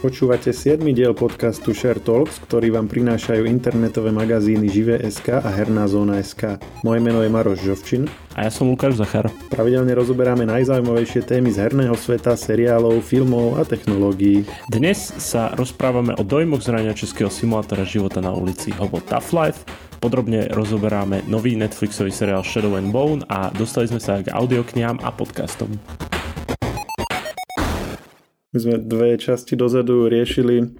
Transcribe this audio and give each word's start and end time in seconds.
Počúvate 0.00 0.48
7. 0.56 0.80
diel 0.96 1.12
podcastu 1.12 1.76
Share 1.76 2.00
Talks, 2.00 2.40
ktorý 2.48 2.72
vám 2.72 2.88
prinášajú 2.88 3.44
internetové 3.44 4.08
magazíny 4.08 4.72
Živé.sk 4.72 5.44
a 5.44 5.44
Herná 5.52 5.84
zóna.sk. 5.84 6.56
Moje 6.80 7.04
meno 7.04 7.20
je 7.20 7.28
Maroš 7.28 7.60
Žovčin. 7.60 8.08
A 8.32 8.48
ja 8.48 8.50
som 8.50 8.72
Lukáš 8.72 8.96
Zachar. 8.96 9.28
Pravidelne 9.52 9.92
rozoberáme 9.92 10.48
najzaujímavejšie 10.48 11.28
témy 11.28 11.52
z 11.52 11.68
herného 11.68 11.92
sveta, 12.00 12.32
seriálov, 12.32 13.04
filmov 13.04 13.60
a 13.60 13.68
technológií. 13.68 14.48
Dnes 14.72 15.12
sa 15.20 15.52
rozprávame 15.52 16.16
o 16.16 16.24
dojmoch 16.24 16.64
zrania 16.64 16.96
českého 16.96 17.28
simulátora 17.28 17.84
života 17.84 18.24
na 18.24 18.32
ulici 18.32 18.72
Hobo 18.80 19.04
Tough 19.04 19.36
Life, 19.36 19.68
Podrobne 20.00 20.48
rozoberáme 20.48 21.28
nový 21.28 21.60
Netflixový 21.60 22.08
seriál 22.08 22.40
Shadow 22.40 22.72
and 22.80 22.88
Bone 22.88 23.20
a 23.28 23.52
dostali 23.52 23.84
sme 23.84 24.00
sa 24.00 24.24
k 24.24 24.32
audioknihám 24.32 24.96
a 25.04 25.12
podcastom. 25.12 25.76
My 28.50 28.58
sme 28.58 28.82
dve 28.82 29.14
časti 29.14 29.54
dozadu 29.54 30.10
riešili 30.10 30.74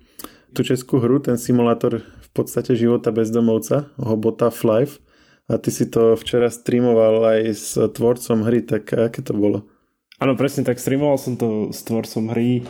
tú 0.50 0.66
českú 0.66 0.98
hru, 0.98 1.22
ten 1.22 1.38
simulátor 1.38 2.02
v 2.02 2.28
podstate 2.34 2.74
života 2.74 3.14
bezdomovca, 3.14 3.94
Hobota 3.94 4.50
Life. 4.50 4.98
A 5.46 5.58
ty 5.58 5.70
si 5.70 5.86
to 5.86 6.18
včera 6.18 6.50
streamoval 6.50 7.26
aj 7.26 7.40
s 7.54 7.78
tvorcom 7.78 8.42
hry, 8.46 8.66
tak 8.66 8.90
aké 8.90 9.22
to 9.22 9.34
bolo? 9.34 9.70
Áno, 10.18 10.34
presne 10.34 10.66
tak, 10.66 10.82
streamoval 10.82 11.18
som 11.18 11.38
to 11.38 11.70
s 11.70 11.86
tvorcom 11.86 12.34
hry 12.34 12.66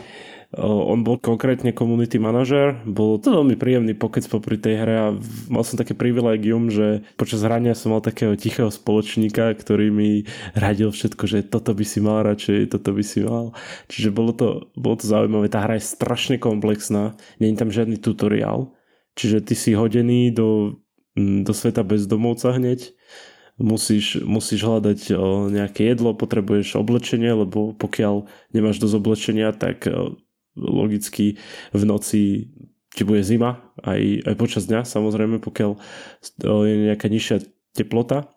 on 0.59 0.99
bol 1.07 1.15
konkrétne 1.15 1.71
community 1.71 2.19
manažer, 2.19 2.75
bol 2.83 3.15
to 3.23 3.31
veľmi 3.31 3.55
príjemný 3.55 3.95
pokec 3.95 4.27
popri 4.27 4.59
tej 4.59 4.83
hre 4.83 4.95
a 4.99 5.07
mal 5.47 5.63
som 5.63 5.79
také 5.79 5.95
privilegium, 5.95 6.67
že 6.67 7.07
počas 7.15 7.39
hrania 7.47 7.71
som 7.71 7.95
mal 7.95 8.03
takého 8.03 8.35
tichého 8.35 8.67
spoločníka, 8.67 9.55
ktorý 9.55 9.95
mi 9.95 10.27
radil 10.51 10.91
všetko, 10.91 11.23
že 11.23 11.47
toto 11.47 11.71
by 11.71 11.85
si 11.87 12.03
mal 12.03 12.27
radšej, 12.27 12.67
toto 12.67 12.91
by 12.91 13.03
si 13.03 13.23
mal. 13.23 13.55
Čiže 13.87 14.11
bolo 14.11 14.35
to, 14.35 14.47
bolo 14.75 14.99
to 14.99 15.07
zaujímavé. 15.07 15.47
Tá 15.47 15.63
hra 15.63 15.79
je 15.79 15.87
strašne 15.87 16.35
komplexná, 16.35 17.15
je 17.39 17.47
tam 17.55 17.71
žiadny 17.71 17.95
tutoriál, 17.95 18.75
čiže 19.15 19.47
ty 19.47 19.55
si 19.55 19.71
hodený 19.71 20.35
do, 20.35 20.83
mm, 21.15 21.47
do 21.47 21.55
sveta 21.55 21.87
bezdomovca 21.87 22.51
hneď 22.51 22.91
musíš, 23.55 24.19
musíš 24.19 24.67
hľadať 24.67 25.15
nejaké 25.47 25.95
jedlo, 25.95 26.11
potrebuješ 26.11 26.75
oblečenie, 26.75 27.31
lebo 27.31 27.71
pokiaľ 27.71 28.27
nemáš 28.51 28.83
dosť 28.83 28.95
oblečenia, 28.99 29.55
tak 29.55 29.87
logicky 30.55 31.39
v 31.71 31.83
noci 31.87 32.51
ti 32.91 33.07
bude 33.07 33.23
zima, 33.23 33.63
aj, 33.79 34.27
aj 34.27 34.35
počas 34.35 34.67
dňa 34.67 34.83
samozrejme, 34.83 35.39
pokiaľ 35.39 35.79
je 36.43 36.75
nejaká 36.91 37.07
nižšia 37.07 37.47
teplota. 37.71 38.27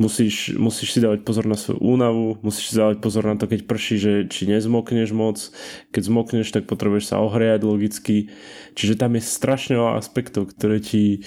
Musíš, 0.00 0.56
musíš 0.56 0.96
si 0.96 0.98
dávať 1.04 1.28
pozor 1.28 1.44
na 1.44 1.52
svoju 1.52 1.80
únavu, 1.84 2.40
musíš 2.40 2.72
si 2.72 2.74
dávať 2.80 3.04
pozor 3.04 3.28
na 3.28 3.36
to, 3.36 3.44
keď 3.44 3.68
prší, 3.68 3.96
že 4.00 4.12
či 4.32 4.48
nezmokneš 4.48 5.12
moc. 5.12 5.52
Keď 5.92 6.02
zmokneš, 6.08 6.48
tak 6.56 6.64
potrebuješ 6.64 7.12
sa 7.12 7.20
ohriať 7.20 7.68
logicky. 7.68 8.32
Čiže 8.72 8.96
tam 8.96 9.20
je 9.20 9.28
strašne 9.28 9.76
veľa 9.76 10.00
aspektov, 10.00 10.56
ktoré 10.56 10.80
ti 10.80 11.20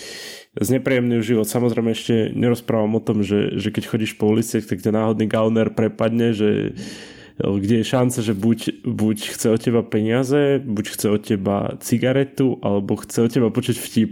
znepríjemňujú 0.57 1.21
život. 1.21 1.45
Samozrejme 1.45 1.93
ešte 1.93 2.33
nerozprávam 2.33 2.97
o 2.97 3.01
tom, 3.03 3.21
že, 3.21 3.61
že 3.61 3.69
keď 3.69 3.83
chodíš 3.85 4.17
po 4.17 4.33
ulici, 4.33 4.57
tak 4.57 4.81
ťa 4.81 4.89
náhodný 4.89 5.29
gauner 5.29 5.69
prepadne, 5.69 6.33
že 6.33 6.73
kde 7.41 7.81
je 7.81 7.91
šanca, 7.91 8.19
že 8.21 8.33
buď, 8.33 8.85
buď 8.85 9.17
chce 9.33 9.47
od 9.49 9.61
teba 9.61 9.81
peniaze, 9.81 10.61
buď 10.61 10.85
chce 10.89 11.07
od 11.09 11.21
teba 11.21 11.57
cigaretu, 11.81 12.61
alebo 12.61 12.95
chce 12.95 13.25
od 13.25 13.31
teba 13.33 13.49
počuť 13.49 13.77
vtip. 13.77 14.11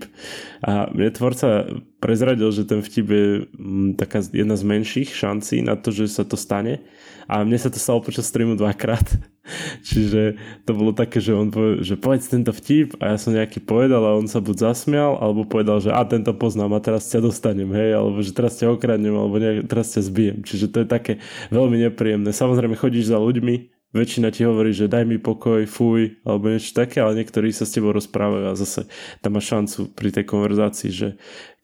A 0.65 0.89
mne 0.89 1.13
tvorca 1.13 1.69
prezradil, 2.01 2.49
že 2.51 2.65
ten 2.65 2.81
vtip 2.81 3.07
je 3.07 3.27
mm, 3.45 3.99
taká 3.99 4.25
jedna 4.33 4.55
z 4.57 4.63
menších 4.63 5.13
šancí 5.13 5.61
na 5.61 5.77
to, 5.77 5.93
že 5.93 6.09
sa 6.09 6.23
to 6.25 6.35
stane. 6.35 6.81
A 7.29 7.45
mne 7.45 7.61
sa 7.61 7.69
to 7.69 7.77
stalo 7.77 8.01
počas 8.01 8.25
streamu 8.25 8.57
dvakrát. 8.57 9.05
Čiže 9.87 10.35
to 10.65 10.71
bolo 10.73 10.97
také, 10.97 11.21
že 11.21 11.37
on 11.37 11.53
povedal, 11.53 11.85
že 11.85 11.93
povedz 11.93 12.25
tento 12.25 12.49
vtip 12.49 12.97
a 12.97 13.13
ja 13.13 13.17
som 13.21 13.37
nejaký 13.37 13.61
povedal 13.61 14.01
a 14.01 14.17
on 14.17 14.25
sa 14.25 14.41
buď 14.41 14.73
zasmial, 14.73 15.21
alebo 15.21 15.45
povedal, 15.45 15.77
že 15.77 15.93
a 15.93 16.01
tento 16.09 16.33
poznám 16.33 16.77
a 16.77 16.83
teraz 16.83 17.05
ťa 17.05 17.21
dostanem, 17.21 17.69
hej, 17.69 17.93
alebo 18.01 18.17
že 18.25 18.33
teraz 18.33 18.57
ťa 18.57 18.73
okradnem, 18.73 19.13
alebo 19.13 19.37
ne, 19.37 19.61
teraz 19.61 19.93
ťa 19.93 20.01
zbijem. 20.09 20.37
Čiže 20.41 20.65
to 20.73 20.77
je 20.81 20.87
také 20.89 21.13
veľmi 21.53 21.77
nepríjemné. 21.85 22.33
Samozrejme 22.33 22.73
chodíš 22.73 23.13
za 23.13 23.21
ľuďmi, 23.21 23.78
väčšina 23.89 24.29
ti 24.29 24.45
hovorí, 24.45 24.69
že 24.69 24.85
daj 24.85 25.05
mi 25.05 25.17
pokoj, 25.17 25.65
fuj, 25.65 26.21
alebo 26.21 26.53
niečo 26.53 26.77
také, 26.77 27.01
ale 27.01 27.17
niektorí 27.17 27.49
sa 27.49 27.65
s 27.65 27.73
tebou 27.73 27.89
rozprávajú 27.89 28.45
a 28.49 28.53
zase 28.53 28.85
tam 29.25 29.33
má 29.33 29.41
šancu 29.41 29.89
pri 29.97 30.13
tej 30.13 30.25
konverzácii, 30.29 30.89
že 30.93 31.07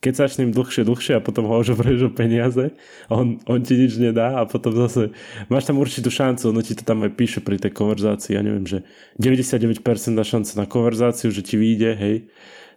keď 0.02 0.12
sa 0.12 0.24
s 0.26 0.38
ním 0.42 0.50
dlhšie, 0.50 0.82
dlhšie 0.82 1.18
a 1.18 1.24
potom 1.24 1.46
ho 1.46 1.54
už 1.62 1.78
o 1.78 2.10
peniaze, 2.12 2.74
on, 3.06 3.38
on 3.46 3.60
ti 3.62 3.78
nič 3.78 3.96
nedá 4.02 4.38
a 4.38 4.46
potom 4.46 4.74
zase 4.74 5.14
máš 5.46 5.70
tam 5.70 5.78
určitú 5.78 6.10
šancu, 6.10 6.50
ono 6.50 6.66
ti 6.66 6.74
to 6.74 6.82
tam 6.82 7.06
aj 7.06 7.14
píše 7.14 7.40
pri 7.40 7.62
tej 7.62 7.72
konverzácii, 7.72 8.34
ja 8.34 8.42
neviem, 8.42 8.66
že 8.66 8.82
99% 9.22 9.82
na 10.12 10.26
šanca 10.26 10.50
na 10.58 10.66
konverzáciu, 10.66 11.30
že 11.30 11.46
ti 11.46 11.54
vyjde, 11.54 11.90
hej, 11.94 12.16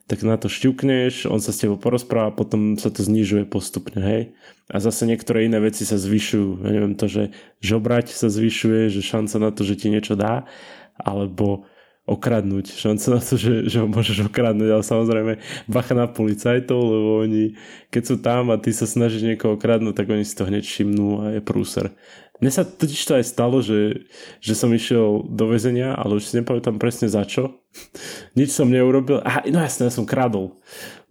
tak 0.10 0.26
na 0.26 0.42
to 0.42 0.50
šťukneš, 0.50 1.30
on 1.30 1.38
sa 1.38 1.54
s 1.54 1.62
tebou 1.62 1.78
porozpráva, 1.78 2.34
potom 2.34 2.82
sa 2.82 2.90
to 2.90 3.06
znižuje 3.06 3.46
postupne, 3.46 4.02
hej. 4.02 4.34
A 4.74 4.82
zase 4.82 5.06
niektoré 5.06 5.46
iné 5.46 5.62
veci 5.62 5.86
sa 5.86 6.02
zvyšujú. 6.02 6.66
Ja 6.66 6.70
neviem 6.74 6.98
to, 6.98 7.06
že 7.06 7.30
žobrať 7.62 8.10
sa 8.10 8.26
zvyšuje, 8.26 8.90
že 8.90 9.06
šanca 9.06 9.38
na 9.38 9.50
to, 9.54 9.62
že 9.62 9.78
ti 9.78 9.94
niečo 9.94 10.18
dá, 10.18 10.50
alebo 10.98 11.70
okradnúť. 12.10 12.74
Šanca 12.74 13.06
na 13.16 13.22
to, 13.22 13.38
že, 13.38 13.70
že 13.70 13.78
ho 13.80 13.88
môžeš 13.88 14.26
okradnúť, 14.26 14.70
ale 14.74 14.84
samozrejme 14.84 15.34
bacha 15.70 15.94
na 15.94 16.10
policajtov, 16.10 16.80
lebo 16.82 17.10
oni, 17.24 17.54
keď 17.94 18.04
sú 18.04 18.16
tam 18.18 18.50
a 18.50 18.58
ty 18.58 18.74
sa 18.74 18.90
snažíš 18.90 19.24
niekoho 19.24 19.56
okradnúť, 19.56 19.94
tak 19.94 20.10
oni 20.10 20.26
si 20.26 20.34
to 20.34 20.50
hneď 20.50 20.66
všimnú 20.66 21.08
a 21.22 21.26
je 21.38 21.42
prúser. 21.46 21.94
Mne 22.40 22.56
sa 22.56 22.64
totiž 22.64 23.02
to 23.04 23.14
aj 23.20 23.26
stalo, 23.28 23.60
že, 23.60 24.08
že 24.40 24.56
som 24.56 24.72
išiel 24.72 25.28
do 25.28 25.52
väzenia, 25.52 25.92
ale 25.92 26.18
už 26.18 26.24
si 26.24 26.40
nepamätám 26.40 26.80
presne 26.80 27.12
za 27.12 27.28
čo. 27.28 27.60
Nič 28.40 28.56
som 28.56 28.72
neurobil. 28.72 29.20
Aha, 29.28 29.44
no 29.52 29.60
jasne, 29.60 29.92
ja 29.92 29.94
som 29.94 30.08
kradol. 30.08 30.56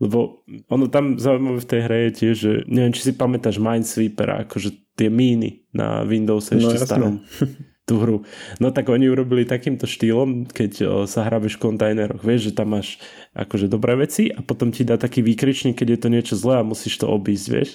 Lebo 0.01 0.41
ono 0.73 0.89
tam 0.89 1.21
zaujímavé 1.21 1.61
v 1.61 1.71
tej 1.71 1.81
hre 1.85 1.99
je 2.09 2.13
tiež, 2.17 2.35
že 2.35 2.53
neviem, 2.65 2.97
či 2.97 3.05
si 3.05 3.13
pamätáš 3.13 3.61
Minesweeper, 3.61 4.49
akože 4.49 4.97
tie 4.97 5.13
míny 5.13 5.69
na 5.71 6.03
Windows 6.03 6.49
ešte 6.49 6.81
no, 6.81 6.83
starom. 6.83 7.15
tú 7.89 7.97
hru. 7.97 8.17
No 8.61 8.69
tak 8.69 8.93
oni 8.93 9.09
urobili 9.09 9.49
takýmto 9.49 9.89
štýlom, 9.89 10.45
keď 10.53 10.73
o, 10.85 10.87
sa 11.09 11.25
hrabeš 11.25 11.57
v 11.57 11.73
kontajneroch. 11.73 12.21
Vieš, 12.21 12.53
že 12.53 12.57
tam 12.61 12.77
máš 12.77 13.01
akože 13.33 13.73
dobré 13.73 13.97
veci 13.97 14.29
a 14.29 14.45
potom 14.45 14.69
ti 14.69 14.85
dá 14.85 15.01
taký 15.01 15.25
výkričník, 15.25 15.81
keď 15.81 15.89
je 15.97 16.01
to 16.05 16.09
niečo 16.13 16.35
zlé 16.37 16.61
a 16.61 16.69
musíš 16.69 17.01
to 17.01 17.09
obísť, 17.09 17.47
vieš. 17.49 17.71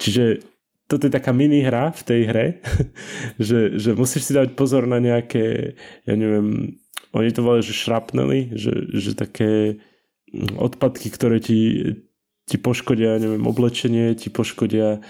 Čiže 0.00 0.40
toto 0.88 1.04
je 1.04 1.12
taká 1.12 1.36
mini 1.36 1.60
hra 1.60 1.92
v 1.92 2.02
tej 2.02 2.20
hre, 2.24 2.46
že, 3.36 3.76
že 3.76 3.92
musíš 3.92 4.32
si 4.32 4.32
dať 4.32 4.56
pozor 4.56 4.88
na 4.88 4.96
nejaké, 4.96 5.76
ja 6.08 6.14
neviem, 6.16 6.80
oni 7.12 7.30
to 7.30 7.44
volajú, 7.44 7.68
že 7.68 7.76
šrapnely, 7.76 8.56
že, 8.56 8.72
že 8.96 9.12
také 9.12 9.80
odpadky, 10.56 11.12
ktoré 11.12 11.40
ti, 11.40 11.92
ti 12.48 12.56
poškodia, 12.56 13.20
neviem, 13.20 13.44
oblečenie, 13.44 14.16
ti 14.16 14.32
poškodia 14.32 15.04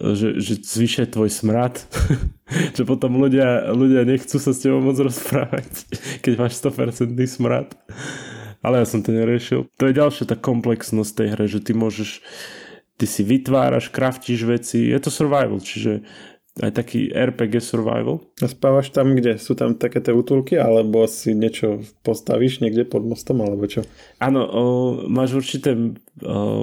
že, 0.00 0.40
že 0.40 0.62
zvýšia 0.62 1.10
tvoj 1.10 1.28
smrad, 1.28 1.82
že 2.76 2.82
potom 2.84 3.18
ľudia, 3.18 3.72
ľudia 3.72 4.06
nechcú 4.08 4.36
sa 4.40 4.52
s 4.54 4.62
tebou 4.62 4.80
moc 4.80 4.96
rozprávať, 4.96 5.68
keď 6.24 6.32
máš 6.38 6.60
100% 6.60 7.12
smrad. 7.28 7.74
Ale 8.62 8.78
ja 8.78 8.86
som 8.86 9.02
to 9.02 9.10
neriešil. 9.10 9.66
To 9.74 9.84
je 9.90 9.98
ďalšia 9.98 10.24
tá 10.30 10.38
komplexnosť 10.38 11.12
tej 11.18 11.28
hry, 11.34 11.46
že 11.50 11.60
ty 11.66 11.74
môžeš 11.74 12.22
ty 12.94 13.10
si 13.10 13.26
vytváraš, 13.26 13.90
kraftíš 13.90 14.46
veci, 14.46 14.86
je 14.86 14.98
to 15.02 15.10
survival, 15.10 15.58
čiže 15.58 16.06
aj 16.60 16.76
taký 16.76 17.08
RPG 17.08 17.64
survival. 17.64 18.20
A 18.44 18.46
spávaš 18.50 18.92
tam 18.92 19.16
kde? 19.16 19.40
Sú 19.40 19.56
tam 19.56 19.72
také 19.72 20.04
tie 20.04 20.12
útulky, 20.12 20.60
alebo 20.60 21.08
si 21.08 21.32
niečo 21.32 21.80
postavíš 22.04 22.60
niekde 22.60 22.84
pod 22.84 23.08
mostom, 23.08 23.40
alebo 23.40 23.64
čo? 23.64 23.88
Áno, 24.20 24.44
o, 24.44 24.62
máš 25.08 25.40
určité 25.40 25.72
o, 25.72 25.88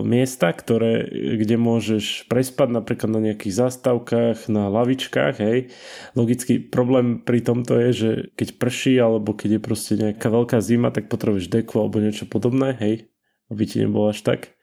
miesta, 0.06 0.54
ktoré, 0.54 1.10
kde 1.42 1.58
môžeš 1.58 2.30
prespať 2.30 2.70
napríklad 2.70 3.10
na 3.18 3.22
nejakých 3.34 3.66
zástavkách, 3.66 4.46
na 4.54 4.70
lavičkách, 4.70 5.36
hej. 5.42 5.74
Logický 6.14 6.62
problém 6.62 7.26
pri 7.26 7.42
tomto 7.42 7.74
je, 7.90 7.90
že 7.90 8.10
keď 8.38 8.62
prší, 8.62 8.94
alebo 9.02 9.34
keď 9.34 9.58
je 9.58 9.62
proste 9.62 9.94
nejaká 9.98 10.30
veľká 10.30 10.62
zima, 10.62 10.94
tak 10.94 11.10
potrebuješ 11.10 11.50
deku 11.50 11.82
alebo 11.82 11.98
niečo 11.98 12.30
podobné, 12.30 12.78
hej, 12.78 13.10
aby 13.50 13.64
ti 13.66 13.82
nebolo 13.82 14.14
až 14.14 14.22
tak. 14.22 14.54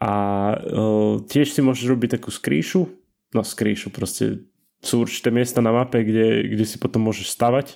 A 0.00 0.12
uh, 0.56 1.20
tiež 1.26 1.52
si 1.52 1.60
môžeš 1.60 1.90
robiť 1.90 2.16
takú 2.16 2.30
skrýšu, 2.30 2.86
no 3.34 3.44
skrýšu 3.44 3.92
proste 3.92 4.48
sú 4.78 5.02
určité 5.02 5.34
miesta 5.34 5.58
na 5.58 5.74
mape, 5.74 6.06
kde, 6.06 6.54
kde 6.54 6.64
si 6.64 6.78
potom 6.78 7.02
môžeš 7.10 7.34
stavať 7.34 7.66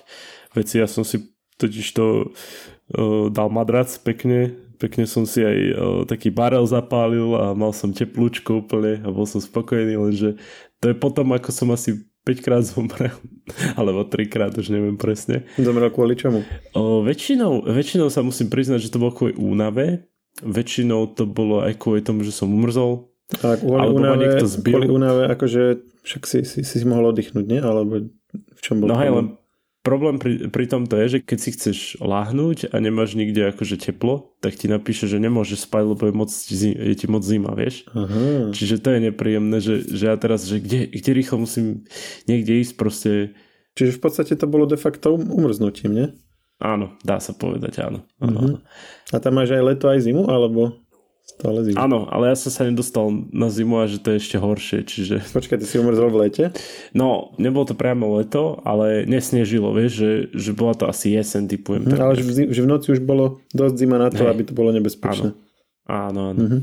veci. 0.55 0.79
Ja 0.79 0.87
som 0.87 1.03
si 1.03 1.35
totiž 1.59 1.87
to 1.93 2.31
uh, 2.31 3.27
dal 3.27 3.51
madrac 3.51 3.91
pekne, 4.01 4.55
pekne 4.79 5.03
som 5.03 5.27
si 5.27 5.43
aj 5.43 5.57
uh, 5.57 5.75
taký 6.07 6.31
barel 6.31 6.63
zapálil 6.63 7.35
a 7.35 7.51
mal 7.51 7.75
som 7.75 7.91
teplúčko 7.91 8.63
úplne 8.63 9.03
a 9.03 9.11
bol 9.11 9.27
som 9.27 9.43
spokojný, 9.43 9.99
lenže 9.99 10.39
to 10.79 10.91
je 10.91 10.95
potom, 10.95 11.31
ako 11.35 11.49
som 11.51 11.71
asi 11.71 12.03
5 12.23 12.39
krát 12.39 12.63
zomrel, 12.63 13.15
alebo 13.79 14.07
3 14.07 14.31
krát, 14.31 14.55
už 14.55 14.71
neviem 14.71 14.95
presne. 14.95 15.43
Zomrel 15.59 15.91
kvôli 15.91 16.15
čomu? 16.15 16.47
O, 16.71 17.03
väčšinou, 17.03 17.67
väčšinou 17.67 18.07
sa 18.07 18.23
musím 18.23 18.47
priznať, 18.47 18.87
že 18.87 18.91
to 18.91 18.99
bolo 19.03 19.11
kvôli 19.11 19.35
únave, 19.35 20.07
väčšinou 20.39 21.13
to 21.13 21.27
bolo 21.27 21.61
aj 21.61 21.75
kvôli 21.75 21.99
tomu, 21.99 22.23
že 22.23 22.31
som 22.31 22.49
umrzol. 22.49 23.12
Tak, 23.39 23.63
kvôli 23.63 23.87
únave, 23.89 24.25
kvôli 24.41 24.87
únave, 24.89 25.23
akože 25.31 25.63
však 26.03 26.23
si, 26.27 26.39
si, 26.43 26.61
si 26.61 26.85
mohol 26.85 27.15
oddychnúť, 27.15 27.45
nie? 27.47 27.61
Alebo 27.63 28.05
v 28.33 28.61
čom 28.61 28.83
bol 28.83 28.91
No 28.91 28.99
hej, 28.99 29.09
len 29.09 29.27
problém 29.83 30.15
pri, 30.17 30.47
pri 30.47 30.65
tomto 30.65 30.95
je, 30.95 31.17
že 31.17 31.19
keď 31.19 31.37
si 31.37 31.49
chceš 31.53 31.77
láhnuť 31.99 32.71
a 32.71 32.75
nemáš 32.79 33.19
nikde 33.19 33.51
akože 33.51 33.75
teplo, 33.83 34.31
tak 34.39 34.55
ti 34.55 34.71
napíše, 34.71 35.11
že 35.11 35.19
nemôžeš 35.19 35.67
spať, 35.67 35.83
lebo 35.93 36.03
je, 36.07 36.13
moc, 36.15 36.31
je 36.31 36.95
ti 36.95 37.05
moc 37.11 37.21
zima, 37.21 37.51
vieš. 37.51 37.83
Aha. 37.91 38.49
Čiže 38.55 38.79
to 38.79 38.89
je 38.95 38.99
nepríjemné, 39.11 39.57
že, 39.59 39.83
že 39.83 40.03
ja 40.07 40.15
teraz, 40.15 40.47
že 40.47 40.63
kde, 40.63 40.87
kde 40.87 41.11
rýchlo 41.11 41.43
musím 41.43 41.83
niekde 42.25 42.63
ísť 42.63 42.73
proste. 42.79 43.11
Čiže 43.75 43.99
v 43.99 44.01
podstate 44.01 44.33
to 44.39 44.47
bolo 44.47 44.63
de 44.65 44.79
facto 44.79 45.19
um, 45.19 45.27
umrznutím, 45.29 45.91
nie? 45.91 46.07
Áno, 46.63 46.95
dá 47.03 47.19
sa 47.19 47.35
povedať, 47.35 47.83
áno. 47.83 48.07
áno, 48.23 48.39
áno. 48.39 48.57
A 49.11 49.19
tam 49.19 49.35
máš 49.35 49.51
aj 49.51 49.63
leto, 49.67 49.91
aj 49.91 49.99
zimu, 49.99 50.31
alebo 50.31 50.79
stále 51.23 51.63
zimu? 51.63 51.79
Áno, 51.79 52.05
ale 52.11 52.31
ja 52.31 52.35
som 52.35 52.51
sa 52.51 52.67
nedostal 52.67 53.07
na 53.31 53.47
zimu 53.47 53.79
a 53.79 53.89
že 53.89 54.03
to 54.03 54.13
je 54.13 54.17
ešte 54.19 54.37
horšie, 54.37 54.79
čiže... 54.83 55.15
Počkaj, 55.31 55.57
ty 55.59 55.65
si 55.65 55.79
umrzol 55.79 56.11
v 56.11 56.19
lete? 56.27 56.45
No, 56.91 57.31
nebolo 57.39 57.65
to 57.67 57.75
priamo 57.75 58.19
leto, 58.19 58.59
ale 58.67 59.07
nesnežilo, 59.07 59.71
vieš, 59.71 59.91
že, 59.97 60.11
že 60.35 60.51
bola 60.51 60.75
to 60.75 60.85
asi 60.85 61.15
jesen, 61.15 61.47
typujem. 61.47 61.87
Uh-huh, 61.87 61.99
ale 61.99 62.19
že 62.19 62.23
v, 62.23 62.31
že 62.51 62.61
v 62.61 62.69
noci 62.69 62.87
už 62.93 63.01
bolo 63.01 63.39
dosť 63.55 63.75
zima 63.79 63.97
na 63.97 64.11
to, 64.11 64.27
Hej. 64.27 64.31
aby 64.35 64.41
to 64.45 64.53
bolo 64.53 64.75
nebezpečné. 64.75 65.31
Áno, 65.87 66.31
áno. 66.31 66.35
áno. 66.35 66.41
Uh-huh. 66.43 66.61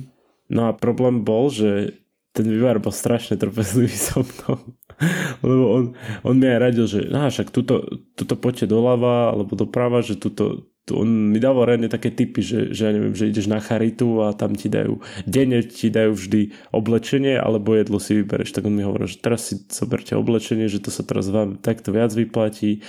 No 0.50 0.60
a 0.68 0.70
problém 0.74 1.22
bol, 1.22 1.48
že 1.48 2.00
ten 2.30 2.46
vývar 2.46 2.78
bol 2.78 2.94
strašne 2.94 3.34
trpezlivý 3.34 3.90
so 3.90 4.22
mnou. 4.22 4.58
Lebo 5.46 5.64
on, 5.74 5.84
on 6.22 6.34
mi 6.38 6.46
aj 6.46 6.58
radil, 6.60 6.86
že 6.86 7.00
no, 7.10 7.26
však 7.26 7.50
tuto, 7.50 7.82
tuto 8.14 8.34
poďte 8.38 8.70
doľava 8.70 9.34
alebo 9.34 9.58
doprava, 9.58 10.04
že 10.04 10.14
tuto, 10.14 10.69
tu, 10.69 10.69
on 10.90 11.30
mi 11.30 11.38
dával 11.38 11.68
reálne 11.70 11.86
také 11.86 12.10
typy, 12.10 12.42
že, 12.42 12.72
že 12.72 12.88
ja 12.88 12.92
neviem, 12.96 13.14
že 13.14 13.30
ideš 13.30 13.46
na 13.46 13.62
charitu 13.62 14.24
a 14.24 14.34
tam 14.34 14.56
ti 14.56 14.66
dajú, 14.66 14.98
denne 15.28 15.62
ti 15.62 15.92
dajú 15.92 16.16
vždy 16.16 16.72
oblečenie 16.74 17.38
alebo 17.38 17.76
jedlo 17.78 18.02
si 18.02 18.18
vybereš. 18.18 18.56
Tak 18.56 18.66
on 18.66 18.74
mi 18.74 18.82
hovoril, 18.82 19.06
že 19.06 19.22
teraz 19.22 19.52
si 19.52 19.60
zoberte 19.70 20.18
oblečenie, 20.18 20.66
že 20.66 20.82
to 20.82 20.90
sa 20.90 21.06
teraz 21.06 21.30
vám 21.30 21.60
takto 21.62 21.94
viac 21.94 22.10
vyplatí. 22.10 22.82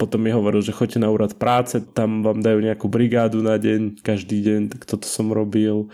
Potom 0.00 0.24
mi 0.24 0.34
hovoril, 0.34 0.64
že 0.64 0.74
choďte 0.74 0.98
na 1.04 1.12
úrad 1.12 1.36
práce, 1.38 1.78
tam 1.94 2.24
vám 2.24 2.42
dajú 2.42 2.58
nejakú 2.58 2.90
brigádu 2.90 3.44
na 3.44 3.60
deň, 3.60 4.02
každý 4.02 4.42
deň, 4.42 4.60
tak 4.74 4.88
toto 4.88 5.06
som 5.06 5.30
robil 5.30 5.92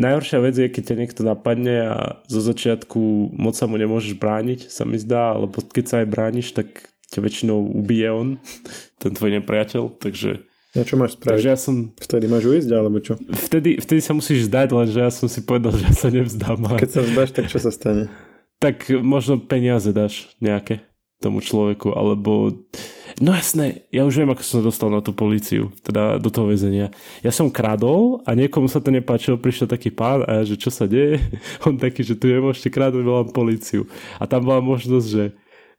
Najhoršia 0.00 0.38
vec 0.40 0.54
je, 0.54 0.70
keď 0.70 0.82
ťa 0.86 0.96
niekto 0.96 1.20
napadne 1.26 1.76
a 1.90 1.96
zo 2.30 2.40
začiatku 2.40 3.34
moc 3.36 3.58
sa 3.58 3.66
mu 3.66 3.76
nemôžeš 3.76 4.16
brániť, 4.16 4.70
sa 4.70 4.86
mi 4.86 4.96
zdá, 4.96 5.34
alebo 5.34 5.60
keď 5.60 5.84
sa 5.84 5.96
aj 6.00 6.08
brániš, 6.08 6.54
tak 6.54 6.88
ťa 7.10 7.20
väčšinou 7.20 7.58
ubije 7.74 8.08
on, 8.08 8.28
ten 9.02 9.12
tvoj 9.12 9.42
nepriateľ, 9.42 9.98
takže... 10.00 10.49
A 10.70 10.86
čo 10.86 10.94
máš 10.94 11.18
spraviť? 11.18 11.34
Takže 11.34 11.48
ja 11.50 11.58
som... 11.58 11.90
Vtedy 11.98 12.30
máš 12.30 12.44
uísť, 12.46 12.70
alebo 12.70 13.02
čo? 13.02 13.18
Vtedy, 13.18 13.82
vtedy 13.82 14.00
sa 14.00 14.14
musíš 14.14 14.46
zdať, 14.46 14.70
lenže 14.70 14.98
ja 15.02 15.10
som 15.10 15.26
si 15.26 15.42
povedal, 15.42 15.74
že 15.74 15.82
ja 15.90 15.94
sa 15.94 16.08
nevzdám. 16.14 16.62
A... 16.70 16.78
Keď 16.78 16.90
sa 16.94 17.02
vzdáš, 17.02 17.30
tak 17.34 17.44
čo 17.50 17.58
sa 17.58 17.70
stane? 17.74 18.06
Tak 18.60 18.92
možno 18.92 19.40
peniaze 19.40 19.88
dáš 19.88 20.36
nejaké 20.36 20.84
tomu 21.16 21.40
človeku, 21.40 21.96
alebo 21.96 22.52
No 23.18 23.34
jasné, 23.34 23.84
ja 23.90 24.06
už 24.06 24.22
viem, 24.22 24.30
ako 24.30 24.40
som 24.40 24.62
dostal 24.62 24.88
na 24.88 25.02
tú 25.02 25.10
políciu, 25.10 25.74
teda 25.82 26.16
do 26.22 26.30
toho 26.30 26.48
väzenia. 26.48 26.94
Ja 27.20 27.34
som 27.34 27.50
kradol 27.50 28.22
a 28.22 28.32
niekomu 28.38 28.70
sa 28.70 28.78
to 28.78 28.94
nepáčilo, 28.94 29.36
prišiel 29.36 29.66
taký 29.66 29.90
pán 29.90 30.22
a 30.24 30.40
ja, 30.40 30.42
že 30.46 30.56
čo 30.56 30.70
sa 30.70 30.86
deje? 30.86 31.18
On 31.66 31.74
taký, 31.74 32.06
že 32.06 32.14
tu 32.14 32.30
nemôžete 32.30 32.70
kradnúť, 32.70 33.02
volám 33.02 33.28
políciu. 33.34 33.90
A 34.16 34.24
tam 34.24 34.46
bola 34.46 34.62
možnosť, 34.62 35.06
že 35.08 35.24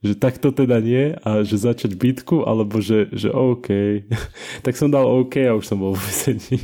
že 0.01 0.18
takto 0.18 0.50
teda 0.50 0.81
nie 0.81 1.13
a 1.21 1.45
že 1.45 1.62
začať 1.62 1.94
bitku, 1.94 2.42
alebo 2.45 2.81
že, 2.81 3.09
že 3.13 3.30
OK. 3.30 3.69
tak 4.65 4.74
som 4.74 4.89
dal 4.89 5.06
OK 5.06 5.38
a 5.45 5.53
už 5.53 5.65
som 5.65 5.77
bol 5.77 5.94
v 5.94 6.01
väzení. 6.01 6.59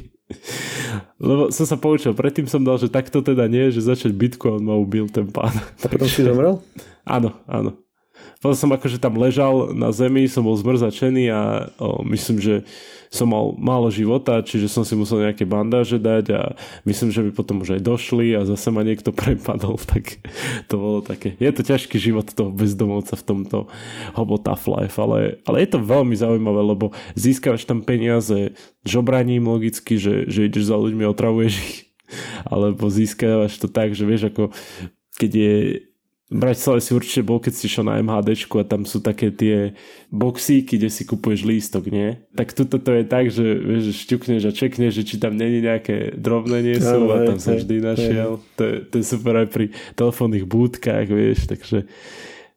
Lebo 1.21 1.53
som 1.55 1.63
sa 1.63 1.79
poučil, 1.79 2.11
predtým 2.11 2.49
som 2.49 2.59
dal, 2.59 2.75
že 2.81 2.91
takto 2.91 3.23
teda 3.23 3.47
nie, 3.47 3.71
že 3.71 3.85
začať 3.85 4.11
bitku 4.11 4.51
a 4.51 4.55
on 4.59 4.63
ma 4.65 4.75
ubil 4.75 5.07
ten 5.07 5.29
pán. 5.29 5.53
A 5.55 5.85
potom 5.87 6.09
si 6.09 6.25
zomrel? 6.25 6.59
áno, 7.15 7.31
áno. 7.47 7.77
Potom 8.37 8.57
som 8.57 8.69
akože 8.73 9.01
tam 9.01 9.17
ležal 9.17 9.73
na 9.73 9.89
zemi, 9.89 10.29
som 10.29 10.45
bol 10.45 10.57
zmrzačený 10.57 11.29
a 11.33 11.71
o, 11.81 12.05
myslím, 12.05 12.37
že 12.37 12.55
som 13.07 13.31
mal 13.31 13.55
málo 13.55 13.87
života, 13.87 14.43
čiže 14.43 14.67
som 14.67 14.83
si 14.83 14.93
musel 14.93 15.23
nejaké 15.23 15.47
bandáže 15.47 15.97
dať 15.97 16.25
a 16.35 16.41
myslím, 16.83 17.09
že 17.11 17.23
by 17.23 17.31
potom 17.31 17.63
už 17.63 17.79
aj 17.79 17.81
došli 17.83 18.35
a 18.35 18.43
zase 18.43 18.67
ma 18.69 18.83
niekto 18.83 19.15
prepadol, 19.17 19.79
tak 19.79 20.19
to 20.67 20.75
bolo 20.75 20.99
také. 20.99 21.39
Je 21.39 21.51
to 21.51 21.63
ťažký 21.63 21.97
život 21.97 22.27
toho 22.27 22.51
bezdomovca 22.51 23.15
v 23.15 23.25
tomto 23.25 23.57
hobo 24.13 24.35
tough 24.37 24.67
life, 24.67 24.99
ale, 24.99 25.39
ale 25.47 25.63
je 25.63 25.69
to 25.71 25.79
veľmi 25.79 26.15
zaujímavé, 26.15 26.61
lebo 26.63 26.91
získavaš 27.15 27.63
tam 27.63 27.81
peniaze 27.81 28.53
žobraním 28.83 29.47
logicky, 29.47 29.95
že, 29.95 30.27
že 30.27 30.47
ideš 30.47 30.69
za 30.71 30.77
ľuďmi, 30.77 31.03
otravuješ 31.07 31.53
ich, 31.55 31.75
alebo 32.51 32.91
získavaš 32.91 33.55
to 33.59 33.67
tak, 33.71 33.95
že 33.95 34.03
vieš, 34.03 34.31
ako 34.31 34.51
keď 35.17 35.31
je 35.33 35.55
v 36.27 36.43
Bratislave 36.43 36.83
si 36.83 36.91
určite 36.91 37.23
bol, 37.23 37.39
keď 37.39 37.53
si 37.55 37.71
šiel 37.71 37.87
na 37.87 38.03
MHD 38.03 38.51
a 38.59 38.67
tam 38.67 38.83
sú 38.83 38.99
také 38.99 39.31
tie 39.31 39.71
boxíky, 40.11 40.75
kde 40.75 40.91
si 40.91 41.07
kupuješ 41.07 41.47
lístok, 41.47 41.87
nie? 41.87 42.19
Tak 42.35 42.51
tuto 42.51 42.83
to 42.83 42.91
je 42.91 43.03
tak, 43.07 43.31
že 43.31 43.43
vieš, 43.47 44.03
šťukneš 44.03 44.43
a 44.43 44.51
čekneš, 44.51 44.91
že 44.99 45.03
či 45.07 45.15
tam 45.23 45.39
není 45.39 45.63
nejaké 45.63 46.19
drobné 46.19 46.59
nie 46.67 46.77
sú 46.83 47.07
no, 47.07 47.15
a 47.15 47.23
tam 47.31 47.39
sa 47.39 47.55
vždy 47.55 47.79
našiel. 47.79 48.43
To, 48.59 48.63
je, 48.67 48.75
to 48.91 48.93
je 48.99 49.05
super 49.07 49.39
aj 49.39 49.47
pri 49.47 49.71
telefónnych 49.95 50.43
búdkach, 50.43 51.07
vieš, 51.07 51.47
takže 51.47 51.87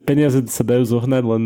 peniaze 0.03 0.43
sa 0.51 0.67
dajú 0.67 0.91
zohnať, 0.91 1.23
len 1.23 1.45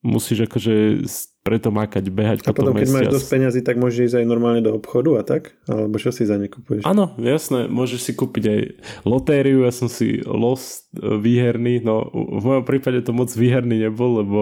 musíš 0.00 0.48
akože 0.48 1.04
preto 1.48 1.72
makať, 1.72 2.04
behať 2.12 2.38
A 2.44 2.52
potom, 2.52 2.76
keď 2.76 2.92
máš 2.92 3.08
dosť 3.08 3.28
peňazí, 3.32 3.60
tak 3.64 3.80
môžeš 3.80 4.12
ísť 4.12 4.16
aj 4.20 4.26
normálne 4.28 4.60
do 4.60 4.76
obchodu 4.76 5.16
a 5.16 5.22
tak? 5.24 5.56
Alebo 5.64 5.96
čo 5.96 6.12
si 6.12 6.28
za 6.28 6.36
ne 6.36 6.52
kupuješ? 6.52 6.84
Áno, 6.84 7.16
jasné, 7.16 7.64
môžeš 7.72 8.00
si 8.04 8.12
kúpiť 8.12 8.44
aj 8.44 8.60
lotériu, 9.08 9.64
ja 9.64 9.72
som 9.72 9.88
si 9.88 10.20
los 10.28 10.84
e, 10.92 11.16
výherný, 11.16 11.80
no 11.80 12.04
v 12.12 12.42
mojom 12.44 12.64
prípade 12.68 13.00
to 13.00 13.16
moc 13.16 13.32
výherný 13.32 13.88
nebol, 13.88 14.20
lebo 14.20 14.38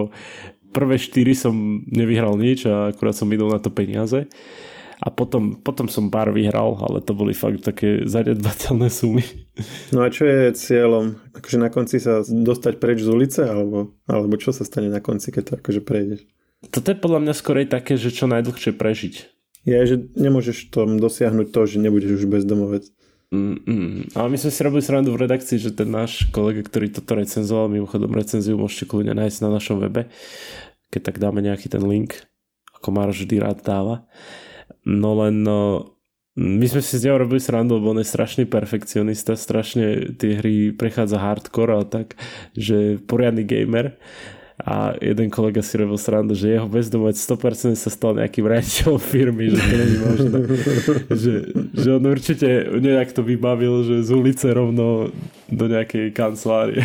prvé 0.75 0.99
štyri 0.99 1.31
som 1.31 1.55
nevyhral 1.87 2.35
nič 2.35 2.67
a 2.67 2.91
akurát 2.91 3.15
som 3.15 3.31
idol 3.31 3.55
na 3.55 3.63
to 3.63 3.71
peniaze. 3.71 4.27
A 4.97 5.13
potom, 5.13 5.61
potom 5.61 5.85
som 5.85 6.09
pár 6.09 6.33
vyhral, 6.33 6.73
ale 6.81 7.05
to 7.05 7.13
boli 7.13 7.29
fakt 7.37 7.61
také 7.61 8.09
zanedbateľné 8.09 8.89
sumy. 8.89 9.21
No 9.93 10.01
a 10.01 10.09
čo 10.09 10.25
je 10.25 10.57
cieľom? 10.57 11.21
Akože 11.37 11.57
na 11.61 11.69
konci 11.69 12.01
sa 12.01 12.25
dostať 12.25 12.81
preč 12.81 13.05
z 13.05 13.13
ulice? 13.13 13.45
Alebo, 13.45 13.93
alebo 14.09 14.35
čo 14.41 14.49
sa 14.49 14.65
stane 14.65 14.89
na 14.89 14.97
konci, 14.97 15.29
keď 15.29 15.43
to 15.45 15.53
akože 15.61 15.81
prejdeš? 15.85 16.25
Toto 16.65 16.89
je 16.89 16.97
podľa 16.97 17.19
mňa 17.21 17.33
skorej 17.37 17.67
také, 17.69 18.01
že 18.01 18.09
čo 18.09 18.25
najdlhšie 18.25 18.73
prežiť. 18.73 19.15
Je, 19.67 19.77
že 19.83 19.95
nemôžeš 20.15 20.73
tom 20.73 20.97
dosiahnuť 20.97 21.53
to, 21.53 21.61
že 21.67 21.77
nebudeš 21.83 22.23
už 22.23 22.31
bezdomovec. 22.31 22.87
Mm-mm. 23.27 24.15
Ale 24.15 24.27
my 24.31 24.37
sme 24.39 24.51
si 24.55 24.63
robili 24.63 24.79
srandu 24.79 25.11
v 25.11 25.27
redakcii, 25.27 25.59
že 25.59 25.75
ten 25.75 25.91
náš 25.91 26.31
kolega, 26.31 26.63
ktorý 26.63 26.95
toto 26.95 27.19
recenzoval, 27.19 27.67
mimochodom 27.67 28.15
recenziu 28.15 28.55
môžete 28.55 28.87
kľudne 28.87 29.11
nájsť 29.19 29.43
na 29.43 29.49
našom 29.51 29.83
webe, 29.83 30.07
keď 30.87 31.11
tak 31.11 31.19
dáme 31.19 31.43
nejaký 31.43 31.67
ten 31.67 31.83
link, 31.83 32.23
ako 32.79 32.87
Maroš 32.95 33.27
vždy 33.27 33.35
rád 33.43 33.59
dáva. 33.67 34.07
No 34.87 35.19
len 35.19 35.43
no, 35.43 35.91
my 36.39 36.65
sme 36.71 36.79
si 36.79 36.95
z 36.95 37.11
neho 37.11 37.19
robili 37.19 37.43
srandu, 37.43 37.75
lebo 37.75 37.91
on 37.91 37.99
je 37.99 38.07
strašný 38.07 38.47
perfekcionista, 38.47 39.35
strašne 39.35 40.15
tie 40.15 40.39
hry 40.39 40.71
prechádza 40.71 41.19
hardcore 41.19 41.75
a 41.75 41.83
tak, 41.83 42.15
že 42.55 43.03
poriadny 43.03 43.43
gamer 43.43 43.99
a 44.57 44.97
jeden 44.97 45.29
kolega 45.29 45.61
si 45.61 45.77
robil 45.77 46.01
srandu, 46.01 46.33
že 46.33 46.57
jeho 46.57 46.65
bezdomovec 46.65 47.13
100% 47.13 47.77
sa 47.77 47.93
stal 47.93 48.17
nejakým 48.17 48.41
riaditeľom 48.41 48.97
firmy, 48.97 49.53
že 49.53 49.61
to 49.61 49.75
není 49.77 49.97
možné. 50.01 50.37
že, 51.21 51.33
že 51.77 51.87
on 51.93 52.01
určite 52.09 52.65
nejak 52.81 53.13
to 53.13 53.21
vybavil, 53.21 53.85
že 53.85 54.01
z 54.01 54.09
ulice 54.17 54.49
rovno 54.49 55.13
do 55.45 55.65
nejakej 55.69 56.09
kancelárie. 56.09 56.81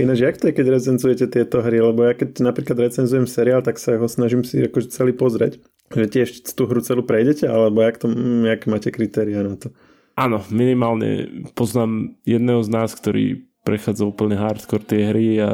Ináč, 0.00 0.24
jak 0.24 0.40
to 0.40 0.48
je, 0.48 0.56
keď 0.56 0.66
recenzujete 0.72 1.24
tieto 1.28 1.60
hry? 1.60 1.84
Lebo 1.84 2.00
ja 2.00 2.16
keď 2.16 2.40
napríklad 2.40 2.80
recenzujem 2.80 3.28
seriál, 3.28 3.60
tak 3.60 3.76
sa 3.76 4.00
ho 4.00 4.08
snažím 4.08 4.40
si 4.40 4.64
akože 4.64 4.88
celý 4.88 5.12
pozrieť. 5.12 5.60
Že 5.92 6.08
tiež 6.08 6.28
tú 6.56 6.64
hru 6.64 6.80
celú 6.80 7.04
prejdete, 7.04 7.44
alebo 7.44 7.84
jak 7.84 8.00
to, 8.00 8.08
jak 8.48 8.64
máte 8.64 8.88
kritéria 8.88 9.44
na 9.44 9.60
to? 9.60 9.68
Áno, 10.16 10.40
minimálne 10.48 11.28
poznám 11.52 12.16
jedného 12.24 12.64
z 12.64 12.72
nás, 12.72 12.96
ktorý 12.96 13.44
prechádza 13.68 14.08
úplne 14.08 14.40
hardcore 14.40 14.88
tie 14.88 15.12
hry 15.12 15.26
a 15.44 15.50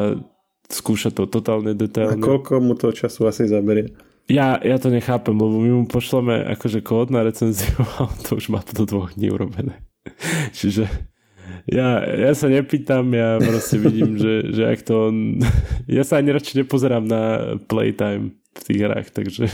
skúša 0.68 1.10
to 1.10 1.24
totálne 1.24 1.72
detailne. 1.72 2.20
A 2.20 2.22
koľko 2.22 2.60
mu 2.60 2.76
to 2.76 2.92
času 2.92 3.28
asi 3.28 3.48
zaberie? 3.48 3.96
Ja, 4.28 4.60
ja 4.60 4.76
to 4.76 4.92
nechápem, 4.92 5.32
lebo 5.32 5.56
my 5.56 5.70
mu 5.72 5.84
pošleme 5.88 6.44
akože 6.52 6.84
kód 6.84 7.08
na 7.08 7.24
recenziu 7.24 7.80
a 7.96 8.04
on 8.04 8.16
to 8.20 8.36
už 8.36 8.52
má 8.52 8.60
do 8.76 8.84
dvoch 8.84 9.16
dní 9.16 9.32
urobené. 9.32 9.80
Čiže 10.58 10.84
ja, 11.68 12.04
ja 12.04 12.32
sa 12.36 12.52
nepýtam, 12.52 13.08
ja 13.16 13.40
proste 13.40 13.80
vidím, 13.80 14.20
že, 14.20 14.52
že 14.52 14.62
ak 14.68 14.80
to 14.84 14.94
on... 15.08 15.16
Ja 15.88 16.04
sa 16.04 16.20
ani 16.20 16.36
radšej 16.36 16.64
nepozerám 16.64 17.08
na 17.08 17.56
playtime 17.64 18.36
v 18.52 18.60
tých 18.60 18.80
hrách, 18.84 19.08
takže... 19.16 19.48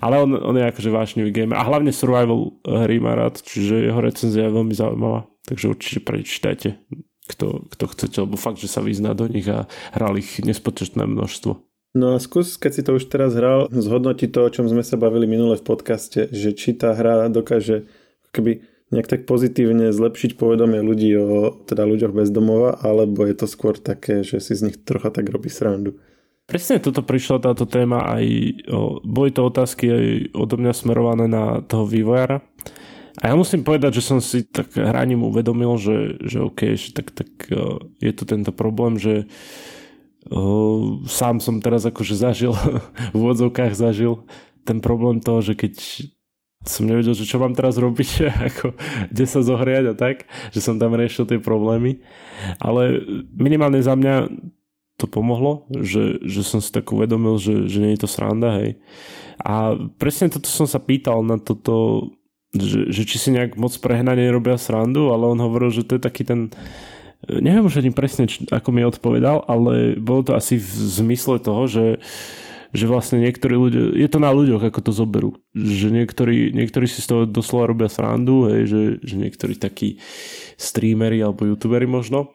Ale 0.00 0.24
on, 0.24 0.32
on 0.40 0.56
je 0.56 0.64
akože 0.64 0.88
vášnivý 0.88 1.30
gamer 1.34 1.58
a 1.58 1.68
hlavne 1.68 1.92
survival 1.92 2.56
hry 2.64 2.96
má 2.96 3.12
rád, 3.12 3.44
čiže 3.44 3.92
jeho 3.92 4.00
recenzia 4.00 4.48
je 4.48 4.56
veľmi 4.56 4.72
zaujímavá, 4.72 5.28
takže 5.44 5.68
určite 5.68 6.00
prečítajte 6.00 6.80
kto, 7.28 7.66
kto 7.70 7.84
chcete, 7.92 8.16
lebo 8.22 8.34
fakt, 8.40 8.58
že 8.58 8.70
sa 8.70 8.82
vyzná 8.82 9.14
do 9.14 9.30
nich 9.30 9.46
a 9.46 9.70
hral 9.94 10.18
ich 10.18 10.42
nespočetné 10.42 11.06
množstvo. 11.06 11.58
No 11.92 12.16
a 12.16 12.18
skús, 12.18 12.56
keď 12.56 12.72
si 12.72 12.82
to 12.82 12.96
už 12.96 13.04
teraz 13.12 13.36
hral, 13.36 13.68
zhodnotiť 13.68 14.32
to, 14.32 14.40
o 14.48 14.52
čom 14.52 14.64
sme 14.64 14.80
sa 14.80 14.96
bavili 14.96 15.28
minule 15.28 15.60
v 15.60 15.66
podcaste, 15.66 16.32
že 16.32 16.56
či 16.56 16.72
tá 16.72 16.96
hra 16.96 17.28
dokáže 17.28 17.84
keby 18.32 18.64
nejak 18.92 19.08
tak 19.08 19.20
pozitívne 19.24 19.92
zlepšiť 19.92 20.40
povedomie 20.40 20.80
ľudí 20.80 21.12
o 21.20 21.52
teda 21.64 21.84
ľuďoch 21.84 22.12
bez 22.16 22.28
domova, 22.32 22.76
alebo 22.80 23.24
je 23.28 23.36
to 23.36 23.44
skôr 23.48 23.76
také, 23.76 24.24
že 24.24 24.40
si 24.40 24.52
z 24.56 24.72
nich 24.72 24.76
trocha 24.84 25.12
tak 25.12 25.28
robí 25.28 25.48
srandu. 25.52 26.00
Presne 26.48 26.80
toto 26.80 27.00
prišla 27.00 27.40
táto 27.40 27.64
téma 27.64 28.04
aj, 28.12 28.24
o, 28.68 29.00
boli 29.00 29.32
to 29.32 29.48
otázky 29.48 29.84
aj 29.88 30.04
odo 30.36 30.60
mňa 30.60 30.72
smerované 30.76 31.24
na 31.24 31.64
toho 31.64 31.88
vývojára. 31.88 32.44
A 33.20 33.28
ja 33.28 33.34
musím 33.36 33.60
povedať, 33.60 34.00
že 34.00 34.08
som 34.08 34.18
si 34.24 34.40
tak 34.46 34.72
hraním 34.72 35.20
uvedomil, 35.28 35.76
že, 35.76 36.16
že 36.24 36.38
OK, 36.40 36.60
že 36.80 36.96
tak, 36.96 37.12
tak 37.12 37.28
je 38.00 38.12
tu 38.16 38.24
tento 38.24 38.48
problém, 38.56 38.96
že 38.96 39.28
o, 40.32 41.04
sám 41.04 41.44
som 41.44 41.60
teraz 41.60 41.84
akože 41.84 42.16
zažil, 42.16 42.56
v 43.12 43.16
úvodzovkách 43.16 43.76
zažil 43.76 44.24
ten 44.64 44.80
problém 44.80 45.20
toho, 45.20 45.44
že 45.44 45.52
keď 45.52 45.74
som 46.62 46.86
nevedel, 46.86 47.14
že 47.14 47.26
čo 47.26 47.42
mám 47.42 47.52
teraz 47.58 47.74
robiť, 47.76 48.10
ako, 48.48 48.72
kde 49.10 49.24
sa 49.26 49.40
zohriať 49.42 49.84
a 49.92 49.94
tak, 49.98 50.24
že 50.54 50.62
som 50.62 50.78
tam 50.78 50.94
riešil 50.94 51.26
tie 51.26 51.42
problémy. 51.42 52.00
Ale 52.62 53.02
minimálne 53.34 53.82
za 53.82 53.98
mňa 53.98 54.30
to 54.96 55.10
pomohlo, 55.10 55.66
že, 55.82 56.22
že 56.22 56.46
som 56.46 56.62
si 56.62 56.70
tak 56.70 56.86
uvedomil, 56.94 57.34
že, 57.40 57.66
že 57.66 57.78
nie 57.82 57.92
je 57.98 58.06
to 58.06 58.08
sranda, 58.10 58.54
hej. 58.62 58.78
A 59.42 59.74
presne 59.98 60.30
toto 60.30 60.46
som 60.46 60.70
sa 60.70 60.78
pýtal 60.78 61.26
na 61.26 61.42
toto, 61.42 62.06
že, 62.52 62.92
že 62.92 63.02
či 63.08 63.16
si 63.16 63.28
nejak 63.32 63.56
moc 63.56 63.72
prehnane 63.80 64.28
robia 64.28 64.60
srandu, 64.60 65.12
ale 65.12 65.28
on 65.28 65.40
hovoril, 65.40 65.72
že 65.72 65.88
to 65.88 65.96
je 65.96 66.02
taký 66.04 66.22
ten 66.28 66.52
neviem 67.28 67.62
už 67.62 67.78
ani 67.78 67.94
presne, 67.94 68.26
ako 68.50 68.68
mi 68.74 68.82
odpovedal, 68.82 69.46
ale 69.46 69.94
bolo 69.94 70.26
to 70.26 70.32
asi 70.34 70.58
v 70.58 70.70
zmysle 70.90 71.38
toho, 71.38 71.70
že 71.70 71.86
že 72.72 72.88
vlastne 72.88 73.20
niektorí 73.20 73.52
ľudia, 73.52 73.92
je 73.92 74.08
to 74.08 74.16
na 74.16 74.32
ľuďoch, 74.32 74.64
ako 74.72 74.80
to 74.80 74.92
zoberú. 74.96 75.36
Že 75.52 75.92
niektorí, 75.92 76.56
niektorí 76.56 76.88
si 76.88 77.04
z 77.04 77.08
toho 77.12 77.22
doslova 77.28 77.68
robia 77.68 77.92
srandu, 77.92 78.48
hej, 78.48 78.64
že, 78.64 78.82
že 79.04 79.14
niektorí 79.20 79.60
takí 79.60 80.00
streamery 80.56 81.20
alebo 81.20 81.44
youtuberi 81.44 81.84
možno, 81.84 82.32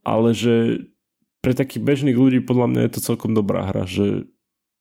ale 0.00 0.32
že 0.32 0.88
pre 1.44 1.52
takých 1.52 1.84
bežných 1.84 2.16
ľudí 2.16 2.40
podľa 2.40 2.72
mňa 2.72 2.80
je 2.88 2.92
to 2.96 3.04
celkom 3.12 3.36
dobrá 3.36 3.68
hra, 3.68 3.84
že, 3.84 4.24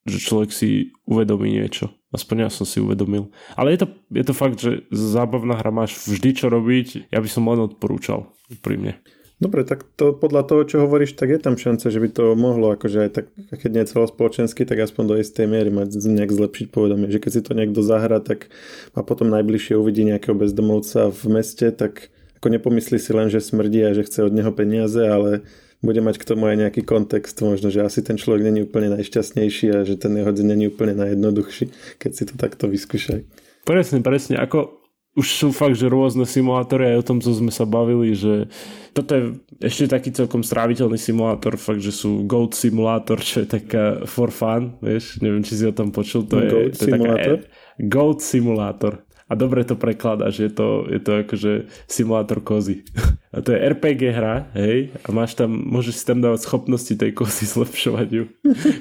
že 0.03 0.19
človek 0.19 0.51
si 0.51 0.91
uvedomí 1.07 1.51
niečo. 1.51 1.91
Aspoň 2.13 2.45
ja 2.45 2.49
som 2.53 2.67
si 2.67 2.77
uvedomil. 2.77 3.33
Ale 3.57 3.73
je 3.73 3.83
to, 3.83 3.87
je 4.13 4.23
to 4.27 4.33
fakt, 4.37 4.57
že 4.61 4.85
zábavná 4.93 5.57
hra 5.57 5.73
máš 5.73 5.97
vždy 6.05 6.29
čo 6.37 6.45
robiť. 6.51 7.09
Ja 7.09 7.23
by 7.23 7.29
som 7.31 7.49
len 7.49 7.63
odporúčal 7.65 8.29
pri 8.61 8.77
mne. 8.77 8.93
Dobre, 9.41 9.67
tak 9.67 9.83
to 9.99 10.15
podľa 10.15 10.47
toho, 10.47 10.61
čo 10.63 10.77
hovoríš, 10.87 11.19
tak 11.19 11.33
je 11.33 11.39
tam 11.41 11.59
šanca, 11.59 11.91
že 11.91 11.99
by 11.99 12.09
to 12.15 12.31
mohlo, 12.37 12.79
akože 12.79 12.97
aj 13.03 13.11
tak, 13.11 13.25
keď 13.51 13.69
nie 13.75 13.89
celospoločensky, 13.89 14.63
tak 14.63 14.79
aspoň 14.79 15.03
do 15.03 15.15
istej 15.19 15.51
miery 15.51 15.67
mať 15.67 15.99
nejak 15.99 16.31
zlepšiť 16.31 16.67
povedomie. 16.71 17.11
Že 17.11 17.19
keď 17.19 17.31
si 17.33 17.41
to 17.43 17.51
niekto 17.51 17.83
zahra, 17.83 18.23
tak 18.23 18.53
a 18.95 19.03
potom 19.03 19.27
najbližšie 19.33 19.75
uvidí 19.75 20.07
nejakého 20.07 20.37
bezdomovca 20.37 21.11
v 21.11 21.23
meste, 21.27 21.75
tak 21.75 22.13
ako 22.39 22.47
nepomyslí 22.55 22.95
si 23.01 23.11
len, 23.11 23.27
že 23.27 23.43
smrdí 23.43 23.83
a 23.83 23.91
že 23.91 24.07
chce 24.07 24.29
od 24.29 24.31
neho 24.31 24.53
peniaze, 24.55 25.01
ale 25.01 25.43
bude 25.83 25.99
mať 25.99 26.15
k 26.17 26.27
tomu 26.31 26.47
aj 26.47 26.55
nejaký 26.63 26.81
kontext, 26.87 27.35
možno, 27.43 27.67
že 27.67 27.83
asi 27.83 27.99
ten 27.99 28.15
človek 28.15 28.47
není 28.47 28.63
úplne 28.63 28.95
najšťastnejší 28.95 29.67
a 29.75 29.79
že 29.83 29.99
ten 29.99 30.15
jeho 30.15 30.31
deň 30.31 30.45
není 30.55 30.71
úplne 30.71 30.95
najjednoduchší, 30.95 31.99
keď 31.99 32.11
si 32.15 32.23
to 32.23 32.33
takto 32.39 32.71
vyskúšaj. 32.71 33.27
Presne, 33.67 33.99
presne. 33.99 34.39
Ako 34.39 34.79
už 35.13 35.27
sú 35.29 35.47
fakt, 35.53 35.77
že 35.77 35.91
rôzne 35.91 36.25
simulátory 36.25 36.95
aj 36.95 37.05
o 37.05 37.07
tom, 37.13 37.17
co 37.21 37.29
sme 37.29 37.53
sa 37.53 37.69
bavili, 37.69 38.17
že 38.17 38.49
toto 38.97 39.13
je 39.13 39.23
ešte 39.61 39.93
taký 39.93 40.09
celkom 40.09 40.41
stráviteľný 40.41 40.97
simulátor, 40.97 41.53
fakt, 41.61 41.85
že 41.85 41.93
sú 41.93 42.25
Goat 42.25 42.57
Simulator, 42.57 43.21
čo 43.21 43.45
je 43.45 43.47
taká 43.59 44.09
for 44.09 44.33
fun, 44.33 44.73
vieš, 44.81 45.21
neviem, 45.21 45.45
či 45.45 45.53
si 45.53 45.63
o 45.69 45.75
tom 45.75 45.93
počul, 45.93 46.25
to 46.25 46.41
Goat 46.41 46.49
je, 46.49 46.49
to 46.49 46.81
je 46.81 46.89
Simulator? 46.89 47.37
taká 47.45 47.51
Goat 47.77 48.19
Simulator 48.25 48.93
a 49.33 49.35
dobre 49.35 49.65
to 49.65 49.73
prekladáš, 49.73 50.45
je 50.45 50.51
to, 50.53 50.85
je 50.85 51.01
to 51.01 51.25
akože 51.25 51.51
simulátor 51.89 52.37
kozy. 52.37 52.85
A 53.33 53.41
to 53.41 53.49
je 53.49 53.57
RPG 53.65 54.13
hra, 54.13 54.45
hej, 54.53 54.93
a 55.01 55.09
máš 55.09 55.33
tam, 55.33 55.49
môžeš 55.49 55.97
si 55.97 56.05
tam 56.05 56.21
dávať 56.21 56.45
schopnosti 56.45 56.93
tej 56.93 57.17
kozy 57.17 57.49
zlepšovať 57.57 58.07
ju. 58.13 58.29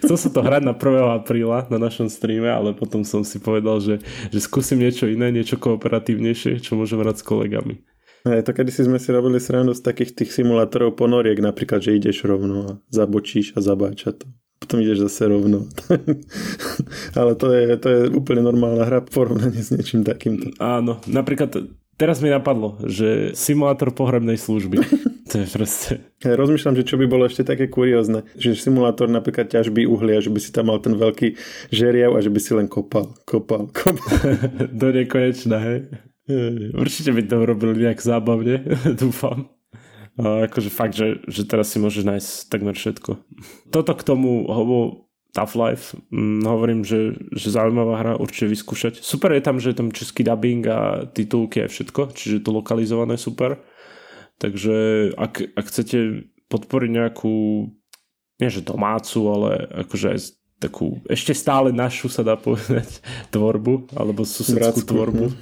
Chcel 0.05 0.17
sa 0.21 0.29
to 0.29 0.45
hrať 0.45 0.69
na 0.69 0.77
1. 0.77 1.25
apríla 1.25 1.65
na 1.73 1.81
našom 1.81 2.13
streame, 2.13 2.53
ale 2.53 2.77
potom 2.77 3.01
som 3.01 3.25
si 3.25 3.41
povedal, 3.41 3.81
že, 3.81 4.05
že 4.29 4.45
skúsim 4.45 4.77
niečo 4.77 5.09
iné, 5.09 5.33
niečo 5.33 5.57
kooperatívnejšie, 5.57 6.61
čo 6.61 6.77
môžem 6.77 7.01
hrať 7.01 7.25
s 7.25 7.25
kolegami. 7.25 7.81
Aj 8.29 8.45
to 8.45 8.53
kedy 8.53 8.69
si 8.69 8.85
sme 8.85 9.01
si 9.01 9.09
robili 9.09 9.41
srandu 9.41 9.73
z 9.73 9.89
takých 9.89 10.21
tých 10.21 10.37
simulátorov 10.37 11.01
ponoriek, 11.01 11.41
napríklad, 11.41 11.81
že 11.81 11.97
ideš 11.97 12.29
rovno 12.29 12.57
a 12.61 12.73
zabočíš 12.93 13.57
a 13.57 13.65
zabáča 13.65 14.13
to 14.13 14.29
potom 14.63 14.79
ideš 14.79 15.11
zase 15.11 15.27
rovno. 15.27 15.67
Ale 17.19 17.35
to 17.35 17.51
je, 17.51 17.75
to 17.83 17.89
je 17.91 18.01
úplne 18.15 18.47
normálna 18.47 18.87
hra 18.87 19.03
v 19.03 19.11
porovnaní 19.11 19.59
s 19.59 19.75
niečím 19.75 20.07
takýmto. 20.07 20.55
Áno, 20.63 21.03
napríklad 21.11 21.67
teraz 21.99 22.23
mi 22.23 22.31
napadlo, 22.31 22.79
že 22.87 23.35
simulátor 23.35 23.91
pohrebnej 23.91 24.39
služby. 24.39 24.83
to 25.31 25.43
je 25.43 25.47
proste... 25.51 25.91
Ja 26.23 26.39
rozmýšľam, 26.39 26.79
že 26.79 26.87
čo 26.87 26.99
by 26.99 27.07
bolo 27.11 27.27
ešte 27.27 27.43
také 27.43 27.67
kuriózne, 27.67 28.27
že 28.39 28.55
simulátor 28.55 29.11
napríklad 29.11 29.51
ťažby 29.51 29.87
uhlia, 29.87 30.23
že 30.23 30.31
by 30.31 30.41
si 30.43 30.51
tam 30.55 30.71
mal 30.71 30.79
ten 30.79 30.95
veľký 30.95 31.35
žeriav 31.75 32.15
a 32.15 32.23
že 32.23 32.31
by 32.31 32.41
si 32.43 32.53
len 32.55 32.67
kopal, 32.71 33.15
kopal, 33.27 33.71
kopal. 33.71 34.35
Do 34.79 34.95
nekonečna, 34.95 35.59
hej. 35.59 35.79
Určite 36.73 37.11
by 37.11 37.23
to 37.27 37.37
robili 37.43 37.75
nejak 37.83 37.99
zábavne, 37.99 38.63
dúfam. 39.01 39.51
Akože 40.21 40.69
fakt, 40.69 40.93
že, 40.93 41.25
že 41.25 41.49
teraz 41.49 41.73
si 41.73 41.81
môžeš 41.81 42.05
nájsť 42.05 42.31
takmer 42.53 42.77
všetko. 42.77 43.17
Toto 43.73 43.93
k 43.97 44.03
tomu 44.05 44.45
hovo 44.45 45.09
Tough 45.33 45.57
Life, 45.57 45.97
hm, 46.13 46.45
hovorím, 46.45 46.85
že, 46.85 47.17
že 47.33 47.49
zaujímavá 47.49 48.05
hra, 48.05 48.13
určite 48.21 48.53
vyskúšať. 48.53 49.01
Super 49.01 49.33
je 49.33 49.43
tam, 49.43 49.57
že 49.57 49.73
je 49.73 49.77
tam 49.81 49.89
český 49.89 50.21
dubbing 50.21 50.69
a 50.69 51.09
titulky 51.09 51.65
a 51.65 51.73
všetko, 51.73 52.13
čiže 52.13 52.45
to 52.45 52.53
lokalizované 52.53 53.17
super. 53.17 53.57
Takže 54.37 55.09
ak, 55.17 55.57
ak 55.57 55.65
chcete 55.65 56.29
podporiť 56.53 56.91
nejakú 56.93 57.33
nie 58.43 58.51
že 58.53 58.67
domácu, 58.67 59.19
ale 59.33 59.51
akože 59.87 60.07
aj 60.13 60.19
takú 60.63 61.03
ešte 61.11 61.35
stále 61.35 61.75
našu 61.75 62.07
sa 62.07 62.23
dá 62.23 62.39
povedať 62.39 63.03
tvorbu, 63.35 63.91
alebo 63.99 64.23
susedskú 64.23 64.87
Bratskú, 64.87 64.89
tvorbu. 64.89 65.27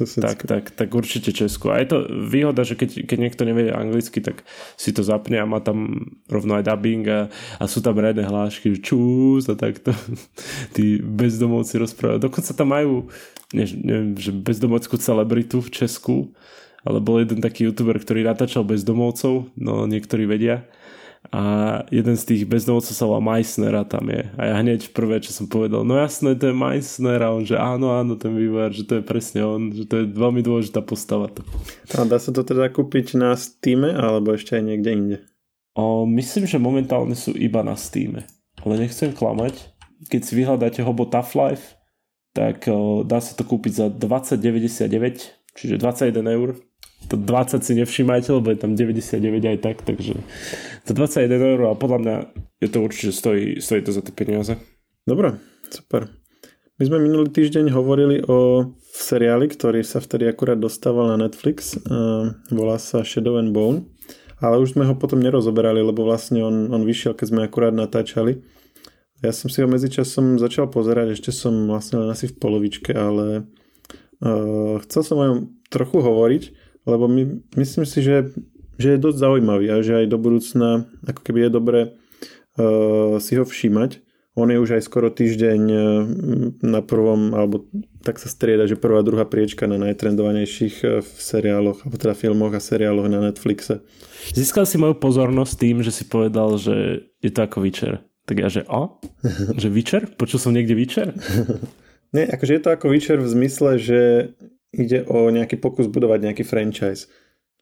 No. 0.00 0.08
tak, 0.24 0.48
tak, 0.48 0.72
tak 0.72 0.88
určite 0.96 1.28
Česku. 1.28 1.68
A 1.68 1.76
je 1.76 1.92
to 1.92 2.08
výhoda, 2.08 2.64
že 2.64 2.72
keď, 2.72 3.04
keď 3.04 3.18
niekto 3.20 3.44
nevie 3.44 3.68
anglicky, 3.68 4.24
tak 4.24 4.48
si 4.80 4.96
to 4.96 5.04
zapne 5.04 5.36
a 5.36 5.44
má 5.44 5.60
tam 5.60 6.08
rovno 6.24 6.56
aj 6.56 6.72
dubbing 6.72 7.04
a, 7.04 7.28
a 7.60 7.64
sú 7.68 7.84
tam 7.84 8.00
redné 8.00 8.24
hlášky, 8.24 8.72
že 8.72 8.80
čús 8.80 9.52
a 9.52 9.60
takto. 9.60 9.92
Tí 10.74 11.04
bezdomovci 11.04 11.76
rozprávajú. 11.84 12.16
Dokonca 12.16 12.50
tam 12.56 12.72
majú 12.72 13.12
ne, 13.52 13.66
neviem, 13.66 14.16
že 14.16 14.32
bezdomovskú 14.32 14.96
celebritu 14.96 15.60
v 15.60 15.68
Česku, 15.68 16.16
ale 16.80 17.02
bol 17.02 17.20
jeden 17.20 17.44
taký 17.44 17.68
youtuber, 17.68 18.00
ktorý 18.00 18.24
natáčal 18.24 18.64
bezdomovcov, 18.64 19.52
no 19.58 19.84
niektorí 19.84 20.24
vedia 20.24 20.64
a 21.28 21.42
jeden 21.92 22.16
z 22.16 22.24
tých 22.24 22.42
bezdomovcov 22.48 22.96
sa 22.96 23.04
volá 23.04 23.20
Meissner 23.20 23.76
a 23.76 23.84
tam 23.84 24.08
je. 24.08 24.24
A 24.40 24.50
ja 24.50 24.54
hneď 24.64 24.96
prvé, 24.96 25.20
čo 25.20 25.36
som 25.36 25.52
povedal, 25.52 25.84
no 25.84 26.00
jasné, 26.00 26.32
to 26.32 26.48
je 26.48 26.56
Meissner 26.56 27.20
a 27.20 27.36
on, 27.36 27.44
že 27.44 27.60
áno, 27.60 27.92
áno, 27.92 28.16
ten 28.16 28.32
vývojár, 28.32 28.72
že 28.72 28.88
to 28.88 28.98
je 28.98 29.04
presne 29.04 29.44
on, 29.44 29.68
že 29.68 29.84
to 29.84 30.00
je 30.00 30.04
veľmi 30.08 30.40
dôležitá 30.40 30.80
postava. 30.80 31.28
A 31.92 32.08
dá 32.08 32.16
sa 32.16 32.32
to 32.32 32.40
teda 32.40 32.72
kúpiť 32.72 33.20
na 33.20 33.36
Steam 33.36 33.84
alebo 33.84 34.32
ešte 34.32 34.56
aj 34.56 34.64
niekde 34.64 34.90
inde? 34.90 35.16
O, 35.76 36.08
myslím, 36.08 36.48
že 36.48 36.56
momentálne 36.56 37.14
sú 37.14 37.36
iba 37.36 37.60
na 37.60 37.76
Steam. 37.76 38.24
Ale 38.64 38.80
nechcem 38.80 39.12
klamať. 39.12 39.76
Keď 40.08 40.20
si 40.24 40.32
vyhľadáte 40.34 40.80
Hobo 40.80 41.04
Tough 41.04 41.36
Life, 41.36 41.76
tak 42.32 42.64
o, 42.66 43.04
dá 43.04 43.20
sa 43.20 43.36
to 43.36 43.44
kúpiť 43.44 43.72
za 43.76 43.86
20,99, 43.92 44.88
čiže 45.52 45.76
21 45.76 46.16
eur 46.26 46.56
to 47.08 47.16
20 47.16 47.64
si 47.64 47.72
nevšímajte, 47.78 48.28
lebo 48.34 48.50
je 48.52 48.58
tam 48.60 48.76
99 48.76 49.16
aj 49.40 49.58
tak, 49.64 49.76
takže 49.86 50.18
to 50.84 50.92
21 50.92 51.30
eur 51.32 51.60
a 51.70 51.78
podľa 51.78 51.98
mňa 52.02 52.16
je 52.60 52.68
to 52.68 52.78
určite 52.84 53.12
stojí, 53.16 53.62
stojí 53.62 53.80
to 53.80 53.94
za 53.94 54.04
tie 54.04 54.12
peniaze. 54.12 54.58
Dobre, 55.08 55.40
super. 55.72 56.12
My 56.80 56.88
sme 56.88 56.96
minulý 56.96 57.28
týždeň 57.28 57.76
hovorili 57.76 58.24
o 58.24 58.72
seriáli, 58.80 59.52
ktorý 59.52 59.84
sa 59.84 60.00
vtedy 60.00 60.24
akurát 60.24 60.56
dostával 60.56 61.12
na 61.12 61.28
Netflix. 61.28 61.76
Volá 62.48 62.80
sa 62.80 63.04
Shadow 63.04 63.36
and 63.36 63.52
Bone. 63.52 63.84
Ale 64.40 64.56
už 64.56 64.72
sme 64.72 64.88
ho 64.88 64.96
potom 64.96 65.20
nerozoberali, 65.20 65.84
lebo 65.84 66.08
vlastne 66.08 66.40
on, 66.40 66.72
on 66.72 66.80
vyšiel, 66.88 67.12
keď 67.12 67.26
sme 67.28 67.44
akurát 67.44 67.76
natáčali. 67.76 68.40
Ja 69.20 69.36
som 69.36 69.52
si 69.52 69.60
ho 69.60 69.68
medzičasom 69.68 70.40
začal 70.40 70.72
pozerať, 70.72 71.20
ešte 71.20 71.28
som 71.28 71.68
vlastne 71.68 72.00
len 72.00 72.08
asi 72.08 72.32
v 72.32 72.40
polovičke, 72.40 72.96
ale 72.96 73.44
uh, 74.24 74.80
chcel 74.88 75.02
som 75.04 75.16
o 75.20 75.28
ňom 75.28 75.40
trochu 75.68 76.00
hovoriť, 76.00 76.42
lebo 76.90 77.06
my, 77.06 77.46
myslím 77.54 77.86
si, 77.86 78.02
že, 78.02 78.34
že 78.76 78.96
je 78.96 79.02
dosť 79.02 79.18
zaujímavý 79.22 79.70
a 79.70 79.78
že 79.86 80.02
aj 80.02 80.06
do 80.10 80.18
budúcna 80.18 80.90
ako 81.06 81.20
keby 81.22 81.46
je 81.46 81.50
dobre 81.50 81.80
uh, 82.58 83.16
si 83.22 83.38
ho 83.38 83.46
všímať. 83.46 84.02
On 84.38 84.46
je 84.46 84.62
už 84.62 84.78
aj 84.78 84.86
skoro 84.86 85.10
týždeň 85.10 85.60
uh, 85.70 85.80
na 86.62 86.80
prvom, 86.82 87.34
alebo 87.34 87.66
tak 88.02 88.18
sa 88.18 88.30
strieda, 88.30 88.66
že 88.66 88.78
prvá, 88.78 89.02
druhá 89.02 89.26
priečka 89.26 89.66
na 89.66 89.78
najtrendovanejších 89.78 90.76
uh, 90.82 90.88
v 91.02 91.10
seriáloch, 91.18 91.86
alebo 91.86 91.96
teda 91.98 92.14
filmoch 92.18 92.54
a 92.54 92.62
seriáloch 92.62 93.06
na 93.06 93.22
Netflixe. 93.30 93.82
Získal 94.34 94.66
si 94.66 94.78
moju 94.78 94.98
pozornosť 94.98 95.54
tým, 95.54 95.76
že 95.82 95.94
si 95.94 96.06
povedal, 96.06 96.58
že 96.58 97.06
je 97.22 97.30
to 97.30 97.40
ako 97.42 97.62
Witcher. 97.62 98.02
Tak 98.30 98.36
ja, 98.38 98.48
že 98.48 98.62
o? 98.70 99.02
že 99.60 99.68
Witcher? 99.68 100.06
Počul 100.14 100.38
som 100.38 100.54
niekde 100.54 100.78
Witcher? 100.78 101.10
Nie, 102.14 102.26
akože 102.26 102.52
je 102.58 102.62
to 102.62 102.70
ako 102.74 102.86
Witcher 102.90 103.18
v 103.22 103.30
zmysle, 103.30 103.78
že 103.78 104.00
ide 104.74 105.02
o 105.06 105.26
nejaký 105.30 105.58
pokus 105.58 105.90
budovať 105.90 106.30
nejaký 106.30 106.44
franchise 106.46 107.10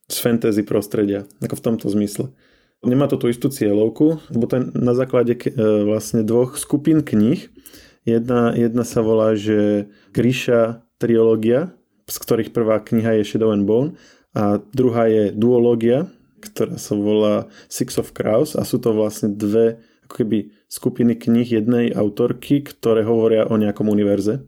z 0.09 0.17
fantasy 0.21 0.65
prostredia, 0.65 1.29
ako 1.45 1.57
v 1.57 1.65
tomto 1.65 1.87
zmysle. 1.93 2.33
Nemá 2.81 3.11
to 3.11 3.19
tú 3.19 3.27
istú 3.27 3.51
cieľovku, 3.51 4.23
lebo 4.31 4.45
to 4.47 4.55
je 4.57 4.63
na 4.79 4.95
základe 4.95 5.35
e, 5.35 5.51
vlastne 5.85 6.23
dvoch 6.23 6.55
skupín 6.55 7.03
kníh. 7.03 7.51
Jedna, 8.07 8.55
jedna 8.55 8.87
sa 8.87 9.03
volá, 9.03 9.35
že 9.35 9.91
Grisha 10.15 10.87
triológia, 10.97 11.75
z 12.07 12.17
ktorých 12.17 12.55
prvá 12.55 12.81
kniha 12.81 13.19
je 13.21 13.27
Shadow 13.27 13.53
and 13.53 13.69
Bone 13.69 13.99
a 14.33 14.63
druhá 14.73 15.11
je 15.11 15.35
duológia, 15.35 16.09
ktorá 16.41 16.79
sa 16.79 16.95
volá 16.95 17.51
Six 17.67 17.99
of 17.99 18.15
Crows 18.15 18.55
a 18.55 18.63
sú 18.63 18.79
to 18.79 18.95
vlastne 18.95 19.35
dve 19.35 19.83
ako 20.09 20.25
keby 20.25 20.39
skupiny 20.71 21.19
kníh 21.19 21.45
jednej 21.45 21.93
autorky, 21.93 22.65
ktoré 22.65 23.05
hovoria 23.05 23.45
o 23.45 23.59
nejakom 23.59 23.91
univerze 23.91 24.47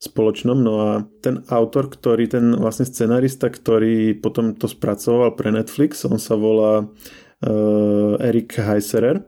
spoločnom. 0.00 0.56
No 0.56 0.74
a 0.80 0.90
ten 1.20 1.44
autor, 1.52 1.92
ktorý, 1.92 2.26
ten 2.26 2.56
vlastne 2.56 2.88
scenarista, 2.88 3.52
ktorý 3.52 4.16
potom 4.16 4.56
to 4.56 4.64
spracoval 4.66 5.36
pre 5.36 5.52
Netflix, 5.52 6.08
on 6.08 6.16
sa 6.16 6.40
volá 6.40 6.88
uh, 6.88 8.16
Erik 8.24 8.56
Heiserer, 8.56 9.20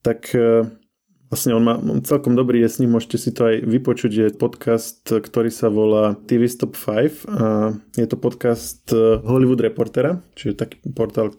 tak 0.00 0.32
uh, 0.32 0.64
vlastne 1.28 1.52
on 1.52 1.62
má 1.64 1.76
celkom 2.02 2.32
dobrý 2.32 2.64
je 2.64 2.68
s 2.72 2.78
ním, 2.80 2.96
môžete 2.96 3.20
si 3.20 3.30
to 3.36 3.52
aj 3.52 3.56
vypočuť, 3.68 4.10
je 4.10 4.26
podcast, 4.32 5.04
ktorý 5.04 5.52
sa 5.52 5.68
volá 5.68 6.16
TV 6.24 6.48
Stop 6.48 6.72
5 6.72 7.28
a 7.28 7.76
je 7.94 8.06
to 8.08 8.16
podcast 8.16 8.88
eh, 8.96 9.20
Hollywood 9.20 9.60
Reportera, 9.60 10.24
čiže 10.34 10.56
taký 10.56 10.80
portál 10.96 11.36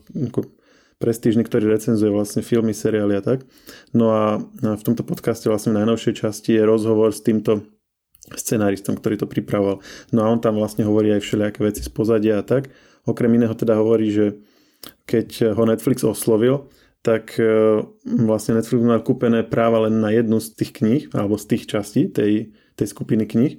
prestížny, 1.01 1.41
ktorý 1.41 1.73
recenzuje 1.73 2.11
vlastne 2.11 2.45
filmy, 2.45 2.75
seriály 2.75 3.17
a 3.17 3.23
tak. 3.23 3.47
No 3.95 4.13
a 4.13 4.23
v 4.61 4.83
tomto 4.83 5.01
podcaste 5.07 5.47
vlastne 5.47 5.73
v 5.73 5.79
najnovšej 5.81 6.13
časti 6.21 6.59
je 6.59 6.63
rozhovor 6.67 7.15
s 7.15 7.23
týmto 7.23 7.65
scenáristom, 8.35 8.97
ktorý 8.99 9.15
to 9.21 9.27
pripravoval. 9.29 9.81
No 10.13 10.25
a 10.25 10.29
on 10.29 10.37
tam 10.43 10.59
vlastne 10.59 10.85
hovorí 10.85 11.09
aj 11.15 11.23
všelijaké 11.23 11.59
veci 11.65 11.81
z 11.81 11.89
pozadia 11.89 12.41
a 12.41 12.45
tak. 12.45 12.69
Okrem 13.07 13.31
iného 13.33 13.55
teda 13.55 13.79
hovorí, 13.79 14.11
že 14.13 14.37
keď 15.09 15.57
ho 15.57 15.63
Netflix 15.65 16.05
oslovil, 16.05 16.69
tak 16.99 17.39
e, 17.39 17.79
vlastne 18.05 18.59
Netflix 18.59 18.79
mal 18.83 19.01
kúpené 19.01 19.47
práva 19.47 19.87
len 19.87 20.03
na 20.03 20.11
jednu 20.11 20.43
z 20.43 20.51
tých 20.51 20.71
kníh, 20.75 21.03
alebo 21.15 21.39
z 21.39 21.55
tých 21.55 21.63
častí 21.65 22.11
tej, 22.11 22.51
tej 22.75 22.87
skupiny 22.91 23.23
kníh. 23.23 23.53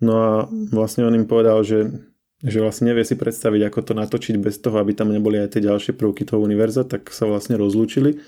No 0.00 0.14
a 0.16 0.30
vlastne 0.72 1.04
on 1.04 1.14
im 1.14 1.28
povedal, 1.28 1.60
že, 1.62 2.08
že 2.40 2.58
vlastne 2.64 2.90
nevie 2.90 3.04
si 3.04 3.14
predstaviť, 3.14 3.60
ako 3.68 3.80
to 3.82 3.92
natočiť 3.92 4.34
bez 4.40 4.56
toho, 4.58 4.80
aby 4.80 4.96
tam 4.96 5.12
neboli 5.12 5.36
aj 5.36 5.58
tie 5.58 5.62
ďalšie 5.68 5.92
prvky 5.94 6.24
toho 6.24 6.40
univerza, 6.40 6.82
tak 6.88 7.12
sa 7.12 7.28
vlastne 7.28 7.60
rozlúčili 7.60 8.18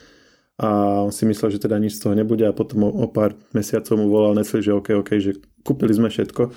a 0.61 1.00
on 1.00 1.09
si 1.09 1.25
myslel, 1.25 1.57
že 1.57 1.64
teda 1.64 1.81
nič 1.81 1.97
z 1.97 2.05
toho 2.05 2.12
nebude 2.12 2.45
a 2.45 2.52
potom 2.52 2.85
o, 2.85 2.90
o 2.93 3.09
pár 3.09 3.33
mesiacov 3.57 3.97
mu 3.97 4.12
volal 4.12 4.37
Netflix, 4.37 4.69
že 4.69 4.76
OK, 4.76 4.88
OK, 4.93 5.11
že 5.17 5.33
kúpili 5.64 5.97
sme 5.97 6.12
všetko. 6.12 6.52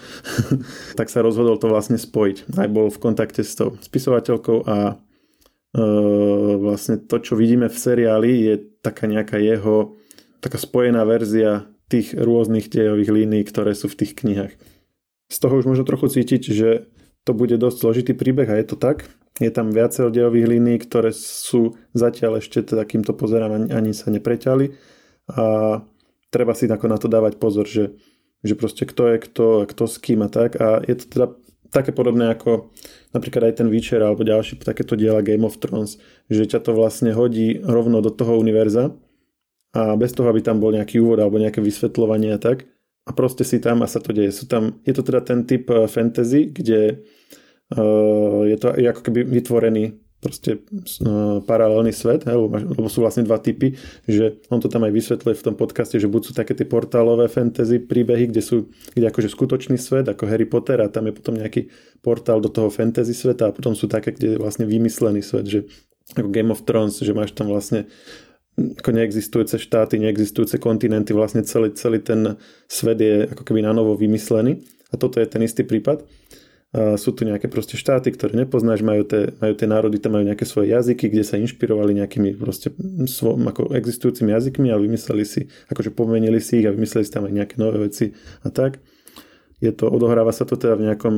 tak 0.99 1.07
sa 1.07 1.23
rozhodol 1.23 1.55
to 1.55 1.71
vlastne 1.71 1.95
spojiť. 1.95 2.51
Aj 2.59 2.67
bol 2.67 2.91
v 2.91 2.99
kontakte 2.99 3.47
s 3.47 3.55
tou 3.55 3.79
spisovateľkou 3.79 4.67
a 4.67 4.99
e, 5.71 5.83
vlastne 6.59 6.99
to, 6.99 7.15
čo 7.23 7.39
vidíme 7.39 7.71
v 7.71 7.79
seriáli, 7.79 8.31
je 8.43 8.53
taká 8.83 9.07
nejaká 9.07 9.39
jeho 9.39 9.95
taká 10.43 10.59
spojená 10.59 11.07
verzia 11.07 11.71
tých 11.87 12.11
rôznych 12.11 12.67
dejových 12.67 13.07
línií, 13.07 13.47
ktoré 13.47 13.71
sú 13.71 13.87
v 13.87 14.03
tých 14.03 14.19
knihách. 14.19 14.53
Z 15.31 15.37
toho 15.39 15.63
už 15.63 15.65
možno 15.71 15.87
trochu 15.87 16.11
cítiť, 16.11 16.43
že 16.51 16.91
to 17.23 17.31
bude 17.31 17.55
dosť 17.55 17.77
zložitý 17.79 18.11
príbeh 18.11 18.51
a 18.51 18.59
je 18.59 18.67
to 18.67 18.75
tak. 18.75 19.07
Je 19.41 19.49
tam 19.49 19.73
viacero 19.73 20.13
dejových 20.13 20.45
línií, 20.45 20.77
ktoré 20.77 21.09
sú 21.09 21.73
zatiaľ 21.97 22.37
ešte 22.37 22.61
takýmto 22.61 23.17
pozerám 23.17 23.71
ani 23.73 23.91
sa 23.95 24.13
nepreťali. 24.13 24.69
A 25.33 25.43
treba 26.29 26.53
si 26.53 26.69
na 26.69 26.77
to 26.77 27.09
dávať 27.09 27.41
pozor, 27.41 27.65
že, 27.65 27.97
že 28.45 28.53
proste 28.53 28.85
kto 28.85 29.15
je 29.15 29.17
kto, 29.17 29.45
kto 29.65 29.83
s 29.89 29.95
kým 29.97 30.21
a 30.21 30.29
tak. 30.29 30.57
A 30.61 30.85
je 30.85 30.95
to 31.01 31.05
teda 31.09 31.25
také 31.73 31.89
podobné 31.89 32.29
ako 32.29 32.69
napríklad 33.17 33.49
aj 33.49 33.65
ten 33.65 33.67
Witcher 33.73 34.05
alebo 34.05 34.21
ďalší 34.21 34.61
takéto 34.61 34.93
diela 34.93 35.25
Game 35.25 35.41
of 35.41 35.57
Thrones, 35.57 35.97
že 36.29 36.45
ťa 36.45 36.69
to 36.69 36.77
vlastne 36.77 37.09
hodí 37.17 37.57
rovno 37.57 38.05
do 38.05 38.13
toho 38.13 38.37
univerza 38.37 38.93
a 39.73 39.97
bez 39.97 40.13
toho, 40.13 40.29
aby 40.29 40.45
tam 40.45 40.61
bol 40.61 40.69
nejaký 40.69 41.01
úvod 41.01 41.17
alebo 41.17 41.41
nejaké 41.41 41.57
vysvetľovanie 41.57 42.37
a 42.37 42.39
tak. 42.39 42.69
A 43.03 43.11
proste 43.11 43.43
si 43.43 43.57
tam 43.59 43.81
a 43.83 43.89
sa 43.89 43.99
to 43.99 44.15
deje. 44.15 44.31
Sú 44.31 44.45
tam, 44.47 44.79
je 44.85 44.93
to 44.95 45.03
teda 45.03 45.25
ten 45.25 45.43
typ 45.43 45.67
eh, 45.73 45.89
fantasy, 45.89 46.53
kde 46.53 47.03
je 48.47 48.57
to 48.61 48.67
ako 48.69 49.01
keby 49.01 49.25
vytvorený 49.25 49.97
proste 50.23 50.63
uh, 51.03 51.43
paralelný 51.43 51.91
svet, 51.91 52.23
lebo, 52.23 52.47
lebo 52.47 52.87
sú 52.87 53.03
vlastne 53.03 53.27
dva 53.27 53.43
typy, 53.43 53.75
že 54.07 54.39
on 54.47 54.63
to 54.63 54.71
tam 54.71 54.87
aj 54.87 54.95
vysvetľuje 54.95 55.35
v 55.35 55.45
tom 55.51 55.55
podcaste, 55.59 55.99
že 55.99 56.07
buď 56.07 56.21
sú 56.23 56.31
také 56.31 56.55
tie 56.55 56.63
portálové 56.63 57.27
fantasy 57.27 57.83
príbehy, 57.83 58.31
kde 58.31 58.39
sú 58.39 58.71
kde 58.95 59.11
akože 59.11 59.27
skutočný 59.27 59.75
svet, 59.75 60.07
ako 60.07 60.23
Harry 60.23 60.47
Potter 60.47 60.79
a 60.79 60.87
tam 60.87 61.11
je 61.11 61.13
potom 61.19 61.35
nejaký 61.35 61.67
portál 61.99 62.39
do 62.39 62.47
toho 62.47 62.71
fantasy 62.71 63.11
sveta 63.11 63.51
a 63.51 63.55
potom 63.55 63.75
sú 63.75 63.91
také, 63.91 64.15
kde 64.15 64.35
je 64.35 64.37
vlastne 64.39 64.63
vymyslený 64.63 65.19
svet, 65.19 65.43
že 65.43 65.59
ako 66.15 66.31
Game 66.31 66.55
of 66.55 66.63
Thrones, 66.63 67.03
že 67.03 67.11
máš 67.11 67.35
tam 67.35 67.51
vlastne 67.51 67.91
ako 68.53 68.89
neexistujúce 68.93 69.57
štáty, 69.59 69.97
neexistujúce 69.97 70.61
kontinenty, 70.61 71.11
vlastne 71.11 71.41
celý, 71.43 71.73
celý 71.73 71.99
ten 71.99 72.37
svet 72.69 73.01
je 73.01 73.27
ako 73.27 73.43
keby 73.43 73.65
na 73.65 73.73
novo 73.73 73.97
vymyslený. 73.97 74.61
A 74.93 74.95
toto 74.95 75.17
je 75.17 75.25
ten 75.25 75.41
istý 75.41 75.65
prípad 75.65 76.05
sú 76.73 77.13
tu 77.13 77.21
nejaké 77.21 77.45
proste 77.53 77.77
štáty, 77.77 78.09
ktoré 78.09 78.33
nepoznáš, 78.33 78.81
majú 78.81 79.05
tie, 79.05 79.29
majú 79.37 79.53
tie 79.53 79.69
národy, 79.69 80.01
tam 80.01 80.17
majú 80.17 80.25
nejaké 80.25 80.41
svoje 80.41 80.73
jazyky, 80.73 81.05
kde 81.05 81.21
sa 81.21 81.37
inšpirovali 81.37 81.93
nejakými 81.93 82.33
proste 82.33 82.73
svo, 83.05 83.37
ako 83.37 83.77
existujúcimi 83.77 84.33
jazykmi 84.33 84.73
a 84.73 84.81
vymysleli 84.81 85.21
si, 85.21 85.45
akože 85.69 85.93
pomenili 85.93 86.41
si 86.41 86.65
ich 86.65 86.67
a 86.67 86.73
vymysleli 86.73 87.05
si 87.05 87.13
tam 87.13 87.29
aj 87.29 87.33
nejaké 87.37 87.55
nové 87.61 87.77
veci 87.77 88.17
a 88.41 88.49
tak. 88.49 88.81
Je 89.61 89.69
to, 89.69 89.85
odohráva 89.85 90.33
sa 90.33 90.49
to 90.49 90.57
teda 90.57 90.73
v 90.81 90.89
nejakom, 90.89 91.13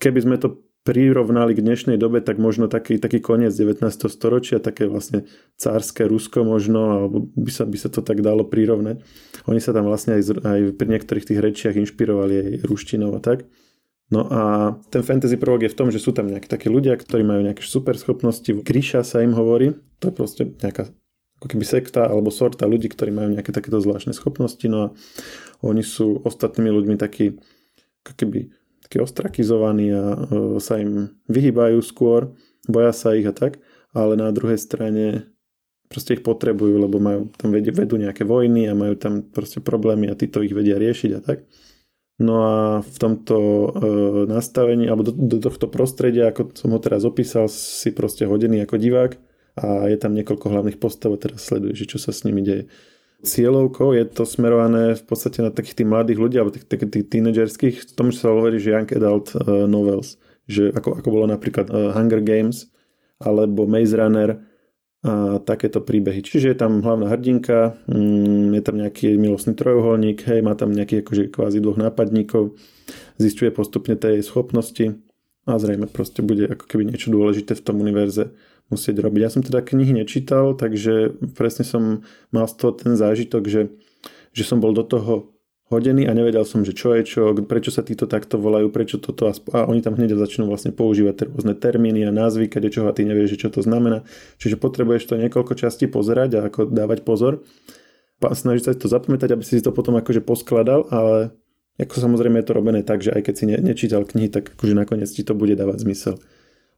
keby 0.00 0.20
sme 0.24 0.40
to 0.40 0.64
prirovnali 0.84 1.52
k 1.52 1.64
dnešnej 1.64 1.96
dobe, 2.00 2.24
tak 2.24 2.40
možno 2.40 2.64
taký, 2.68 2.96
taký 2.96 3.20
koniec 3.20 3.52
19. 3.52 3.84
storočia, 4.08 4.64
také 4.64 4.88
vlastne 4.88 5.28
cárske 5.60 6.08
Rusko 6.08 6.40
možno, 6.44 7.04
alebo 7.04 7.28
by 7.36 7.52
sa, 7.52 7.64
by 7.68 7.76
sa 7.80 7.88
to 7.92 8.00
tak 8.00 8.20
dalo 8.24 8.48
prirovnať. 8.48 9.00
Oni 9.44 9.60
sa 9.60 9.76
tam 9.76 9.88
vlastne 9.88 10.20
aj, 10.20 10.40
aj 10.40 10.60
pri 10.76 10.88
niektorých 10.88 11.24
tých 11.24 11.40
rečiach 11.40 11.76
inšpirovali 11.76 12.34
aj 12.36 12.48
ruštinou 12.68 13.16
a 13.16 13.20
tak. 13.20 13.48
No 14.12 14.28
a 14.28 14.40
ten 14.92 15.00
fantasy 15.00 15.40
prvok 15.40 15.64
je 15.64 15.72
v 15.72 15.78
tom, 15.78 15.88
že 15.88 15.96
sú 15.96 16.12
tam 16.12 16.28
nejakí 16.28 16.44
takí 16.44 16.68
ľudia, 16.68 16.92
ktorí 16.94 17.24
majú 17.24 17.40
nejaké 17.40 17.64
super 17.64 17.96
schopnosti. 17.96 18.46
Gríša 18.46 19.00
sa 19.00 19.24
im 19.24 19.32
hovorí, 19.32 19.72
to 19.96 20.12
je 20.12 20.14
proste 20.14 20.42
nejaká 20.60 20.92
ako 21.40 21.46
keby 21.50 21.64
sekta 21.64 22.08
alebo 22.08 22.28
sorta 22.28 22.68
ľudí, 22.68 22.88
ktorí 22.92 23.10
majú 23.10 23.32
nejaké 23.32 23.50
takéto 23.50 23.80
zvláštne 23.80 24.12
schopnosti. 24.12 24.64
No 24.68 24.78
a 24.78 24.88
oni 25.64 25.80
sú 25.80 26.20
ostatnými 26.20 26.68
ľuďmi 26.68 26.96
takí 27.00 27.36
ako 28.04 28.12
keby 28.12 28.52
takí 28.84 29.00
ostrakizovaní 29.00 29.88
a 29.96 30.04
e, 30.12 30.16
sa 30.60 30.76
im 30.76 31.16
vyhýbajú 31.32 31.80
skôr, 31.80 32.36
boja 32.68 32.92
sa 32.92 33.16
ich 33.16 33.24
a 33.24 33.32
tak, 33.32 33.56
ale 33.96 34.20
na 34.20 34.28
druhej 34.28 34.60
strane 34.60 35.32
proste 35.88 36.20
ich 36.20 36.22
potrebujú, 36.22 36.76
lebo 36.76 37.00
majú 37.00 37.32
tam 37.40 37.52
vedú 37.52 37.96
nejaké 37.96 38.28
vojny 38.28 38.68
a 38.68 38.76
majú 38.76 38.96
tam 39.00 39.24
proste 39.24 39.64
problémy 39.64 40.12
a 40.12 40.18
títo 40.18 40.44
ich 40.44 40.52
vedia 40.52 40.76
riešiť 40.76 41.10
a 41.16 41.20
tak. 41.24 41.48
No 42.14 42.34
a 42.46 42.56
v 42.78 42.96
tomto 43.02 43.36
e, 43.38 43.68
nastavení, 44.30 44.86
alebo 44.86 45.02
do, 45.02 45.10
do 45.10 45.42
tohto 45.42 45.66
prostredia, 45.66 46.30
ako 46.30 46.54
som 46.54 46.70
ho 46.70 46.78
teraz 46.78 47.02
opísal, 47.02 47.50
si 47.50 47.90
proste 47.90 48.22
hodený 48.22 48.62
ako 48.62 48.78
divák 48.78 49.18
a 49.58 49.90
je 49.90 49.98
tam 49.98 50.14
niekoľko 50.14 50.46
hlavných 50.46 50.78
postav 50.78 51.10
a 51.10 51.18
teraz 51.18 51.42
sleduješ, 51.42 51.90
čo 51.90 51.98
sa 51.98 52.14
s 52.14 52.22
nimi 52.22 52.46
deje. 52.46 52.70
Cieľovkou 53.24 53.98
je 53.98 54.04
to 54.06 54.22
smerované 54.28 54.94
v 54.94 55.04
podstate 55.06 55.42
na 55.42 55.50
takých 55.50 55.82
tých 55.82 55.90
mladých 55.90 56.18
ľudí, 56.22 56.36
alebo 56.38 56.54
tých, 56.54 56.70
tých, 56.70 56.86
tých 56.86 57.06
tínedžerských, 57.08 57.96
tomu 57.98 58.14
sa 58.14 58.30
hovorí, 58.30 58.62
že 58.62 58.76
young 58.76 58.90
adult 58.94 59.32
uh, 59.34 59.64
novels, 59.64 60.20
že 60.44 60.70
ako, 60.70 61.00
ako 61.00 61.08
bolo 61.08 61.26
napríklad 61.26 61.66
uh, 61.72 61.96
Hunger 61.96 62.20
Games 62.20 62.68
alebo 63.22 63.64
Maze 63.64 63.96
Runner, 63.96 64.36
a 65.04 65.36
takéto 65.36 65.84
príbehy. 65.84 66.24
Čiže 66.24 66.56
je 66.56 66.56
tam 66.56 66.80
hlavná 66.80 67.12
hrdinka, 67.12 67.76
mm, 67.84 68.56
je 68.56 68.62
tam 68.64 68.76
nejaký 68.80 69.20
milostný 69.20 69.52
trojuholník, 69.52 70.24
hej, 70.24 70.40
má 70.40 70.56
tam 70.56 70.72
nejakých 70.72 71.04
akože 71.04 71.22
kvázi 71.28 71.60
dvoch 71.60 71.76
nápadníkov, 71.76 72.56
zistuje 73.20 73.52
postupne 73.52 74.00
tej 74.00 74.24
schopnosti 74.24 74.96
a 75.44 75.60
zrejme 75.60 75.92
proste 75.92 76.24
bude 76.24 76.48
ako 76.48 76.64
keby 76.64 76.88
niečo 76.88 77.12
dôležité 77.12 77.52
v 77.52 77.64
tom 77.68 77.84
univerze 77.84 78.32
musieť 78.72 79.04
robiť. 79.04 79.20
Ja 79.20 79.28
som 79.28 79.44
teda 79.44 79.60
knihy 79.60 79.92
nečítal, 79.92 80.56
takže 80.56 81.20
presne 81.36 81.68
som 81.68 81.82
mal 82.32 82.48
z 82.48 82.54
toho 82.56 82.72
ten 82.72 82.96
zážitok, 82.96 83.44
že, 83.44 83.76
že 84.32 84.42
som 84.48 84.56
bol 84.56 84.72
do 84.72 84.88
toho 84.88 85.33
hodený 85.72 86.04
a 86.04 86.12
nevedel 86.12 86.44
som, 86.44 86.60
že 86.60 86.76
čo 86.76 86.92
je 86.92 87.02
čo, 87.08 87.32
prečo 87.48 87.72
sa 87.72 87.80
títo 87.80 88.04
takto 88.04 88.36
volajú, 88.36 88.68
prečo 88.68 89.00
toto 89.00 89.32
a 89.32 89.32
oni 89.64 89.80
tam 89.80 89.96
hneď 89.96 90.12
začnú 90.16 90.44
vlastne 90.44 90.76
používať 90.76 91.32
rôzne 91.32 91.56
termíny 91.56 92.04
a 92.04 92.12
názvy, 92.12 92.52
kade 92.52 92.68
čo 92.68 92.84
a 92.84 92.92
ty 92.92 93.08
nevieš, 93.08 93.40
čo 93.40 93.48
to 93.48 93.64
znamená. 93.64 94.04
Čiže 94.36 94.60
potrebuješ 94.60 95.08
to 95.08 95.14
niekoľko 95.16 95.56
častí 95.56 95.88
pozerať 95.88 96.30
a 96.36 96.40
ako 96.52 96.68
dávať 96.68 97.02
pozor. 97.02 97.40
Snažiť 98.20 98.62
sa 98.64 98.72
to 98.76 98.88
zapamätať, 98.88 99.36
aby 99.36 99.44
si 99.44 99.60
to 99.60 99.72
potom 99.72 100.00
akože 100.00 100.24
poskladal, 100.24 100.88
ale 100.88 101.36
ako 101.76 101.96
samozrejme 101.98 102.40
je 102.40 102.46
to 102.46 102.56
robené 102.56 102.80
tak, 102.86 103.02
že 103.02 103.10
aj 103.12 103.22
keď 103.26 103.34
si 103.34 103.44
ne, 103.50 103.56
nečítal 103.58 104.06
knihy, 104.06 104.30
tak 104.30 104.54
akože 104.54 104.72
nakoniec 104.78 105.10
ti 105.10 105.26
to 105.26 105.34
bude 105.36 105.58
dávať 105.58 105.84
zmysel. 105.84 106.14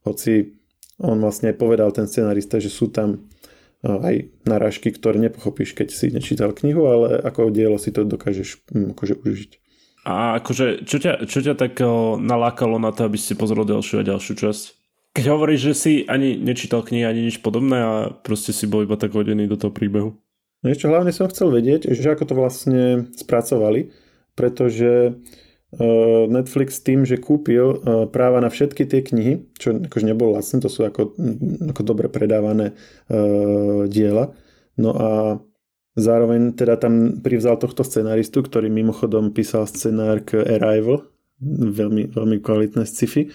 Hoci 0.02 0.56
on 0.96 1.20
vlastne 1.20 1.52
aj 1.52 1.60
povedal 1.60 1.92
ten 1.92 2.08
scenarista, 2.08 2.56
že 2.56 2.72
sú 2.72 2.88
tam 2.88 3.28
aj 3.84 4.32
narážky, 4.48 4.94
ktoré 4.94 5.20
nepochopíš, 5.20 5.76
keď 5.76 5.88
si 5.92 6.08
nečítal 6.08 6.54
knihu, 6.56 6.88
ale 6.88 7.20
ako 7.20 7.52
dielo 7.52 7.76
si 7.76 7.92
to 7.92 8.06
dokážeš 8.06 8.62
hm, 8.72 8.96
akože 8.96 9.14
užiť. 9.20 9.52
A 10.06 10.38
akože, 10.38 10.86
čo 10.86 11.02
ťa, 11.02 11.26
čo 11.26 11.42
ťa 11.42 11.58
tak 11.58 11.82
nalákalo 12.22 12.78
na 12.78 12.94
to, 12.94 13.10
aby 13.10 13.18
si 13.18 13.34
pozrel 13.34 13.66
ďalšiu 13.66 14.00
a 14.00 14.06
ďalšiu 14.06 14.34
časť? 14.38 14.64
Keď 15.18 15.24
hovoríš, 15.26 15.60
že 15.72 15.74
si 15.74 15.92
ani 16.06 16.38
nečítal 16.38 16.86
knihy, 16.86 17.02
ani 17.02 17.26
nič 17.26 17.42
podobné 17.42 17.78
a 17.82 17.92
proste 18.14 18.54
si 18.54 18.70
bol 18.70 18.86
iba 18.86 18.94
tak 18.94 19.16
hodený 19.16 19.50
do 19.50 19.58
toho 19.58 19.74
príbehu. 19.74 20.14
No 20.62 20.66
ešte 20.70 20.86
hlavne 20.86 21.10
som 21.10 21.26
chcel 21.26 21.50
vedieť, 21.50 21.90
že 21.90 22.06
ako 22.06 22.22
to 22.22 22.34
vlastne 22.38 23.10
spracovali, 23.18 23.90
pretože 24.38 25.10
uh, 25.10 25.45
Netflix 26.32 26.80
tým, 26.80 27.04
že 27.04 27.20
kúpil 27.20 27.76
uh, 27.76 28.08
práva 28.08 28.40
na 28.40 28.48
všetky 28.48 28.88
tie 28.88 29.04
knihy, 29.04 29.44
čo 29.60 29.76
akože 29.76 30.06
nebolo 30.08 30.36
vlastne, 30.36 30.64
to 30.64 30.72
sú 30.72 30.88
ako, 30.88 31.12
ako 31.72 31.82
dobre 31.84 32.08
predávané 32.08 32.72
uh, 33.12 33.84
diela. 33.84 34.32
No 34.80 34.96
a 34.96 35.10
zároveň 35.96 36.56
teda 36.56 36.80
tam 36.80 37.20
privzal 37.20 37.60
tohto 37.60 37.84
scenáristu, 37.84 38.44
ktorý 38.44 38.72
mimochodom 38.72 39.32
písal 39.36 39.68
scenár 39.68 40.24
k 40.24 40.40
Arrival, 40.44 41.08
veľmi, 41.44 42.12
veľmi 42.12 42.36
kvalitné 42.40 42.88
sci-fi, 42.88 43.28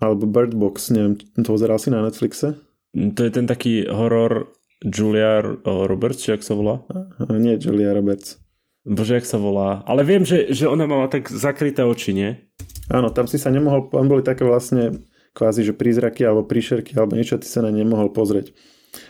alebo 0.00 0.28
Bird 0.28 0.52
Box, 0.52 0.92
neviem, 0.92 1.16
to 1.16 1.48
pozeral 1.48 1.80
si 1.80 1.88
na 1.88 2.04
Netflixe? 2.04 2.56
To 2.92 3.20
je 3.20 3.32
ten 3.32 3.48
taký 3.48 3.88
horor 3.88 4.52
Julia 4.84 5.40
Roberts, 5.64 6.24
či 6.24 6.36
ak 6.36 6.44
sa 6.44 6.52
volá? 6.52 6.84
Nie, 7.32 7.56
Julia 7.56 7.96
Roberts. 7.96 8.40
Bože, 8.86 9.18
jak 9.18 9.26
sa 9.26 9.42
volá. 9.42 9.82
Ale 9.82 10.06
viem, 10.06 10.22
že, 10.22 10.54
že 10.54 10.70
ona 10.70 10.86
mala 10.86 11.10
tak 11.10 11.26
zakryté 11.26 11.82
oči, 11.82 12.14
nie? 12.14 12.38
Áno, 12.86 13.10
tam 13.10 13.26
si 13.26 13.34
sa 13.34 13.50
nemohol, 13.50 13.90
tam 13.90 14.06
boli 14.06 14.22
také 14.22 14.46
vlastne 14.46 15.02
kvázi, 15.34 15.66
že 15.66 15.74
prízraky 15.74 16.22
alebo 16.22 16.46
príšerky 16.46 16.94
alebo 16.94 17.18
niečo, 17.18 17.36
ty 17.36 17.50
sa 17.50 17.66
na 17.66 17.74
nemohol 17.74 18.14
pozrieť. 18.14 18.54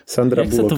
Sandra 0.03 0.43
Jak 0.43 0.51
Bullock. 0.51 0.71
To, 0.73 0.77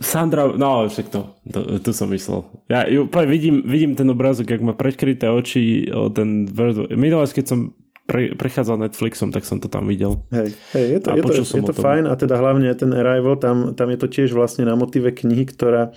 Sandra, 0.00 0.48
no 0.54 0.88
však 0.88 1.12
to, 1.12 1.36
to, 1.44 1.60
to 1.82 1.90
som 1.92 2.08
myslel. 2.08 2.48
Ja 2.72 2.88
úplne 2.88 3.28
vidím, 3.28 3.56
vidím 3.66 3.92
ten 3.98 4.08
obrázok, 4.08 4.48
jak 4.48 4.62
má 4.64 4.72
predkryté 4.72 5.28
oči, 5.28 5.90
ten 6.16 6.48
minulé, 6.94 7.28
keď 7.28 7.44
som 7.44 7.76
pre, 8.06 8.32
prechádzal 8.32 8.86
Netflixom, 8.88 9.34
tak 9.34 9.44
som 9.44 9.58
to 9.58 9.66
tam 9.68 9.90
videl. 9.90 10.24
Hej, 10.30 10.54
hej 10.72 10.84
je 10.96 10.98
to, 11.02 11.08
je 11.18 11.22
to, 11.26 11.32
je 11.42 11.64
to 11.66 11.74
fajn 11.74 12.06
a 12.06 12.14
teda 12.14 12.38
hlavne 12.38 12.70
ten 12.78 12.94
Arrival, 12.94 13.36
tam, 13.36 13.74
tam 13.74 13.90
je 13.92 13.98
to 13.98 14.08
tiež 14.08 14.32
vlastne 14.32 14.64
na 14.64 14.78
motive 14.78 15.10
knihy, 15.10 15.44
ktorá 15.44 15.92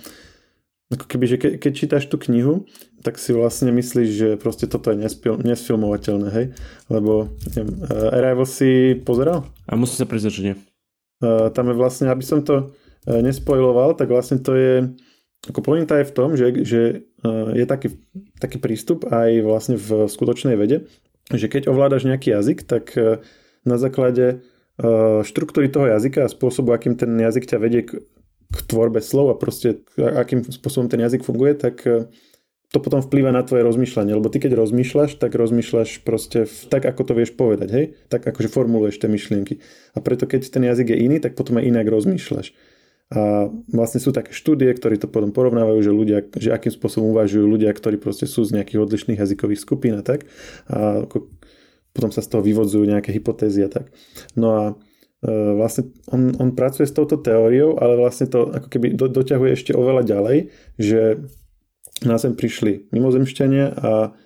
ako 0.90 1.06
keby, 1.06 1.24
že 1.30 1.36
ke, 1.38 1.48
keď 1.54 1.72
čítaš 1.72 2.04
tú 2.10 2.18
knihu, 2.18 2.66
tak 3.06 3.14
si 3.22 3.30
vlastne 3.30 3.70
myslíš, 3.70 4.08
že 4.10 4.28
proste 4.34 4.66
toto 4.66 4.90
je 4.90 4.98
nespil, 4.98 5.38
nesfilmovateľné, 5.38 6.28
hej? 6.34 6.46
Lebo 6.90 7.30
neviem, 7.54 7.78
uh, 7.86 8.10
Arrival 8.10 8.46
si 8.46 8.98
pozeral? 8.98 9.46
A 9.70 9.78
musím 9.78 10.02
sa 10.02 10.10
priznať, 10.10 10.32
že 10.34 10.42
nie. 10.42 10.56
Uh, 11.22 11.46
tam 11.54 11.70
je 11.70 11.78
vlastne, 11.78 12.10
aby 12.10 12.26
som 12.26 12.42
to 12.42 12.74
uh, 12.74 13.20
nespoiloval, 13.22 13.94
tak 13.94 14.10
vlastne 14.10 14.42
to 14.42 14.52
je 14.58 14.74
ako 15.40 15.64
pointa 15.64 15.96
je 15.96 16.04
v 16.04 16.12
tom, 16.12 16.36
že, 16.36 16.52
že 16.68 16.80
uh, 17.24 17.54
je 17.56 17.64
taký, 17.64 17.96
taký 18.36 18.60
prístup 18.60 19.08
aj 19.08 19.40
vlastne 19.40 19.80
v 19.80 20.04
skutočnej 20.04 20.52
vede, 20.58 20.90
že 21.32 21.48
keď 21.48 21.70
ovládaš 21.72 22.04
nejaký 22.04 22.34
jazyk, 22.34 22.66
tak 22.68 22.92
uh, 22.98 23.24
na 23.64 23.78
základe 23.78 24.42
štruktúry 25.28 25.68
toho 25.68 25.92
jazyka 25.92 26.24
a 26.24 26.32
spôsobu, 26.32 26.72
akým 26.72 26.96
ten 26.96 27.12
jazyk 27.12 27.44
ťa 27.52 27.58
vedie 27.60 27.84
k, 27.84 28.00
k 28.50 28.58
tvorbe 28.66 28.98
slov 28.98 29.32
a 29.32 29.38
proste 29.38 29.86
akým 29.96 30.42
spôsobom 30.42 30.90
ten 30.90 30.98
jazyk 30.98 31.22
funguje, 31.22 31.54
tak 31.54 31.86
e, 31.86 32.10
to 32.70 32.78
potom 32.78 33.02
vplýva 33.02 33.34
na 33.34 33.42
tvoje 33.42 33.66
rozmýšľanie, 33.66 34.14
lebo 34.14 34.30
ty 34.30 34.38
keď 34.38 34.54
rozmýšľaš, 34.58 35.18
tak 35.18 35.34
rozmýšľaš 35.34 36.02
proste 36.06 36.46
v, 36.46 36.56
tak, 36.70 36.86
ako 36.86 37.02
to 37.02 37.12
vieš 37.18 37.34
povedať, 37.34 37.68
hej? 37.70 37.84
Tak 38.10 38.26
akože 38.26 38.50
formuluješ 38.50 39.02
tie 39.02 39.10
myšlienky. 39.10 39.58
A 39.94 39.98
preto 39.98 40.26
keď 40.26 40.50
ten 40.50 40.62
jazyk 40.62 40.94
je 40.94 40.98
iný, 41.02 41.16
tak 41.18 41.34
potom 41.34 41.58
aj 41.58 41.66
inak 41.66 41.86
rozmýšľaš. 41.90 42.54
A 43.10 43.50
vlastne 43.74 43.98
sú 43.98 44.14
také 44.14 44.30
štúdie, 44.30 44.70
ktorí 44.70 44.94
to 45.02 45.10
potom 45.10 45.34
porovnávajú, 45.34 45.82
že 45.82 45.90
ľudia, 45.90 46.18
že 46.30 46.54
akým 46.54 46.70
spôsobom 46.70 47.10
uvažujú 47.10 47.42
ľudia, 47.42 47.74
ktorí 47.74 47.98
proste 47.98 48.30
sú 48.30 48.46
z 48.46 48.54
nejakých 48.54 48.86
odlišných 48.86 49.18
jazykových 49.18 49.58
skupín 49.58 49.98
a 49.98 50.06
tak. 50.06 50.30
A 50.70 51.10
potom 51.90 52.14
sa 52.14 52.22
z 52.22 52.30
toho 52.30 52.42
vyvodzujú 52.46 52.86
nejaké 52.86 53.10
hypotézy 53.10 53.66
a 53.66 53.70
tak. 53.70 53.90
No 54.38 54.48
a 54.54 54.62
vlastne 55.24 55.92
on, 56.08 56.32
on 56.40 56.56
pracuje 56.56 56.88
s 56.88 56.96
touto 56.96 57.20
teóriou, 57.20 57.76
ale 57.76 58.00
vlastne 58.00 58.24
to 58.24 58.48
ako 58.48 58.68
keby 58.72 58.96
do, 58.96 59.06
doťahuje 59.08 59.50
ešte 59.52 59.72
oveľa 59.76 60.02
ďalej, 60.08 60.38
že 60.80 61.20
na 62.00 62.16
Zem 62.16 62.32
prišli 62.32 62.88
mimozemšťania 62.88 63.66
a 63.76 64.16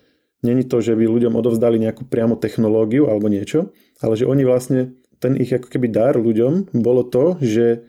není 0.47 0.63
to, 0.63 0.79
že 0.79 0.95
by 0.95 1.11
ľuďom 1.11 1.35
odovzdali 1.35 1.83
nejakú 1.83 2.07
priamo 2.07 2.39
technológiu 2.39 3.11
alebo 3.11 3.27
niečo, 3.27 3.75
ale 3.99 4.15
že 4.15 4.29
oni 4.29 4.47
vlastne, 4.47 4.95
ten 5.19 5.35
ich 5.35 5.51
ako 5.51 5.67
keby 5.67 5.91
dar 5.91 6.15
ľuďom 6.15 6.71
bolo 6.79 7.03
to, 7.03 7.43
že 7.43 7.83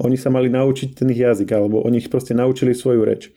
oni 0.00 0.16
sa 0.16 0.28
mali 0.32 0.48
naučiť 0.52 0.96
ten 0.96 1.08
ich 1.12 1.20
jazyk, 1.20 1.48
alebo 1.52 1.84
oni 1.84 2.00
ich 2.00 2.08
proste 2.08 2.32
naučili 2.32 2.72
svoju 2.72 3.04
reč. 3.04 3.32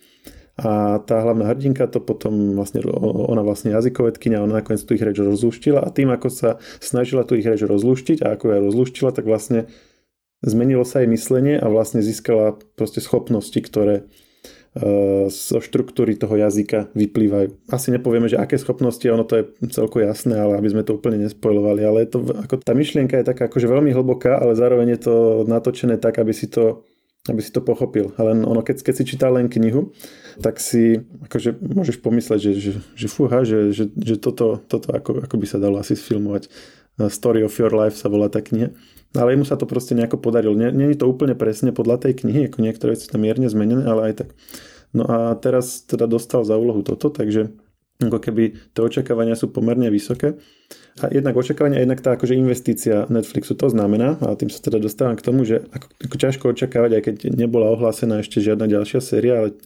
A 0.53 1.01
tá 1.01 1.17
hlavná 1.17 1.49
hrdinka 1.49 1.89
to 1.89 1.97
potom 1.97 2.53
vlastne, 2.53 2.85
ona 2.85 3.41
vlastne 3.41 3.73
jazykovedkynia, 3.73 4.45
ona 4.45 4.61
nakoniec 4.61 4.85
tú 4.85 4.93
ich 4.93 5.01
reč 5.01 5.17
rozluštila 5.17 5.81
a 5.81 5.89
tým, 5.89 6.13
ako 6.13 6.29
sa 6.29 6.49
snažila 6.77 7.25
tú 7.25 7.33
ich 7.33 7.49
reč 7.49 7.65
rozluštiť 7.65 8.21
a 8.21 8.37
ako 8.37 8.45
ja 8.53 8.59
rozluštila, 8.61 9.09
tak 9.17 9.25
vlastne 9.25 9.65
zmenilo 10.45 10.85
sa 10.85 11.01
jej 11.01 11.09
myslenie 11.09 11.57
a 11.57 11.65
vlastne 11.73 12.05
získala 12.05 12.61
proste 12.77 13.01
schopnosti, 13.01 13.57
ktoré 13.57 14.05
e, 14.77 15.25
zo 15.33 15.57
štruktúry 15.57 16.21
toho 16.21 16.37
jazyka 16.37 16.93
vyplývajú. 16.93 17.73
Asi 17.73 17.89
nepovieme, 17.89 18.29
že 18.29 18.37
aké 18.37 18.61
schopnosti, 18.61 19.09
ono 19.09 19.25
to 19.25 19.41
je 19.41 19.43
celko 19.73 20.05
jasné, 20.05 20.37
ale 20.37 20.61
aby 20.61 20.69
sme 20.69 20.85
to 20.85 21.01
úplne 21.01 21.17
nespojovali. 21.17 21.81
Ale 21.81 22.05
je 22.05 22.09
to, 22.13 22.19
ako, 22.29 22.61
tá 22.61 22.77
myšlienka 22.77 23.17
je 23.17 23.25
taká 23.25 23.49
akože 23.49 23.65
veľmi 23.65 23.89
hlboká, 23.89 24.37
ale 24.37 24.53
zároveň 24.53 24.99
je 24.99 25.01
to 25.01 25.15
natočené 25.49 25.97
tak, 25.97 26.21
aby 26.21 26.29
si 26.29 26.45
to 26.45 26.85
aby 27.23 27.39
si 27.39 27.55
to 27.55 27.63
pochopil. 27.63 28.12
Ale 28.19 28.36
ono, 28.36 28.59
keď, 28.59 28.83
keď 28.83 28.93
si 28.99 29.03
čítal 29.15 29.39
len 29.39 29.47
knihu, 29.47 29.95
tak 30.43 30.59
si 30.59 31.07
akože 31.23 31.55
môžeš 31.55 32.03
pomysleť, 32.03 32.39
že, 32.39 32.51
že, 32.59 32.71
že 32.99 33.07
fúha, 33.07 33.47
že, 33.47 33.71
že, 33.71 33.88
že 33.95 34.19
toto, 34.19 34.59
toto 34.67 34.91
ako, 34.91 35.23
ako 35.23 35.36
by 35.39 35.45
sa 35.47 35.55
dalo 35.55 35.79
asi 35.79 35.95
sfilmovať. 35.95 36.51
Story 36.99 37.41
of 37.41 37.55
Your 37.57 37.71
Life 37.71 37.95
sa 37.95 38.12
volá 38.12 38.27
tá 38.27 38.43
kniha. 38.43 38.75
Ale 39.15 39.39
mu 39.39 39.47
sa 39.47 39.55
to 39.55 39.63
proste 39.63 39.95
nejako 39.95 40.19
podarilo. 40.19 40.57
Není 40.57 40.99
to 40.99 41.07
úplne 41.07 41.38
presne 41.38 41.71
podľa 41.71 42.09
tej 42.09 42.25
knihy, 42.25 42.51
ako 42.51 42.59
niektoré 42.59 42.97
veci 42.97 43.07
tam 43.07 43.23
mierne 43.23 43.47
zmenené, 43.47 43.86
ale 43.88 44.12
aj 44.12 44.13
tak. 44.25 44.29
No 44.93 45.07
a 45.07 45.33
teraz 45.39 45.86
teda 45.88 46.05
dostal 46.05 46.45
za 46.45 46.53
úlohu 46.59 46.86
toto, 46.86 47.09
takže 47.09 47.55
ako 48.01 48.19
keby 48.19 48.73
tie 48.73 48.82
očakávania 48.82 49.38
sú 49.38 49.53
pomerne 49.53 49.88
vysoké. 49.93 50.34
A 51.01 51.10
jednak 51.10 51.38
očakávania, 51.38 51.82
jednak 51.82 52.01
tá 52.01 52.13
akože 52.13 52.38
investícia 52.38 53.06
Netflixu 53.10 53.58
to 53.58 53.69
znamená, 53.69 54.17
a 54.21 54.34
tým 54.38 54.49
sa 54.49 54.62
teda 54.62 54.77
dostávam 54.77 55.17
k 55.17 55.25
tomu, 55.25 55.45
že 55.45 55.65
ako, 55.73 55.88
ako 55.89 56.15
ťažko 56.17 56.43
očakávať, 56.53 56.91
aj 56.97 57.01
keď 57.01 57.15
nebola 57.34 57.69
ohlásená 57.73 58.21
ešte 58.21 58.41
žiadna 58.41 58.69
ďalšia 58.69 59.01
séria, 59.01 59.41
ale 59.41 59.58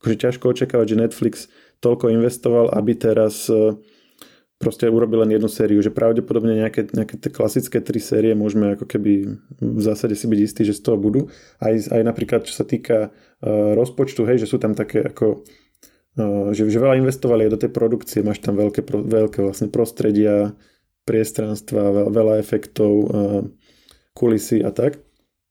akože 0.00 0.16
ťažko 0.20 0.44
očakávať, 0.52 0.86
že 0.92 1.00
Netflix 1.00 1.34
toľko 1.80 2.12
investoval, 2.12 2.72
aby 2.76 2.92
teraz 2.92 3.48
e, 3.48 3.76
proste 4.60 4.88
urobil 4.88 5.24
len 5.24 5.36
jednu 5.36 5.48
sériu, 5.48 5.80
že 5.80 5.92
pravdepodobne 5.92 6.60
nejaké, 6.60 6.92
nejaké 6.92 7.20
tie 7.20 7.32
klasické 7.32 7.80
tri 7.80 8.00
série 8.00 8.32
môžeme 8.36 8.76
ako 8.76 8.84
keby 8.84 9.12
v 9.60 9.80
zásade 9.80 10.16
si 10.16 10.28
byť 10.28 10.40
istí, 10.40 10.62
že 10.64 10.76
z 10.76 10.84
toho 10.84 10.96
budú. 11.00 11.28
Aj, 11.60 11.72
aj 11.72 12.02
napríklad, 12.04 12.44
čo 12.48 12.52
sa 12.56 12.64
týka 12.64 13.12
uh, 13.12 13.72
rozpočtu, 13.76 14.24
hej, 14.24 14.44
že 14.44 14.48
sú 14.48 14.56
tam 14.56 14.72
také 14.72 15.04
ako 15.04 15.44
že, 16.56 16.64
že 16.64 16.78
veľa 16.80 16.98
investovali 17.04 17.46
aj 17.46 17.52
do 17.52 17.60
tej 17.60 17.70
produkcie, 17.72 18.24
máš 18.24 18.40
tam 18.40 18.56
veľké, 18.56 18.82
veľké 18.88 19.38
vlastne 19.44 19.68
prostredia, 19.68 20.56
priestranstva, 21.06 22.10
veľa 22.10 22.40
efektov, 22.40 22.92
kulisy 24.16 24.64
a 24.64 24.72
tak. 24.72 24.98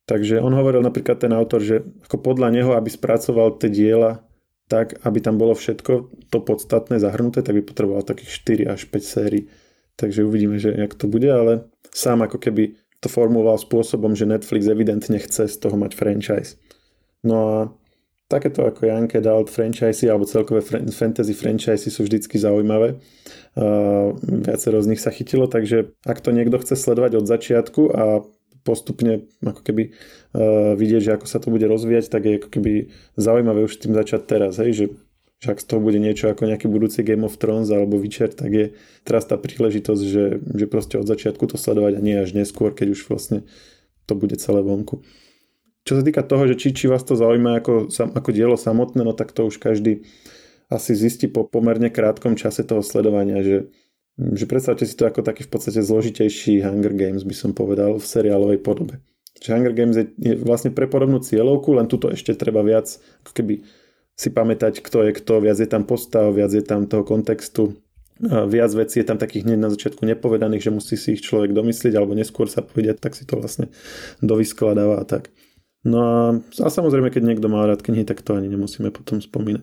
Takže 0.05 0.37
on 0.41 0.53
hovoril 0.53 0.85
napríklad 0.85 1.21
ten 1.21 1.33
autor, 1.33 1.61
že 1.61 1.81
ako 2.05 2.21
podľa 2.21 2.53
neho, 2.53 2.77
aby 2.77 2.89
spracoval 2.89 3.57
tie 3.57 3.69
diela 3.69 4.25
tak, 4.65 4.97
aby 5.05 5.21
tam 5.21 5.37
bolo 5.37 5.53
všetko 5.53 5.93
to 6.33 6.37
podstatné 6.41 6.97
zahrnuté, 6.97 7.45
tak 7.45 7.53
by 7.53 7.61
potreboval 7.61 8.01
takých 8.01 8.65
4 8.65 8.73
až 8.73 8.81
5 8.89 9.01
sérií. 9.01 9.43
Takže 9.95 10.25
uvidíme, 10.25 10.57
že 10.57 10.73
jak 10.73 10.97
to 10.97 11.05
bude, 11.05 11.29
ale 11.29 11.69
sám 11.93 12.25
ako 12.25 12.41
keby 12.41 12.75
to 12.99 13.07
formuloval 13.07 13.61
spôsobom, 13.61 14.17
že 14.17 14.25
Netflix 14.25 14.65
evidentne 14.65 15.21
chce 15.21 15.45
z 15.45 15.57
toho 15.61 15.77
mať 15.77 15.93
franchise. 15.93 16.57
No 17.21 17.37
a 17.45 17.57
takéto 18.25 18.65
ako 18.65 18.89
Janke 18.89 19.21
Dalt 19.21 19.53
franchise 19.53 20.09
alebo 20.09 20.25
celkové 20.25 20.65
fantasy 20.89 21.33
franchise 21.37 21.85
sú 21.93 22.01
vždycky 22.05 22.41
zaujímavé. 22.41 22.97
Uh, 23.53 24.17
viacero 24.25 24.81
z 24.81 24.89
nich 24.91 25.01
sa 25.01 25.13
chytilo, 25.13 25.45
takže 25.45 25.93
ak 26.03 26.19
to 26.19 26.33
niekto 26.33 26.57
chce 26.59 26.75
sledovať 26.75 27.21
od 27.21 27.25
začiatku 27.29 27.81
a 27.93 28.03
postupne 28.65 29.29
ako 29.45 29.61
keby 29.61 29.93
uh, 29.93 30.73
vidieť, 30.73 31.01
že 31.05 31.11
ako 31.21 31.25
sa 31.29 31.37
to 31.37 31.53
bude 31.53 31.63
rozvíjať, 31.63 32.09
tak 32.09 32.25
je 32.25 32.37
ako 32.41 32.49
keby 32.49 32.71
zaujímavé 33.13 33.69
už 33.69 33.77
tým 33.77 33.93
začať 33.93 34.25
teraz, 34.25 34.57
hej, 34.57 34.73
že, 34.73 34.85
že 35.39 35.47
ak 35.53 35.61
z 35.61 35.69
toho 35.69 35.79
bude 35.79 36.01
niečo 36.01 36.33
ako 36.33 36.49
nejaký 36.49 36.65
budúci 36.65 37.05
Game 37.05 37.23
of 37.23 37.37
Thrones 37.37 37.69
alebo 37.69 38.01
Witcher, 38.01 38.33
tak 38.33 38.49
je 38.49 38.65
teraz 39.05 39.29
tá 39.29 39.37
príležitosť, 39.37 40.03
že, 40.03 40.25
že 40.41 40.65
proste 40.65 40.97
od 40.97 41.05
začiatku 41.05 41.45
to 41.45 41.61
sledovať 41.61 41.93
a 41.93 42.01
nie 42.01 42.17
až 42.17 42.33
neskôr, 42.33 42.73
keď 42.73 42.97
už 42.97 43.05
vlastne 43.05 43.45
to 44.09 44.17
bude 44.17 44.33
celé 44.41 44.65
vonku. 44.65 45.05
Čo 45.85 46.01
sa 46.01 46.03
týka 46.03 46.25
toho, 46.25 46.49
že 46.49 46.57
či, 46.57 46.73
či 46.73 46.89
vás 46.89 47.05
to 47.05 47.13
zaujíma 47.13 47.61
ako, 47.61 47.93
ako 47.93 48.29
dielo 48.33 48.57
samotné, 48.57 49.05
no 49.05 49.13
tak 49.13 49.29
to 49.37 49.45
už 49.45 49.61
každý 49.61 50.01
asi 50.65 50.97
zistí 50.97 51.29
po 51.29 51.45
pomerne 51.45 51.93
krátkom 51.93 52.33
čase 52.33 52.65
toho 52.65 52.81
sledovania, 52.81 53.45
že, 53.45 53.69
že 54.17 54.49
predstavte 54.49 54.89
si 54.89 54.97
to 54.97 55.05
ako 55.05 55.21
taký 55.21 55.45
v 55.45 55.51
podstate 55.53 55.85
zložitejší 55.85 56.65
Hunger 56.65 56.97
Games, 56.97 57.21
by 57.21 57.35
som 57.37 57.53
povedal, 57.53 58.01
v 58.01 58.05
seriálovej 58.05 58.65
podobe. 58.65 58.97
Čiže 59.37 59.53
Hunger 59.53 59.77
Games 59.77 59.93
je, 59.93 60.09
je 60.17 60.33
vlastne 60.41 60.73
pre 60.73 60.89
podobnú 60.89 61.21
cieľovku, 61.21 61.77
len 61.77 61.85
tuto 61.85 62.09
ešte 62.09 62.33
treba 62.33 62.65
viac 62.65 62.89
ako 63.21 63.31
keby 63.37 63.61
si 64.17 64.33
pamätať, 64.33 64.81
kto 64.81 65.05
je 65.05 65.11
kto, 65.21 65.43
viac 65.43 65.59
je 65.61 65.69
tam 65.69 65.85
postav, 65.85 66.33
viac 66.33 66.49
je 66.49 66.65
tam 66.65 66.89
toho 66.89 67.05
kontextu, 67.05 67.77
viac 68.23 68.71
vecí 68.71 69.03
je 69.03 69.05
tam 69.05 69.19
takých 69.19 69.43
hneď 69.43 69.59
na 69.59 69.69
začiatku 69.69 70.01
nepovedaných, 70.07 70.65
že 70.65 70.71
musí 70.71 70.95
si 70.95 71.19
ich 71.19 71.21
človek 71.21 71.51
domyslieť 71.51 71.93
alebo 71.93 72.15
neskôr 72.15 72.47
sa 72.47 72.63
povedať, 72.63 73.03
tak 73.03 73.13
si 73.13 73.27
to 73.27 73.35
vlastne 73.35 73.67
dovyskladáva 74.23 75.03
a 75.03 75.05
tak. 75.05 75.35
No 75.85 75.97
a, 76.01 76.17
a 76.41 76.67
samozrejme, 76.67 77.13
keď 77.13 77.23
niekto 77.23 77.45
má 77.45 77.61
rád 77.69 77.85
knihy, 77.85 78.03
tak 78.09 78.25
to 78.25 78.33
ani 78.33 78.49
nemusíme 78.49 78.89
potom 78.89 79.21
spomínať. 79.21 79.61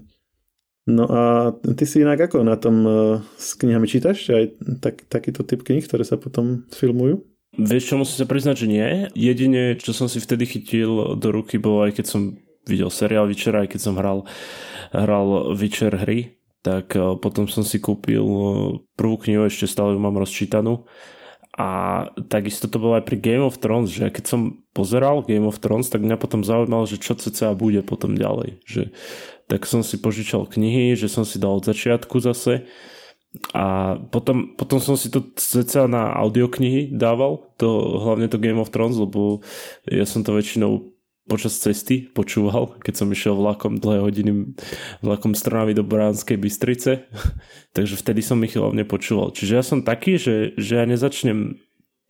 No 0.87 1.07
a 1.07 1.55
ty 1.79 1.87
si 1.87 2.03
inak 2.03 2.31
ako 2.31 2.43
na 2.43 2.59
tom 2.59 2.77
uh, 2.83 2.95
s 3.39 3.55
knihami 3.59 3.87
čítaš? 3.87 4.31
Aj 4.31 4.51
tak, 4.83 5.07
takýto 5.07 5.47
typ 5.47 5.63
knih, 5.63 5.87
ktoré 5.87 6.03
sa 6.03 6.19
potom 6.19 6.67
filmujú? 6.75 7.23
Vieš 7.55 7.93
čo, 7.93 7.95
musím 7.99 8.19
sa 8.23 8.27
priznať, 8.27 8.57
že 8.65 8.67
nie. 8.67 8.89
Jedine, 9.15 9.79
čo 9.79 9.95
som 9.95 10.11
si 10.11 10.19
vtedy 10.19 10.47
chytil 10.47 11.19
do 11.19 11.29
ruky, 11.31 11.59
bolo 11.59 11.87
aj 11.87 12.01
keď 12.01 12.07
som 12.07 12.23
videl 12.67 12.91
seriál 12.91 13.31
Witcher, 13.31 13.55
aj 13.59 13.75
keď 13.75 13.81
som 13.83 13.95
hral, 13.99 14.27
hral 14.91 15.55
Witcher 15.55 15.95
hry, 15.95 16.39
tak 16.63 16.95
uh, 16.99 17.19
potom 17.19 17.47
som 17.47 17.63
si 17.63 17.79
kúpil 17.79 18.23
prvú 18.99 19.17
knihu, 19.23 19.47
ešte 19.47 19.71
stále 19.71 19.95
ju 19.95 20.03
mám 20.03 20.19
rozčítanú. 20.19 20.87
A 21.53 22.09
takisto 22.33 22.65
to 22.65 22.81
bolo 22.81 22.97
aj 22.97 23.05
pri 23.05 23.21
Game 23.21 23.45
of 23.45 23.61
Thrones, 23.61 23.93
že 23.93 24.09
keď 24.09 24.25
som 24.25 24.41
pozeral 24.73 25.21
Game 25.21 25.45
of 25.45 25.61
Thrones, 25.61 25.93
tak 25.93 26.01
mňa 26.01 26.17
potom 26.17 26.41
zaujímalo, 26.41 26.89
že 26.89 26.97
čo 26.97 27.13
cca 27.13 27.53
bude 27.53 27.85
potom 27.85 28.17
ďalej. 28.17 28.65
Že 28.65 28.89
tak 29.53 29.69
som 29.69 29.85
si 29.85 30.01
požičal 30.01 30.49
knihy, 30.49 30.97
že 30.97 31.13
som 31.13 31.29
si 31.29 31.37
dal 31.37 31.61
od 31.61 31.69
začiatku 31.69 32.25
zase 32.25 32.65
a 33.57 33.97
potom, 34.13 34.53
potom 34.61 34.77
som 34.77 34.93
si 34.93 35.09
to 35.09 35.25
ceca 35.41 35.89
na 35.89 36.13
audioknihy 36.21 36.93
dával, 36.93 37.49
to, 37.57 37.97
hlavne 37.97 38.29
to 38.29 38.37
Game 38.37 38.61
of 38.61 38.69
Thrones, 38.69 39.01
lebo 39.01 39.41
ja 39.89 40.05
som 40.05 40.21
to 40.21 40.37
väčšinou 40.37 40.92
počas 41.27 41.55
cesty 41.55 42.11
počúval, 42.11 42.79
keď 42.83 42.95
som 42.99 43.09
išiel 43.09 43.39
vlakom 43.39 43.79
dlhé 43.79 43.99
hodiny 44.03 44.33
vlakom 45.01 45.39
z 45.39 45.41
Trnavy 45.47 45.73
do 45.73 45.87
Bránskej 45.87 46.39
Bystrice. 46.39 47.07
Takže 47.77 47.95
vtedy 47.95 48.21
som 48.21 48.43
ich 48.43 48.59
hlavne 48.59 48.83
počúval. 48.83 49.31
Čiže 49.31 49.53
ja 49.55 49.65
som 49.65 49.87
taký, 49.87 50.19
že, 50.19 50.55
že 50.59 50.83
ja 50.83 50.85
nezačnem 50.85 51.63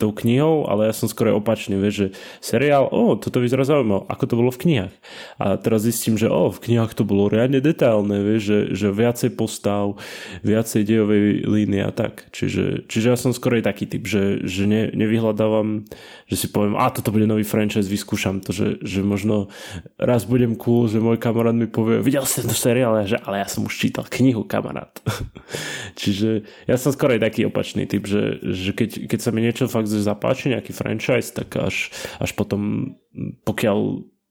tou 0.02 0.10
knihou, 0.10 0.66
ale 0.66 0.90
ja 0.90 0.94
som 0.96 1.06
skoro 1.06 1.38
opačne, 1.38 1.78
vieš, 1.78 1.94
že 1.94 2.06
seriál, 2.42 2.90
o, 2.90 3.14
toto 3.14 3.38
vyzerá 3.38 3.62
zaujímavé, 3.62 4.02
ako 4.10 4.24
to 4.26 4.34
bolo 4.34 4.50
v 4.50 4.60
knihách. 4.66 4.94
A 5.38 5.54
teraz 5.62 5.86
zistím, 5.86 6.18
že 6.18 6.26
o, 6.26 6.50
v 6.50 6.58
knihách 6.58 6.98
to 6.98 7.06
bolo 7.06 7.30
riadne 7.30 7.62
detailné, 7.62 8.18
vieš, 8.18 8.42
že, 8.42 8.58
že 8.74 8.86
viacej 8.90 9.30
postav, 9.38 9.94
viacej 10.42 10.82
dejovej 10.82 11.46
línie 11.46 11.86
a 11.86 11.94
tak. 11.94 12.26
Čiže, 12.34 12.90
čiže 12.90 13.06
ja 13.14 13.16
som 13.16 13.30
aj 13.30 13.62
taký 13.62 13.84
typ, 13.86 14.02
že, 14.10 14.42
že 14.42 14.66
ne, 14.66 14.90
nevyhľadávam, 14.90 15.86
že 16.26 16.36
si 16.36 16.46
poviem, 16.50 16.74
a 16.74 16.90
toto 16.90 17.14
bude 17.14 17.30
nový 17.30 17.46
franchise, 17.46 17.86
vyskúšam 17.86 18.42
to, 18.42 18.50
že, 18.50 18.82
že 18.82 19.06
možno 19.06 19.54
raz 20.02 20.26
budem 20.26 20.58
cool, 20.58 20.90
že 20.90 20.98
môj 20.98 21.20
kamarát 21.22 21.54
mi 21.54 21.70
povie, 21.70 22.02
videl 22.02 22.26
si 22.26 22.42
tento 22.42 22.58
seriál, 22.58 23.06
že, 23.06 23.22
ale 23.22 23.44
ja 23.44 23.46
som 23.46 23.62
už 23.62 23.74
čítal 23.78 24.08
knihu, 24.10 24.42
kamarát. 24.42 24.90
čiže 26.00 26.42
ja 26.66 26.74
som 26.74 26.90
skoro 26.90 27.14
aj 27.14 27.22
taký 27.22 27.46
opačný 27.46 27.86
typ, 27.86 28.02
že, 28.08 28.42
že 28.42 28.74
keď, 28.74 29.06
keď 29.06 29.18
sa 29.22 29.30
mi 29.30 29.46
niečo 29.46 29.70
fakt 29.70 29.81
zapáči 29.86 30.52
nejaký 30.52 30.72
franchise, 30.74 31.34
tak 31.34 31.56
až, 31.58 31.90
až 32.18 32.30
potom, 32.34 32.94
pokiaľ 33.42 33.78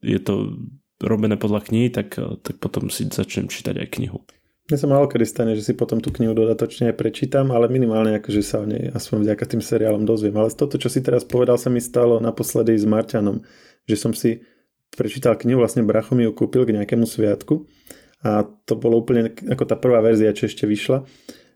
je 0.01 0.19
to 0.21 0.57
robené 1.01 1.37
podľa 1.37 1.65
knihy, 1.69 1.89
tak, 1.89 2.17
tak 2.17 2.55
potom 2.61 2.89
si 2.93 3.09
začnem 3.09 3.49
čítať 3.49 3.77
aj 3.77 3.87
knihu. 3.97 4.21
Mne 4.69 4.77
sa 4.77 4.87
málo 4.87 5.09
kedy 5.09 5.25
stane, 5.25 5.53
že 5.57 5.65
si 5.65 5.73
potom 5.75 5.99
tú 5.99 6.13
knihu 6.15 6.31
dodatočne 6.31 6.95
prečítam, 6.95 7.51
ale 7.51 7.67
minimálne 7.67 8.15
akože 8.21 8.41
sa 8.45 8.63
o 8.63 8.65
nej 8.69 8.87
aspoň 8.93 9.27
vďaka 9.27 9.43
tým 9.43 9.59
seriálom 9.59 10.07
dozviem. 10.07 10.37
Ale 10.37 10.53
toto, 10.53 10.79
čo 10.79 10.87
si 10.87 11.03
teraz 11.03 11.27
povedal, 11.27 11.59
sa 11.59 11.67
mi 11.67 11.81
stalo 11.81 12.21
naposledy 12.21 12.77
s 12.77 12.85
Marťanom, 12.87 13.41
že 13.89 13.95
som 13.97 14.15
si 14.15 14.45
prečítal 14.93 15.35
knihu, 15.35 15.59
vlastne 15.59 15.83
bracho 15.83 16.15
ju 16.15 16.31
kúpil 16.31 16.63
k 16.63 16.75
nejakému 16.77 17.03
sviatku 17.03 17.67
a 18.21 18.45
to 18.45 18.77
bolo 18.77 19.01
úplne 19.01 19.33
ako 19.33 19.63
tá 19.65 19.75
prvá 19.75 19.99
verzia, 20.03 20.35
čo 20.35 20.45
ešte 20.45 20.69
vyšla 20.69 21.03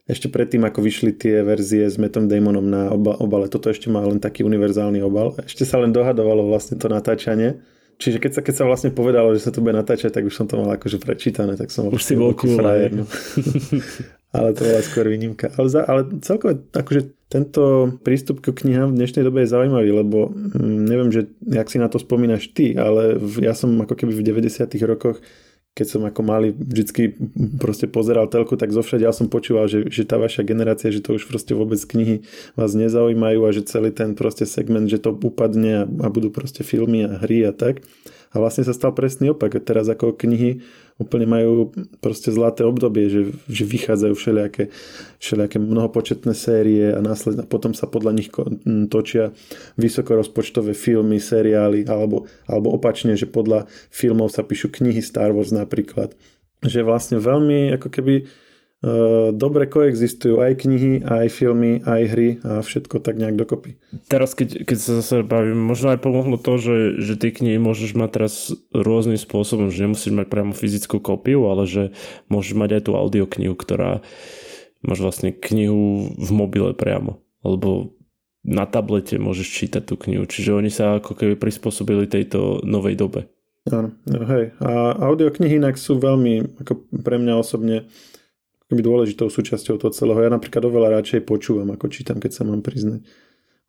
ešte 0.05 0.29
predtým, 0.29 0.61
ako 0.61 0.85
vyšli 0.85 1.17
tie 1.17 1.41
verzie 1.41 1.89
s 1.89 1.97
Metom 1.97 2.29
Damonom 2.29 2.61
na 2.61 2.93
oba, 2.93 3.17
obale. 3.17 3.49
Toto 3.49 3.73
ešte 3.73 3.89
má 3.89 4.05
len 4.05 4.21
taký 4.21 4.45
univerzálny 4.45 5.01
obal. 5.01 5.33
Ešte 5.41 5.65
sa 5.65 5.81
len 5.81 5.89
dohadovalo 5.89 6.45
vlastne 6.45 6.77
to 6.77 6.85
natáčanie. 6.85 7.57
Čiže 7.97 8.21
keď 8.21 8.31
sa, 8.37 8.41
keď 8.43 8.55
sa 8.59 8.65
vlastne 8.69 8.91
povedalo, 8.93 9.33
že 9.33 9.41
sa 9.41 9.55
to 9.55 9.65
bude 9.65 9.73
natáčať, 9.73 10.13
tak 10.13 10.27
už 10.27 10.35
som 10.35 10.45
to 10.45 10.61
mal 10.61 10.69
akože 10.77 11.01
prečítané, 11.01 11.57
tak 11.57 11.71
som 11.71 11.89
už 11.89 12.03
si 12.03 12.13
bol 12.13 12.35
cool. 12.37 12.59
No. 12.91 13.07
ale 14.35 14.51
to 14.51 14.61
bola 14.67 14.81
skôr 14.83 15.07
výnimka. 15.07 15.47
Ale, 15.55 15.67
za, 15.71 15.81
ale 15.87 16.01
celkové, 16.19 16.59
akože 16.75 17.01
tento 17.31 17.95
prístup 18.03 18.43
k 18.43 18.51
knihám 18.51 18.93
v 18.93 18.99
dnešnej 18.99 19.23
dobe 19.23 19.41
je 19.41 19.49
zaujímavý, 19.49 19.89
lebo 19.95 20.29
hm, 20.29 20.85
neviem, 20.85 21.09
že 21.09 21.31
jak 21.47 21.71
si 21.71 21.79
na 21.79 21.87
to 21.87 21.97
spomínaš 21.97 22.51
ty, 22.51 22.75
ale 22.75 23.15
v, 23.15 23.47
ja 23.47 23.55
som 23.55 23.71
ako 23.79 23.95
keby 23.95 24.11
v 24.11 24.27
90 24.43 24.69
rokoch 24.85 25.23
keď 25.75 25.87
som 25.91 26.01
ako 26.07 26.21
malý 26.23 26.55
vždycky 26.55 27.19
proste 27.59 27.91
pozeral 27.91 28.31
telku, 28.31 28.55
tak 28.55 28.71
zovšadiaľ 28.71 29.11
som 29.11 29.27
počúval, 29.27 29.67
že, 29.67 29.83
že 29.91 30.07
tá 30.07 30.15
vaša 30.15 30.47
generácia, 30.47 30.87
že 30.87 31.03
to 31.03 31.19
už 31.19 31.27
proste 31.27 31.51
vôbec 31.51 31.77
knihy 31.83 32.23
vás 32.55 32.71
nezaujímajú 32.79 33.43
a 33.43 33.51
že 33.51 33.67
celý 33.67 33.91
ten 33.91 34.15
proste 34.15 34.47
segment, 34.47 34.87
že 34.87 35.03
to 35.03 35.11
upadne 35.11 35.83
a, 35.83 35.83
a 35.83 36.07
budú 36.07 36.31
proste 36.31 36.63
filmy 36.63 37.03
a 37.03 37.19
hry 37.19 37.43
a 37.43 37.51
tak. 37.51 37.83
A 38.35 38.43
vlastne 38.43 38.67
sa 38.67 38.75
stal 38.75 38.91
presný 38.91 39.31
opak. 39.31 39.55
Teraz 39.63 39.87
ako 39.87 40.11
knihy 40.19 40.59
úplne 40.99 41.23
majú 41.23 41.71
proste 42.03 42.35
zlaté 42.35 42.67
obdobie, 42.67 43.07
že, 43.07 43.21
že 43.47 43.63
vychádzajú 43.63 44.13
všelijaké, 44.15 44.63
všelijaké 45.23 45.57
mnohopočetné 45.59 46.35
série 46.35 46.91
a 46.91 46.99
následne 46.99 47.47
potom 47.47 47.71
sa 47.71 47.87
podľa 47.87 48.11
nich 48.11 48.27
točia 48.91 49.31
vysokorozpočtové 49.79 50.75
filmy, 50.75 51.23
seriály 51.23 51.87
alebo, 51.87 52.27
alebo 52.43 52.75
opačne, 52.75 53.15
že 53.15 53.27
podľa 53.27 53.71
filmov 53.87 54.35
sa 54.35 54.43
píšu 54.43 54.67
knihy 54.71 54.99
Star 54.99 55.31
Wars 55.31 55.55
napríklad. 55.55 56.11
Že 56.59 56.83
vlastne 56.83 57.17
veľmi 57.23 57.75
ako 57.79 57.87
keby 57.87 58.27
dobre 59.33 59.65
koexistujú 59.65 60.45
aj 60.45 60.61
knihy, 60.61 61.01
aj 61.01 61.27
filmy, 61.33 61.81
aj 61.81 62.01
hry 62.05 62.29
a 62.45 62.61
všetko 62.61 63.01
tak 63.01 63.17
nejak 63.17 63.33
dokopy. 63.33 63.81
Teraz, 64.05 64.37
keď, 64.37 64.61
keď 64.61 64.77
sa 64.77 64.91
zase 65.01 65.25
bavím, 65.25 65.57
možno 65.57 65.89
aj 65.89 66.05
pomohlo 66.05 66.37
to, 66.37 66.61
že, 66.61 66.77
že 67.01 67.17
tie 67.17 67.33
knihy 67.33 67.57
môžeš 67.57 67.97
mať 67.97 68.09
teraz 68.13 68.33
rôznym 68.69 69.17
spôsobom, 69.17 69.73
že 69.73 69.89
nemusíš 69.89 70.13
mať 70.13 70.29
priamo 70.29 70.53
fyzickú 70.53 71.01
kópiu, 71.01 71.49
ale 71.49 71.65
že 71.65 71.83
môžeš 72.29 72.53
mať 72.53 72.69
aj 72.77 72.81
tú 72.85 72.91
audioknihu, 72.93 73.57
ktorá 73.57 74.05
máš 74.85 74.99
vlastne 75.01 75.33
knihu 75.33 76.13
v 76.13 76.29
mobile 76.29 76.77
priamo, 76.77 77.25
alebo 77.41 77.97
na 78.45 78.69
tablete 78.69 79.17
môžeš 79.17 79.47
čítať 79.49 79.81
tú 79.81 79.97
knihu, 79.97 80.29
čiže 80.29 80.53
oni 80.53 80.69
sa 80.69 81.01
ako 81.01 81.17
keby 81.17 81.33
prispôsobili 81.41 82.05
tejto 82.05 82.61
novej 82.61 82.93
dobe. 82.93 83.25
Áno, 83.65 83.97
hej. 84.05 84.53
A 84.61 84.93
audioknihy 85.09 85.57
inak 85.57 85.81
sú 85.81 85.97
veľmi, 85.97 86.61
ako 86.61 86.85
pre 87.01 87.17
mňa 87.17 87.33
osobne, 87.33 87.89
akoby 88.65 88.81
dôležitou 88.81 89.29
súčasťou 89.29 89.77
toho 89.77 89.91
celého. 89.93 90.25
Ja 90.25 90.33
napríklad 90.33 90.65
oveľa 90.65 91.01
radšej 91.01 91.21
počúvam, 91.29 91.69
ako 91.69 91.85
čítam, 91.93 92.17
keď 92.17 92.31
sa 92.33 92.43
mám 92.43 92.65
priznať. 92.65 93.05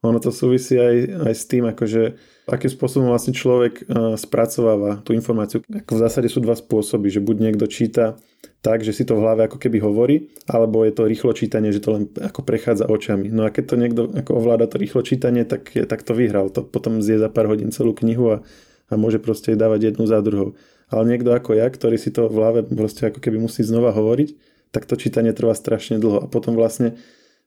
Ono 0.05 0.21
to 0.21 0.29
súvisí 0.29 0.77
aj, 0.77 1.25
aj 1.29 1.35
s 1.35 1.45
tým, 1.49 1.65
akože 1.73 2.03
akým 2.47 2.71
spôsobom 2.71 3.11
vlastne 3.11 3.33
človek 3.35 3.89
uh, 3.89 4.15
spracováva 4.15 5.03
tú 5.03 5.17
informáciu. 5.17 5.65
Ako 5.67 5.99
v 5.99 6.03
zásade 6.05 6.29
sú 6.31 6.45
dva 6.45 6.55
spôsoby, 6.55 7.11
že 7.11 7.25
buď 7.25 7.37
niekto 7.43 7.67
číta 7.67 8.21
tak, 8.61 8.87
že 8.87 8.95
si 8.95 9.03
to 9.09 9.19
v 9.19 9.25
hlave 9.25 9.49
ako 9.49 9.59
keby 9.59 9.83
hovorí, 9.83 10.31
alebo 10.47 10.85
je 10.87 10.93
to 10.95 11.09
rýchlo 11.09 11.33
čítanie, 11.33 11.75
že 11.75 11.83
to 11.83 11.97
len 11.97 12.05
ako 12.23 12.45
prechádza 12.45 12.87
očami. 12.87 13.33
No 13.33 13.49
a 13.49 13.51
keď 13.51 13.65
to 13.73 13.77
niekto 13.81 14.01
ako 14.15 14.31
ovláda 14.37 14.71
to 14.71 14.79
rýchlo 14.79 15.01
čítanie, 15.03 15.43
tak, 15.43 15.75
je, 15.75 15.83
tak 15.89 16.07
to 16.07 16.13
vyhral. 16.13 16.53
To 16.55 16.63
potom 16.63 17.03
zje 17.03 17.19
za 17.19 17.33
pár 17.33 17.51
hodín 17.51 17.73
celú 17.73 17.97
knihu 17.97 18.39
a, 18.39 18.47
a 18.93 18.95
môže 18.95 19.19
proste 19.19 19.59
dávať 19.59 19.93
jednu 19.93 20.07
za 20.07 20.23
druhou. 20.23 20.55
Ale 20.87 21.03
niekto 21.09 21.35
ako 21.35 21.59
ja, 21.59 21.67
ktorý 21.67 21.99
si 21.99 22.15
to 22.15 22.31
v 22.31 22.37
hlave 22.37 22.61
proste 22.63 23.11
ako 23.11 23.19
keby 23.19 23.43
musí 23.43 23.67
znova 23.67 23.91
hovoriť, 23.91 24.56
tak 24.71 24.87
to 24.87 24.95
čítanie 24.97 25.33
trvá 25.33 25.55
strašne 25.55 26.01
dlho. 26.01 26.25
A 26.25 26.27
potom 26.31 26.57
vlastne 26.57 26.97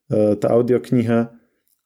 e, 0.09 0.35
tá 0.35 0.53
audiokniha, 0.53 1.33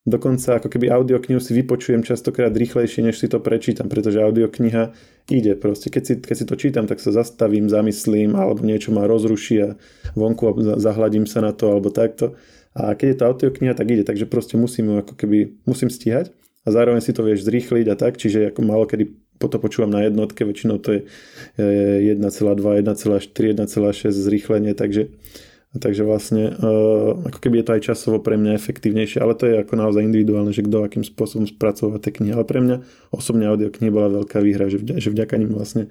dokonca 0.03 0.59
ako 0.59 0.67
keby 0.67 0.91
audioknihu 0.91 1.39
si 1.39 1.55
vypočujem 1.55 2.03
častokrát 2.03 2.51
rýchlejšie, 2.51 3.03
než 3.05 3.21
si 3.21 3.27
to 3.31 3.39
prečítam, 3.39 3.87
pretože 3.87 4.19
audiokniha 4.19 4.91
ide 5.31 5.53
proste. 5.55 5.87
Keď 5.87 6.03
si, 6.03 6.13
keď 6.19 6.35
si 6.35 6.45
to 6.45 6.55
čítam, 6.59 6.85
tak 6.85 6.99
sa 6.99 7.15
zastavím, 7.15 7.71
zamyslím, 7.71 8.35
alebo 8.35 8.63
niečo 8.63 8.91
ma 8.91 9.07
rozruší 9.07 9.55
a 9.63 9.69
vonku 10.13 10.43
a 10.49 10.51
zahľadím 10.77 11.25
sa 11.25 11.39
na 11.39 11.55
to, 11.55 11.71
alebo 11.71 11.93
takto. 11.93 12.35
A 12.73 12.97
keď 12.97 13.07
je 13.07 13.17
to 13.17 13.27
audiokniha, 13.29 13.73
tak 13.77 13.87
ide, 13.87 14.03
takže 14.03 14.25
proste 14.25 14.57
musím 14.57 14.89
ju 14.89 14.95
ako 15.05 15.13
keby, 15.13 15.61
musím 15.69 15.93
stíhať 15.93 16.33
a 16.63 16.67
zároveň 16.71 17.03
si 17.03 17.11
to 17.13 17.21
vieš 17.21 17.45
zrýchliť 17.45 17.85
a 17.91 17.95
tak, 17.95 18.17
čiže 18.17 18.49
ako 18.49 18.61
malo 18.63 18.87
kedy 18.87 19.22
to 19.39 19.57
počúvam 19.59 19.91
na 19.91 20.05
jednotke, 20.05 20.45
väčšinou 20.45 20.79
to 20.79 20.99
je 20.99 21.01
1,2, 21.59 22.19
1,4, 22.19 22.83
1,6 22.85 24.11
zrýchlenie, 24.11 24.73
takže 24.73 25.13
Takže 25.73 26.05
vlastne 26.05 26.53
uh, 26.53 27.17
ako 27.33 27.39
keby 27.41 27.61
je 27.61 27.65
to 27.65 27.73
aj 27.73 27.81
časovo 27.81 28.21
pre 28.21 28.37
mňa 28.37 28.53
efektívnejšie, 28.61 29.17
ale 29.17 29.33
to 29.33 29.49
je 29.49 29.57
ako 29.57 29.73
naozaj 29.73 30.05
individuálne, 30.05 30.53
že 30.53 30.61
kto 30.61 30.85
akým 30.85 31.01
spôsobom 31.01 31.49
spracovať 31.49 31.97
tie 31.97 32.13
knihy. 32.13 32.37
Ale 32.37 32.45
pre 32.45 32.61
mňa 32.61 33.09
osobne 33.09 33.49
audioknihy 33.49 33.89
bola 33.89 34.21
veľká 34.21 34.37
výhra, 34.37 34.69
že, 34.69 34.77
vďaka, 34.77 35.01
že 35.01 35.09
vďaka 35.09 35.33
nim 35.41 35.49
vlastne 35.49 35.89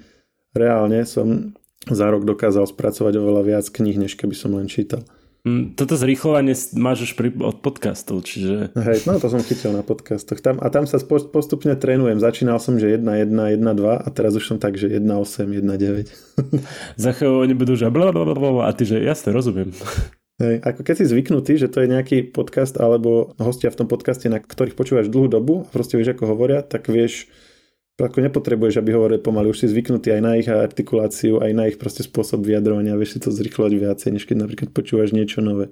reálne 0.55 1.03
som 1.03 1.59
za 1.91 2.07
rok 2.15 2.23
dokázal 2.23 2.71
spracovať 2.71 3.19
oveľa 3.19 3.43
viac 3.43 3.67
kníh, 3.67 3.99
než 3.99 4.15
keby 4.15 4.39
som 4.39 4.55
len 4.55 4.71
čítal. 4.71 5.03
Mm, 5.43 5.75
toto 5.75 5.99
zrýchlovanie 5.99 6.55
máš 6.79 7.11
už 7.11 7.19
pri, 7.19 7.35
od 7.35 7.59
podcastov, 7.67 8.23
čiže... 8.23 8.71
Hej, 8.79 9.11
no 9.11 9.19
to 9.19 9.27
som 9.27 9.43
chytil 9.43 9.75
na 9.75 9.83
podcastoch. 9.83 10.39
Tam, 10.39 10.63
a 10.63 10.71
tam 10.71 10.87
sa 10.87 11.03
postupne 11.03 11.75
trénujem. 11.75 12.23
Začínal 12.23 12.63
som, 12.63 12.79
že 12.79 12.95
1, 12.95 13.03
1, 13.03 13.35
1, 13.35 13.59
2 13.59 14.07
a 14.07 14.09
teraz 14.15 14.39
už 14.39 14.55
som 14.55 14.63
tak, 14.63 14.79
že 14.79 14.87
1, 14.87 15.03
8, 15.03 15.51
1, 15.51 15.67
9. 15.67 17.03
Za 17.03 17.11
chvíľu 17.11 17.43
oni 17.43 17.59
budú, 17.59 17.75
že 17.75 17.91
blablabla 17.91 18.71
a 18.71 18.71
ty, 18.71 18.87
že 18.87 19.03
jasne, 19.03 19.35
rozumiem. 19.35 19.75
Hej, 20.39 20.63
ako 20.63 20.81
keď 20.87 20.95
si 20.95 21.11
zvyknutý, 21.11 21.53
že 21.59 21.67
to 21.67 21.83
je 21.83 21.91
nejaký 21.91 22.31
podcast 22.31 22.79
alebo 22.79 23.35
hostia 23.43 23.75
v 23.75 23.83
tom 23.83 23.91
podcaste, 23.91 24.31
na 24.31 24.39
ktorých 24.39 24.79
počúvaš 24.79 25.11
dlhú 25.11 25.27
dobu 25.27 25.67
a 25.67 25.71
proste 25.75 25.99
vieš, 25.99 26.15
ako 26.15 26.39
hovoria, 26.39 26.63
tak 26.63 26.87
vieš, 26.87 27.27
ako 28.05 28.19
nepotrebuješ, 28.23 28.83
aby 28.83 28.91
hovorili 28.93 29.21
pomaly, 29.23 29.51
už 29.51 29.65
si 29.65 29.67
zvyknutý 29.71 30.13
aj 30.15 30.23
na 30.23 30.33
ich 30.39 30.49
artikuláciu, 30.51 31.39
aj 31.39 31.53
na 31.55 31.71
ich 31.71 31.77
proste 31.79 32.03
spôsob 32.03 32.43
vyjadrovania, 32.43 32.99
vieš 32.99 33.17
si 33.17 33.21
to 33.23 33.31
zrychlovať 33.31 33.73
viacej, 33.79 34.11
než 34.15 34.25
keď 34.27 34.37
napríklad 34.43 34.71
počúvaš 34.75 35.15
niečo 35.15 35.41
nové. 35.41 35.71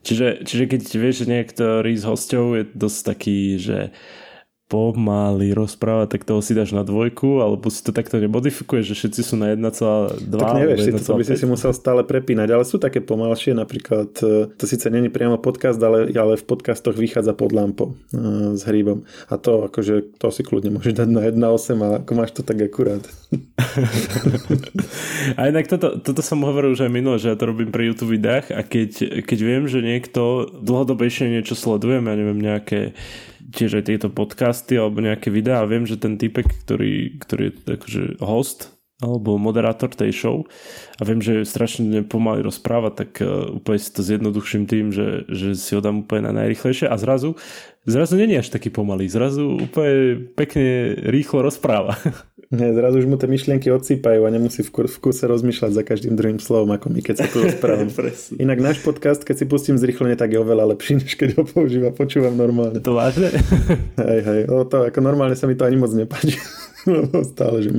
Čiže, 0.00 0.48
čiže 0.48 0.64
keď 0.70 0.82
vieš, 0.96 1.16
že 1.24 1.26
niektorý 1.28 1.92
z 1.98 2.04
hostov 2.08 2.56
je 2.56 2.64
dosť 2.72 2.98
taký, 3.04 3.38
že 3.60 3.78
pomaly 4.72 5.52
rozprávať, 5.52 6.16
tak 6.16 6.24
toho 6.24 6.40
si 6.40 6.56
dáš 6.56 6.72
na 6.72 6.80
dvojku, 6.80 7.44
alebo 7.44 7.68
si 7.68 7.84
to 7.84 7.92
takto 7.92 8.16
nemodifikuješ, 8.16 8.88
že 8.88 8.94
všetci 9.04 9.20
sú 9.20 9.34
na 9.36 9.52
1,2 9.52 10.32
Tak 10.32 10.56
nevieš, 10.56 10.80
si 10.88 10.92
to 10.96 11.12
by 11.12 11.24
si 11.28 11.36
si 11.36 11.44
musel 11.44 11.76
stále 11.76 12.00
prepínať, 12.00 12.48
ale 12.48 12.64
sú 12.64 12.80
také 12.80 13.04
pomalšie, 13.04 13.52
napríklad 13.52 14.16
e, 14.24 14.48
to 14.56 14.64
síce 14.64 14.88
není 14.88 15.12
priamo 15.12 15.36
podcast, 15.36 15.76
ale, 15.76 16.08
ale 16.16 16.40
v 16.40 16.44
podcastoch 16.48 16.96
vychádza 16.96 17.36
pod 17.36 17.52
lampou 17.52 17.92
uh, 17.92 18.56
s 18.56 18.64
hríbom. 18.64 19.04
A 19.28 19.36
to 19.36 19.68
akože, 19.68 20.16
to 20.16 20.32
si 20.32 20.40
kľudne 20.40 20.80
môžeš 20.80 21.04
dať 21.04 21.08
na 21.12 21.28
1,8 21.28 21.76
a 21.84 21.88
ako 22.00 22.12
máš 22.16 22.32
to 22.32 22.40
tak 22.40 22.56
akurát. 22.64 23.04
a 25.38 25.40
inak 25.52 25.68
toto, 25.68 26.00
toto 26.00 26.24
som 26.24 26.40
hovoril 26.48 26.72
už 26.72 26.88
aj 26.88 26.92
minule, 26.92 27.20
že 27.20 27.28
ja 27.28 27.36
to 27.36 27.52
robím 27.52 27.68
pri 27.68 27.92
YouTube 27.92 28.16
videách 28.16 28.48
a 28.56 28.64
keď, 28.64 29.20
keď 29.28 29.38
viem, 29.44 29.64
že 29.68 29.84
niekto 29.84 30.48
dlhodobejšie 30.64 31.28
niečo 31.28 31.52
sledujem, 31.52 32.08
ja 32.08 32.14
neviem, 32.16 32.40
nejaké 32.40 32.96
tiež 33.52 33.80
aj 33.80 33.84
tieto 33.92 34.08
podcasty 34.08 34.80
alebo 34.80 35.04
nejaké 35.04 35.28
videá 35.28 35.62
viem, 35.68 35.84
že 35.84 36.00
ten 36.00 36.16
typek, 36.16 36.48
ktorý, 36.64 37.20
ktorý 37.20 37.42
je 37.52 37.52
akože 37.76 38.02
host 38.24 38.72
alebo 39.02 39.34
moderátor 39.34 39.90
tej 39.90 40.14
show 40.14 40.36
a 40.96 41.02
viem, 41.02 41.18
že 41.18 41.42
strašne 41.42 42.06
pomaly 42.06 42.46
rozpráva, 42.46 42.94
tak 42.94 43.18
uh, 43.18 43.50
úplne 43.50 43.82
si 43.82 43.90
to 43.90 44.00
zjednoduším 44.06 44.70
tým, 44.70 44.94
že, 44.94 45.26
že 45.26 45.58
si 45.58 45.74
ho 45.74 45.82
dám 45.82 46.06
úplne 46.06 46.30
na 46.30 46.46
najrychlejšie 46.46 46.86
a 46.86 46.94
zrazu, 46.94 47.34
zrazu 47.82 48.14
není 48.14 48.38
až 48.38 48.54
taký 48.54 48.70
pomalý, 48.70 49.10
zrazu 49.10 49.58
úplne 49.58 50.22
pekne 50.38 50.94
rýchlo 51.10 51.42
rozpráva. 51.42 51.98
Nie, 52.52 52.68
zrazu 52.76 53.00
už 53.00 53.08
mu 53.08 53.16
tie 53.16 53.32
myšlienky 53.32 53.72
odsýpajú 53.72 54.28
a 54.28 54.30
nemusí 54.30 54.60
v, 54.60 54.68
v 54.68 54.96
kuse 55.00 55.24
rozmýšľať 55.24 55.72
za 55.72 55.82
každým 55.88 56.12
druhým 56.20 56.36
slovom, 56.36 56.68
ako 56.76 56.92
my, 56.92 57.00
keď 57.00 57.24
sa 57.24 57.26
tu 57.32 57.40
rozprávam. 57.48 57.88
Inak 58.36 58.58
náš 58.60 58.84
podcast, 58.84 59.24
keď 59.24 59.40
si 59.40 59.44
pustím 59.48 59.80
zrychlenie, 59.80 60.20
tak 60.20 60.36
je 60.36 60.38
oveľa 60.44 60.76
lepší, 60.76 61.00
než 61.00 61.16
keď 61.16 61.40
ho 61.40 61.48
používa, 61.48 61.96
počúvam 61.96 62.36
normálne. 62.36 62.76
To 62.84 62.92
vážne? 62.92 63.32
Hej, 63.96 64.20
hej, 64.20 64.40
o 64.52 64.68
to, 64.68 64.84
ako 64.84 65.00
normálne 65.00 65.32
sa 65.32 65.48
mi 65.48 65.56
to 65.56 65.64
ani 65.64 65.80
moc 65.80 65.96
nepáči. 65.96 66.36
Stále, 67.34 67.56
že... 67.62 67.70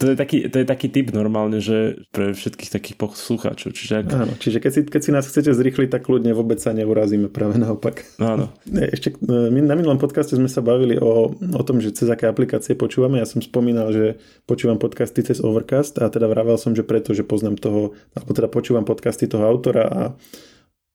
To 0.00 0.04
je, 0.08 0.16
taký, 0.16 0.48
to 0.48 0.56
je 0.62 0.66
taký 0.66 0.88
typ 0.88 1.12
normálne, 1.12 1.60
že 1.60 2.00
pre 2.08 2.32
všetkých 2.32 2.70
takých 2.72 2.96
poslucháčov. 2.96 3.76
Čiže, 3.76 3.92
ak... 4.00 4.06
Áno, 4.14 4.32
čiže 4.40 4.58
keď 4.64 4.70
si, 4.72 4.80
keď 4.88 5.00
si 5.04 5.10
nás 5.12 5.24
chcete 5.28 5.52
zrýchliť, 5.52 5.88
tak 5.92 6.08
kľudne 6.08 6.32
vôbec 6.32 6.56
sa 6.56 6.72
neurazíme, 6.72 7.28
práve 7.28 7.60
naopak. 7.60 8.08
Áno. 8.20 8.48
Ešte 8.68 9.12
e, 9.14 9.52
my 9.52 9.60
na 9.64 9.76
minulom 9.76 10.00
podcaste 10.00 10.34
sme 10.36 10.48
sa 10.48 10.64
bavili 10.64 10.96
o, 10.96 11.32
o 11.36 11.62
tom, 11.64 11.84
že 11.84 11.92
cez 11.92 12.08
aké 12.08 12.28
aplikácie 12.28 12.72
počúvame. 12.72 13.20
Ja 13.20 13.28
som 13.28 13.44
spomínal, 13.44 13.92
že 13.92 14.20
počúvam 14.48 14.80
podcasty 14.80 15.20
cez 15.20 15.44
Overcast 15.44 16.00
a 16.00 16.08
teda 16.08 16.26
vravel 16.28 16.56
som, 16.56 16.72
že 16.72 16.86
preto, 16.86 17.12
že 17.12 17.28
poznám 17.28 17.60
toho, 17.60 17.92
alebo 18.16 18.30
teda 18.32 18.48
počúvam 18.48 18.88
podcasty 18.88 19.28
toho 19.28 19.44
autora 19.44 19.84
a 19.88 20.02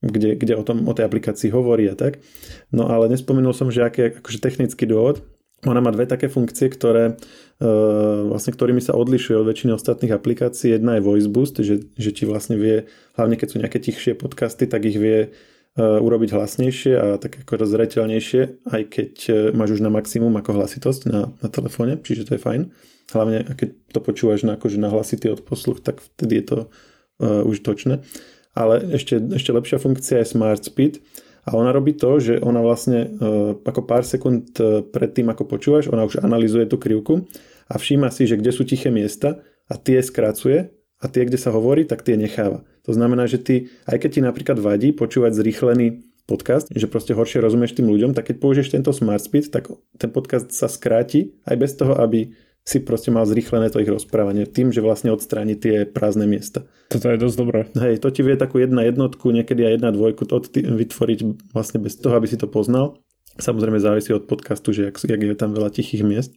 kde, 0.03 0.35
kde 0.35 0.53
o, 0.59 0.63
tom, 0.67 0.83
o 0.83 0.93
tej 0.93 1.07
aplikácii 1.07 1.47
hovorí 1.55 1.87
a 1.87 1.95
tak. 1.95 2.19
No 2.75 2.91
ale 2.91 3.07
nespomenul 3.07 3.55
som, 3.55 3.71
že 3.71 3.87
aký 3.87 4.19
akože 4.19 4.43
technický 4.43 4.83
dôvod, 4.83 5.23
ona 5.65 5.79
má 5.79 5.91
dve 5.91 6.03
také 6.03 6.27
funkcie, 6.27 6.67
ktoré, 6.67 7.15
e, 7.59 7.69
vlastne, 8.27 8.51
ktorými 8.51 8.83
sa 8.83 8.95
odlišuje 8.95 9.35
od 9.39 9.47
väčšiny 9.47 9.71
ostatných 9.73 10.13
aplikácií. 10.13 10.75
Jedna 10.75 10.99
je 10.99 11.05
Voice 11.05 11.29
Boost, 11.31 11.59
že, 11.63 11.87
že 11.95 12.11
ti 12.11 12.27
vlastne 12.27 12.59
vie, 12.59 12.87
hlavne 13.15 13.35
keď 13.39 13.47
sú 13.47 13.57
nejaké 13.59 13.79
tichšie 13.79 14.13
podcasty, 14.19 14.67
tak 14.67 14.83
ich 14.83 14.99
vie 14.99 15.19
e, 15.25 15.27
urobiť 15.79 16.35
hlasnejšie 16.35 16.93
a 16.95 17.05
tak 17.17 17.43
ako 17.47 17.63
rozreteľnejšie, 17.63 18.41
aj 18.67 18.81
keď 18.91 19.13
e, 19.27 19.33
máš 19.55 19.79
už 19.79 19.81
na 19.81 19.91
maximum 19.93 20.35
ako 20.35 20.59
hlasitosť 20.59 21.01
na, 21.07 21.31
na 21.39 21.47
telefóne, 21.47 21.99
čiže 22.03 22.27
to 22.27 22.35
je 22.35 22.43
fajn. 22.43 22.61
Hlavne 23.11 23.43
keď 23.55 23.69
to 23.91 23.99
počúvaš 23.99 24.47
na, 24.47 24.55
akože 24.55 24.79
na 24.79 24.89
hlasitý 24.89 25.31
odposluch, 25.31 25.83
tak 25.83 25.99
vtedy 25.99 26.39
je 26.39 26.45
to 26.47 26.57
uh, 27.19 27.43
užitočné. 27.43 27.99
Ale 28.55 28.79
ešte, 28.95 29.19
ešte 29.33 29.51
lepšia 29.51 29.77
funkcia 29.81 30.21
je 30.21 30.29
Smart 30.29 30.63
Speed, 30.63 31.03
a 31.43 31.49
ona 31.59 31.75
robí 31.75 31.91
to, 31.93 32.23
že 32.23 32.39
ona 32.39 32.63
vlastne 32.63 32.99
e, 33.03 33.07
ako 33.59 33.81
pár 33.83 34.07
sekúnd 34.07 34.55
e, 34.57 34.79
pred 34.83 35.11
tým, 35.11 35.27
ako 35.27 35.43
počúvaš, 35.43 35.91
ona 35.91 36.07
už 36.07 36.23
analizuje 36.23 36.63
tú 36.71 36.79
krivku 36.79 37.27
a 37.67 37.75
všíma 37.75 38.07
si, 38.15 38.23
že 38.27 38.39
kde 38.39 38.51
sú 38.55 38.63
tiché 38.63 38.87
miesta 38.87 39.43
a 39.67 39.75
tie 39.75 39.99
skracuje 39.99 40.71
a 41.03 41.05
tie, 41.11 41.27
kde 41.27 41.35
sa 41.35 41.51
hovorí, 41.51 41.83
tak 41.83 42.07
tie 42.07 42.15
necháva. 42.15 42.63
To 42.87 42.95
znamená, 42.95 43.27
že 43.27 43.43
ty, 43.43 43.55
aj 43.87 43.99
keď 43.99 44.09
ti 44.09 44.21
napríklad 44.23 44.57
vadí 44.59 44.95
počúvať 44.95 45.35
zrýchlený 45.35 46.03
podcast, 46.23 46.71
že 46.71 46.87
proste 46.87 47.11
horšie 47.11 47.43
rozumieš 47.43 47.75
tým 47.75 47.91
ľuďom, 47.91 48.15
tak 48.15 48.31
keď 48.31 48.35
použiješ 48.39 48.79
tento 48.79 48.95
smart 48.95 49.19
speed, 49.19 49.51
tak 49.51 49.67
ten 49.99 50.07
podcast 50.07 50.47
sa 50.55 50.71
skráti 50.71 51.35
aj 51.43 51.55
bez 51.59 51.75
toho, 51.75 51.99
aby 51.99 52.31
si 52.63 52.79
proste 52.79 53.11
mal 53.11 53.27
zrýchlené 53.27 53.67
to 53.67 53.83
ich 53.83 53.91
rozprávanie 53.91 54.47
tým, 54.47 54.71
že 54.71 54.79
vlastne 54.79 55.11
odstráni 55.11 55.59
tie 55.59 55.83
prázdne 55.83 56.23
miesta. 56.23 56.63
Toto 56.87 57.11
je 57.11 57.19
dosť 57.19 57.35
dobré. 57.35 57.67
Hej, 57.75 57.99
to 57.99 58.07
ti 58.07 58.23
vie 58.23 58.39
takú 58.39 58.63
jedna 58.63 58.87
jednotku, 58.87 59.35
niekedy 59.35 59.67
aj 59.67 59.73
jedna 59.79 59.91
dvojku 59.91 60.23
to 60.23 60.39
vytvoriť 60.55 61.19
vlastne 61.51 61.83
bez 61.83 61.99
toho, 61.99 62.15
aby 62.15 62.27
si 62.31 62.39
to 62.39 62.47
poznal. 62.47 63.03
Samozrejme 63.35 63.83
závisí 63.83 64.15
od 64.15 64.29
podcastu, 64.29 64.71
že 64.71 64.93
jak, 64.93 64.95
jak 64.95 65.21
je 65.21 65.35
tam 65.35 65.51
veľa 65.51 65.75
tichých 65.75 66.07
miest. 66.07 66.31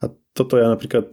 A 0.00 0.08
toto 0.32 0.56
ja 0.56 0.72
napríklad 0.72 1.12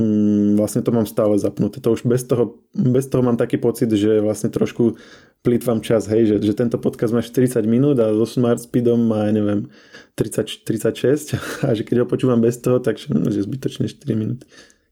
mm, 0.00 0.56
vlastne 0.56 0.84
to 0.84 0.92
mám 0.92 1.08
stále 1.08 1.36
zapnuté. 1.40 1.80
To 1.80 1.92
už 1.92 2.04
bez 2.04 2.24
toho, 2.24 2.60
bez 2.72 3.08
toho 3.08 3.24
mám 3.24 3.36
taký 3.36 3.56
pocit, 3.56 3.88
že 3.92 4.20
vlastne 4.20 4.52
trošku 4.52 4.96
plýtvam 5.44 5.78
čas, 5.78 6.10
hej, 6.10 6.26
že, 6.26 6.36
že 6.42 6.52
tento 6.58 6.76
podcast 6.76 7.14
má 7.14 7.22
40 7.22 7.62
minút 7.70 7.96
a 8.02 8.10
so 8.10 8.26
Smart 8.26 8.58
Speedom 8.58 8.98
má, 8.98 9.30
neviem, 9.30 9.70
30, 10.18 10.66
36 10.66 11.38
a 11.66 11.70
že 11.70 11.82
keď 11.86 12.02
ho 12.02 12.06
počúvam 12.06 12.42
bez 12.42 12.58
toho, 12.58 12.82
tak 12.82 12.98
no, 13.08 13.30
že 13.30 13.46
zbytočne 13.46 13.86
4 13.86 14.02
minúty. 14.18 14.44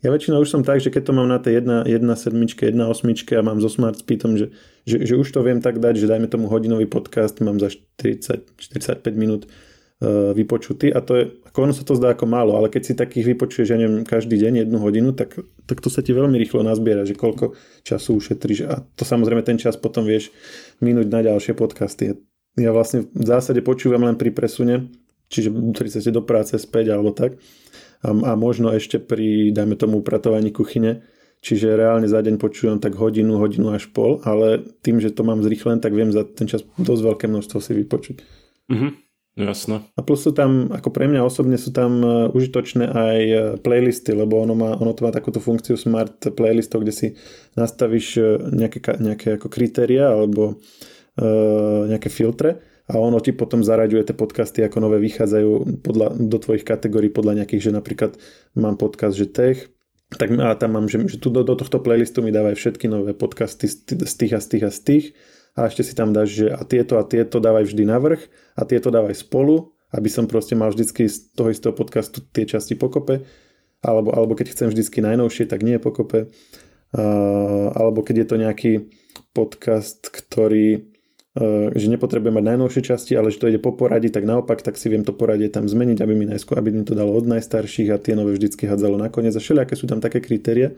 Ja 0.04 0.12
väčšinou 0.12 0.44
už 0.44 0.52
som 0.52 0.60
tak, 0.60 0.84
že 0.84 0.92
keď 0.92 1.08
to 1.08 1.12
mám 1.16 1.32
na 1.32 1.40
tej 1.40 1.64
1, 1.64 1.88
1 1.88 1.96
sedmičke, 1.96 2.68
1 2.68 2.76
osmičke 2.76 3.40
a 3.40 3.42
mám 3.42 3.56
so 3.64 3.72
Smart 3.72 3.96
Speedom, 3.96 4.36
že, 4.36 4.52
že, 4.84 5.00
že 5.00 5.16
už 5.16 5.32
to 5.32 5.40
viem 5.40 5.64
tak 5.64 5.80
dať, 5.80 5.96
že 5.96 6.06
dajme 6.06 6.28
tomu 6.28 6.46
hodinový 6.52 6.84
podcast, 6.84 7.40
mám 7.40 7.56
za 7.56 7.72
40, 7.72 8.52
45 8.60 9.00
minút 9.16 9.48
vypočutý 10.34 10.92
a 10.92 11.00
to 11.00 11.12
je, 11.16 11.24
ako 11.48 11.58
ono 11.64 11.72
sa 11.72 11.84
to 11.86 11.96
zdá 11.96 12.12
ako 12.12 12.26
málo, 12.28 12.58
ale 12.58 12.68
keď 12.68 12.82
si 12.82 12.92
takých 12.92 13.34
vypočuješ, 13.34 13.68
ja 13.72 13.78
neviem, 13.78 14.04
každý 14.04 14.36
deň 14.36 14.66
jednu 14.66 14.78
hodinu, 14.82 15.16
tak, 15.16 15.38
tak 15.64 15.80
to 15.80 15.88
sa 15.88 16.04
ti 16.04 16.12
veľmi 16.12 16.36
rýchlo 16.36 16.60
nazbiera, 16.66 17.08
že 17.08 17.16
koľko 17.16 17.56
času 17.86 18.20
ušetríš 18.20 18.60
a 18.68 18.84
to 18.94 19.02
samozrejme 19.02 19.40
ten 19.46 19.56
čas 19.56 19.80
potom 19.80 20.04
vieš 20.04 20.34
minúť 20.84 21.08
na 21.08 21.20
ďalšie 21.24 21.56
podcasty. 21.56 22.18
Ja 22.54 22.70
vlastne 22.70 23.10
v 23.10 23.26
zásade 23.26 23.64
počúvam 23.64 24.06
len 24.06 24.14
pri 24.14 24.30
presune, 24.30 24.92
čiže 25.32 25.50
pri 25.50 25.88
ceste 25.90 26.14
do 26.14 26.22
práce 26.22 26.54
späť 26.60 26.94
alebo 26.94 27.10
tak 27.10 27.40
a, 28.04 28.10
a 28.12 28.32
možno 28.36 28.70
ešte 28.70 29.00
pri, 29.00 29.50
dajme 29.50 29.74
tomu, 29.80 30.04
upratovaní 30.04 30.52
kuchyne, 30.52 31.02
čiže 31.44 31.76
reálne 31.76 32.08
za 32.08 32.20
deň 32.20 32.40
počúvam 32.40 32.78
tak 32.80 32.96
hodinu, 32.96 33.40
hodinu 33.40 33.72
až 33.72 33.88
pol, 33.92 34.20
ale 34.24 34.64
tým, 34.84 35.00
že 35.00 35.12
to 35.12 35.24
mám 35.24 35.40
zrýchlen, 35.40 35.80
tak 35.80 35.96
viem 35.96 36.12
za 36.12 36.24
ten 36.24 36.48
čas 36.48 36.64
dosť 36.76 37.02
veľké 37.04 37.26
množstvo 37.28 37.58
si 37.60 37.72
vypočuť. 37.72 38.16
Mm-hmm. 38.72 39.03
Jasné. 39.34 39.82
A 39.98 40.00
plus 40.06 40.22
sú 40.22 40.30
tam, 40.30 40.70
ako 40.70 40.94
pre 40.94 41.10
mňa 41.10 41.26
osobne 41.26 41.58
sú 41.58 41.74
tam 41.74 41.98
e, 42.06 42.30
užitočné 42.30 42.86
aj 42.86 43.18
e, 43.18 43.36
playlisty, 43.58 44.14
lebo 44.14 44.38
ono, 44.38 44.54
má, 44.54 44.78
ono 44.78 44.94
to 44.94 45.02
má 45.02 45.10
takúto 45.10 45.42
funkciu 45.42 45.74
smart 45.74 46.22
playlistov, 46.38 46.86
kde 46.86 46.94
si 46.94 47.06
nastavíš 47.58 48.06
e, 48.14 48.22
nejaké, 48.54 48.78
nejaké 49.02 49.34
ako 49.34 49.50
kritéria 49.50 50.06
alebo 50.06 50.62
uh, 51.18 51.82
nejaké 51.90 52.10
filtre 52.10 52.62
a 52.86 53.00
ono 53.00 53.16
ti 53.18 53.32
potom 53.32 53.64
zaraďuje 53.64 54.12
tie 54.12 54.16
podcasty, 54.16 54.60
ako 54.60 54.86
nové 54.86 55.00
vychádzajú 55.00 55.80
podľa, 55.80 56.08
do 56.14 56.38
tvojich 56.38 56.62
kategórií 56.68 57.08
podľa 57.08 57.42
nejakých, 57.42 57.70
že 57.70 57.72
napríklad 57.72 58.12
mám 58.54 58.76
podcast, 58.76 59.16
že 59.16 59.26
tech, 59.30 59.72
tak 60.14 60.30
a 60.36 60.52
tam 60.54 60.76
mám, 60.76 60.86
že, 60.86 61.00
že 61.08 61.16
tu 61.16 61.32
do, 61.32 61.42
do 61.42 61.56
tohto 61.56 61.80
playlistu 61.80 62.20
mi 62.20 62.30
dávajú 62.30 62.54
všetky 62.54 62.86
nové 62.86 63.16
podcasty 63.16 63.66
z 63.72 64.14
tých 64.14 64.32
a 64.36 64.40
z 64.40 64.46
tých 64.46 64.64
a 64.68 64.70
z 64.70 64.80
tých 64.84 65.04
a 65.54 65.70
ešte 65.70 65.86
si 65.86 65.94
tam 65.94 66.10
dáš, 66.10 66.34
že 66.34 66.46
a 66.50 66.66
tieto 66.66 66.98
a 66.98 67.06
tieto 67.06 67.38
dávaj 67.38 67.70
vždy 67.70 67.86
na 67.86 68.02
vrch 68.02 68.26
a 68.58 68.62
tieto 68.66 68.90
dávaj 68.90 69.14
spolu, 69.14 69.74
aby 69.94 70.10
som 70.10 70.26
proste 70.26 70.58
mal 70.58 70.74
vždycky 70.74 71.06
z 71.06 71.30
toho 71.30 71.54
istého 71.54 71.70
podcastu 71.70 72.18
tie 72.34 72.42
časti 72.42 72.74
pokope, 72.74 73.22
alebo, 73.78 74.10
alebo 74.10 74.34
keď 74.34 74.50
chcem 74.50 74.68
vždycky 74.74 74.98
najnovšie, 74.98 75.46
tak 75.46 75.62
nie 75.62 75.78
pokope, 75.78 76.26
uh, 76.26 77.66
alebo 77.70 78.02
keď 78.02 78.26
je 78.26 78.26
to 78.26 78.36
nejaký 78.36 78.72
podcast, 79.30 80.10
ktorý 80.10 80.90
uh, 81.38 81.70
že 81.70 81.86
nepotrebujem 81.86 82.34
mať 82.34 82.44
najnovšie 82.50 82.82
časti, 82.90 83.14
ale 83.14 83.30
že 83.30 83.38
to 83.38 83.46
ide 83.46 83.62
po 83.62 83.70
poradí, 83.70 84.10
tak 84.10 84.26
naopak, 84.26 84.58
tak 84.58 84.74
si 84.74 84.90
viem 84.90 85.06
to 85.06 85.14
poradie 85.14 85.46
tam 85.46 85.70
zmeniť, 85.70 86.02
aby 86.02 86.12
mi, 86.18 86.26
najskôr, 86.26 86.58
aby 86.58 86.74
mi 86.74 86.82
to 86.82 86.98
dalo 86.98 87.14
od 87.14 87.30
najstarších 87.30 87.94
a 87.94 88.02
tie 88.02 88.18
nové 88.18 88.34
vždycky 88.34 88.66
hádzalo 88.66 88.98
nakoniec. 88.98 89.38
A 89.38 89.42
všelijaké 89.42 89.78
sú 89.78 89.86
tam 89.86 90.02
také 90.02 90.18
kritéria. 90.18 90.74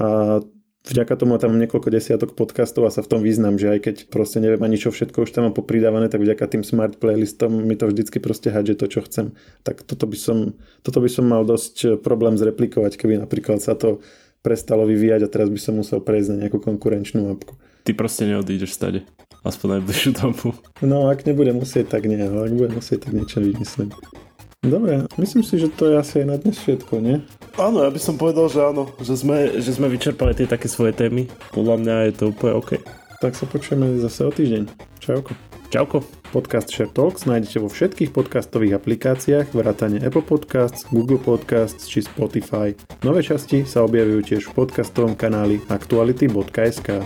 A 0.00 0.40
vďaka 0.86 1.14
tomu 1.18 1.36
tam 1.42 1.58
niekoľko 1.58 1.90
desiatok 1.90 2.38
podcastov 2.38 2.86
a 2.86 2.94
sa 2.94 3.02
v 3.02 3.10
tom 3.10 3.20
význam, 3.20 3.58
že 3.58 3.74
aj 3.74 3.80
keď 3.82 3.96
proste 4.08 4.38
neviem 4.38 4.62
ani 4.62 4.78
čo 4.78 4.94
všetko 4.94 5.26
už 5.26 5.30
tam 5.34 5.50
mám 5.50 5.54
popridávané, 5.54 6.06
tak 6.06 6.22
vďaka 6.22 6.46
tým 6.46 6.62
smart 6.62 6.96
playlistom 7.02 7.50
mi 7.50 7.74
to 7.74 7.90
vždycky 7.90 8.22
proste 8.22 8.54
hádže 8.54 8.78
to, 8.78 8.86
čo 8.86 9.00
chcem. 9.04 9.34
Tak 9.66 9.82
toto 9.82 10.06
by 10.06 10.18
som, 10.18 10.38
toto 10.86 10.98
by 11.02 11.10
som 11.10 11.26
mal 11.26 11.42
dosť 11.42 12.00
problém 12.00 12.38
zreplikovať, 12.38 12.94
keby 12.94 13.18
napríklad 13.26 13.58
sa 13.58 13.74
to 13.74 13.98
prestalo 14.46 14.86
vyvíjať 14.86 15.26
a 15.26 15.32
teraz 15.32 15.50
by 15.50 15.58
som 15.58 15.74
musel 15.74 15.98
prejsť 15.98 16.28
na 16.30 16.46
nejakú 16.46 16.62
konkurenčnú 16.62 17.26
mapku. 17.26 17.58
ty 17.82 17.90
proste 17.94 18.30
neodídeš 18.30 18.74
stade. 18.74 19.02
Aspoň 19.46 19.78
najbližšiu 19.78 20.10
dobu. 20.18 20.58
No, 20.82 21.06
ak 21.06 21.22
nebude 21.22 21.54
musieť, 21.54 21.94
tak 21.94 22.10
nie, 22.10 22.18
ale 22.18 22.50
ak 22.50 22.54
bude 22.54 22.70
musieť, 22.74 23.06
tak 23.06 23.12
niečo 23.14 23.38
vymyslím. 23.38 23.94
Dobre, 24.64 25.04
myslím 25.20 25.44
si, 25.44 25.60
že 25.60 25.68
to 25.68 25.92
je 25.92 26.00
asi 26.00 26.24
aj 26.24 26.26
na 26.26 26.36
dnes 26.40 26.56
všetko, 26.56 26.98
nie? 26.98 27.20
Áno, 27.60 27.84
ja 27.84 27.90
by 27.92 28.00
som 28.00 28.16
povedal, 28.16 28.48
že 28.48 28.60
áno, 28.64 28.88
že 28.98 29.14
sme, 29.16 29.60
že 29.60 29.70
sme 29.72 29.86
vyčerpali 29.92 30.32
tie 30.32 30.48
také 30.48 30.66
svoje 30.66 30.96
témy. 30.96 31.28
Podľa 31.52 31.76
mňa 31.80 31.94
je 32.08 32.12
to 32.16 32.24
úplne 32.32 32.56
OK. 32.56 32.80
Tak 33.20 33.32
sa 33.32 33.48
počujeme 33.48 33.96
zase 34.00 34.26
o 34.26 34.32
týždeň. 34.32 34.68
Čauko. 35.00 35.32
Čauko. 35.70 36.04
Podcast 36.34 36.68
Share 36.68 36.90
Talks 36.90 37.24
nájdete 37.24 37.62
vo 37.62 37.70
všetkých 37.70 38.10
podcastových 38.10 38.76
aplikáciách, 38.82 39.54
vrátane 39.54 40.02
Apple 40.02 40.26
Podcasts, 40.26 40.84
Google 40.90 41.22
Podcasts 41.22 41.86
či 41.86 42.02
Spotify. 42.02 42.74
Nové 43.06 43.22
časti 43.22 43.64
sa 43.64 43.86
objavujú 43.86 44.20
tiež 44.34 44.42
v 44.50 44.66
podcastovom 44.66 45.14
kanáli 45.14 45.62
aktuality.sk. 45.70 47.00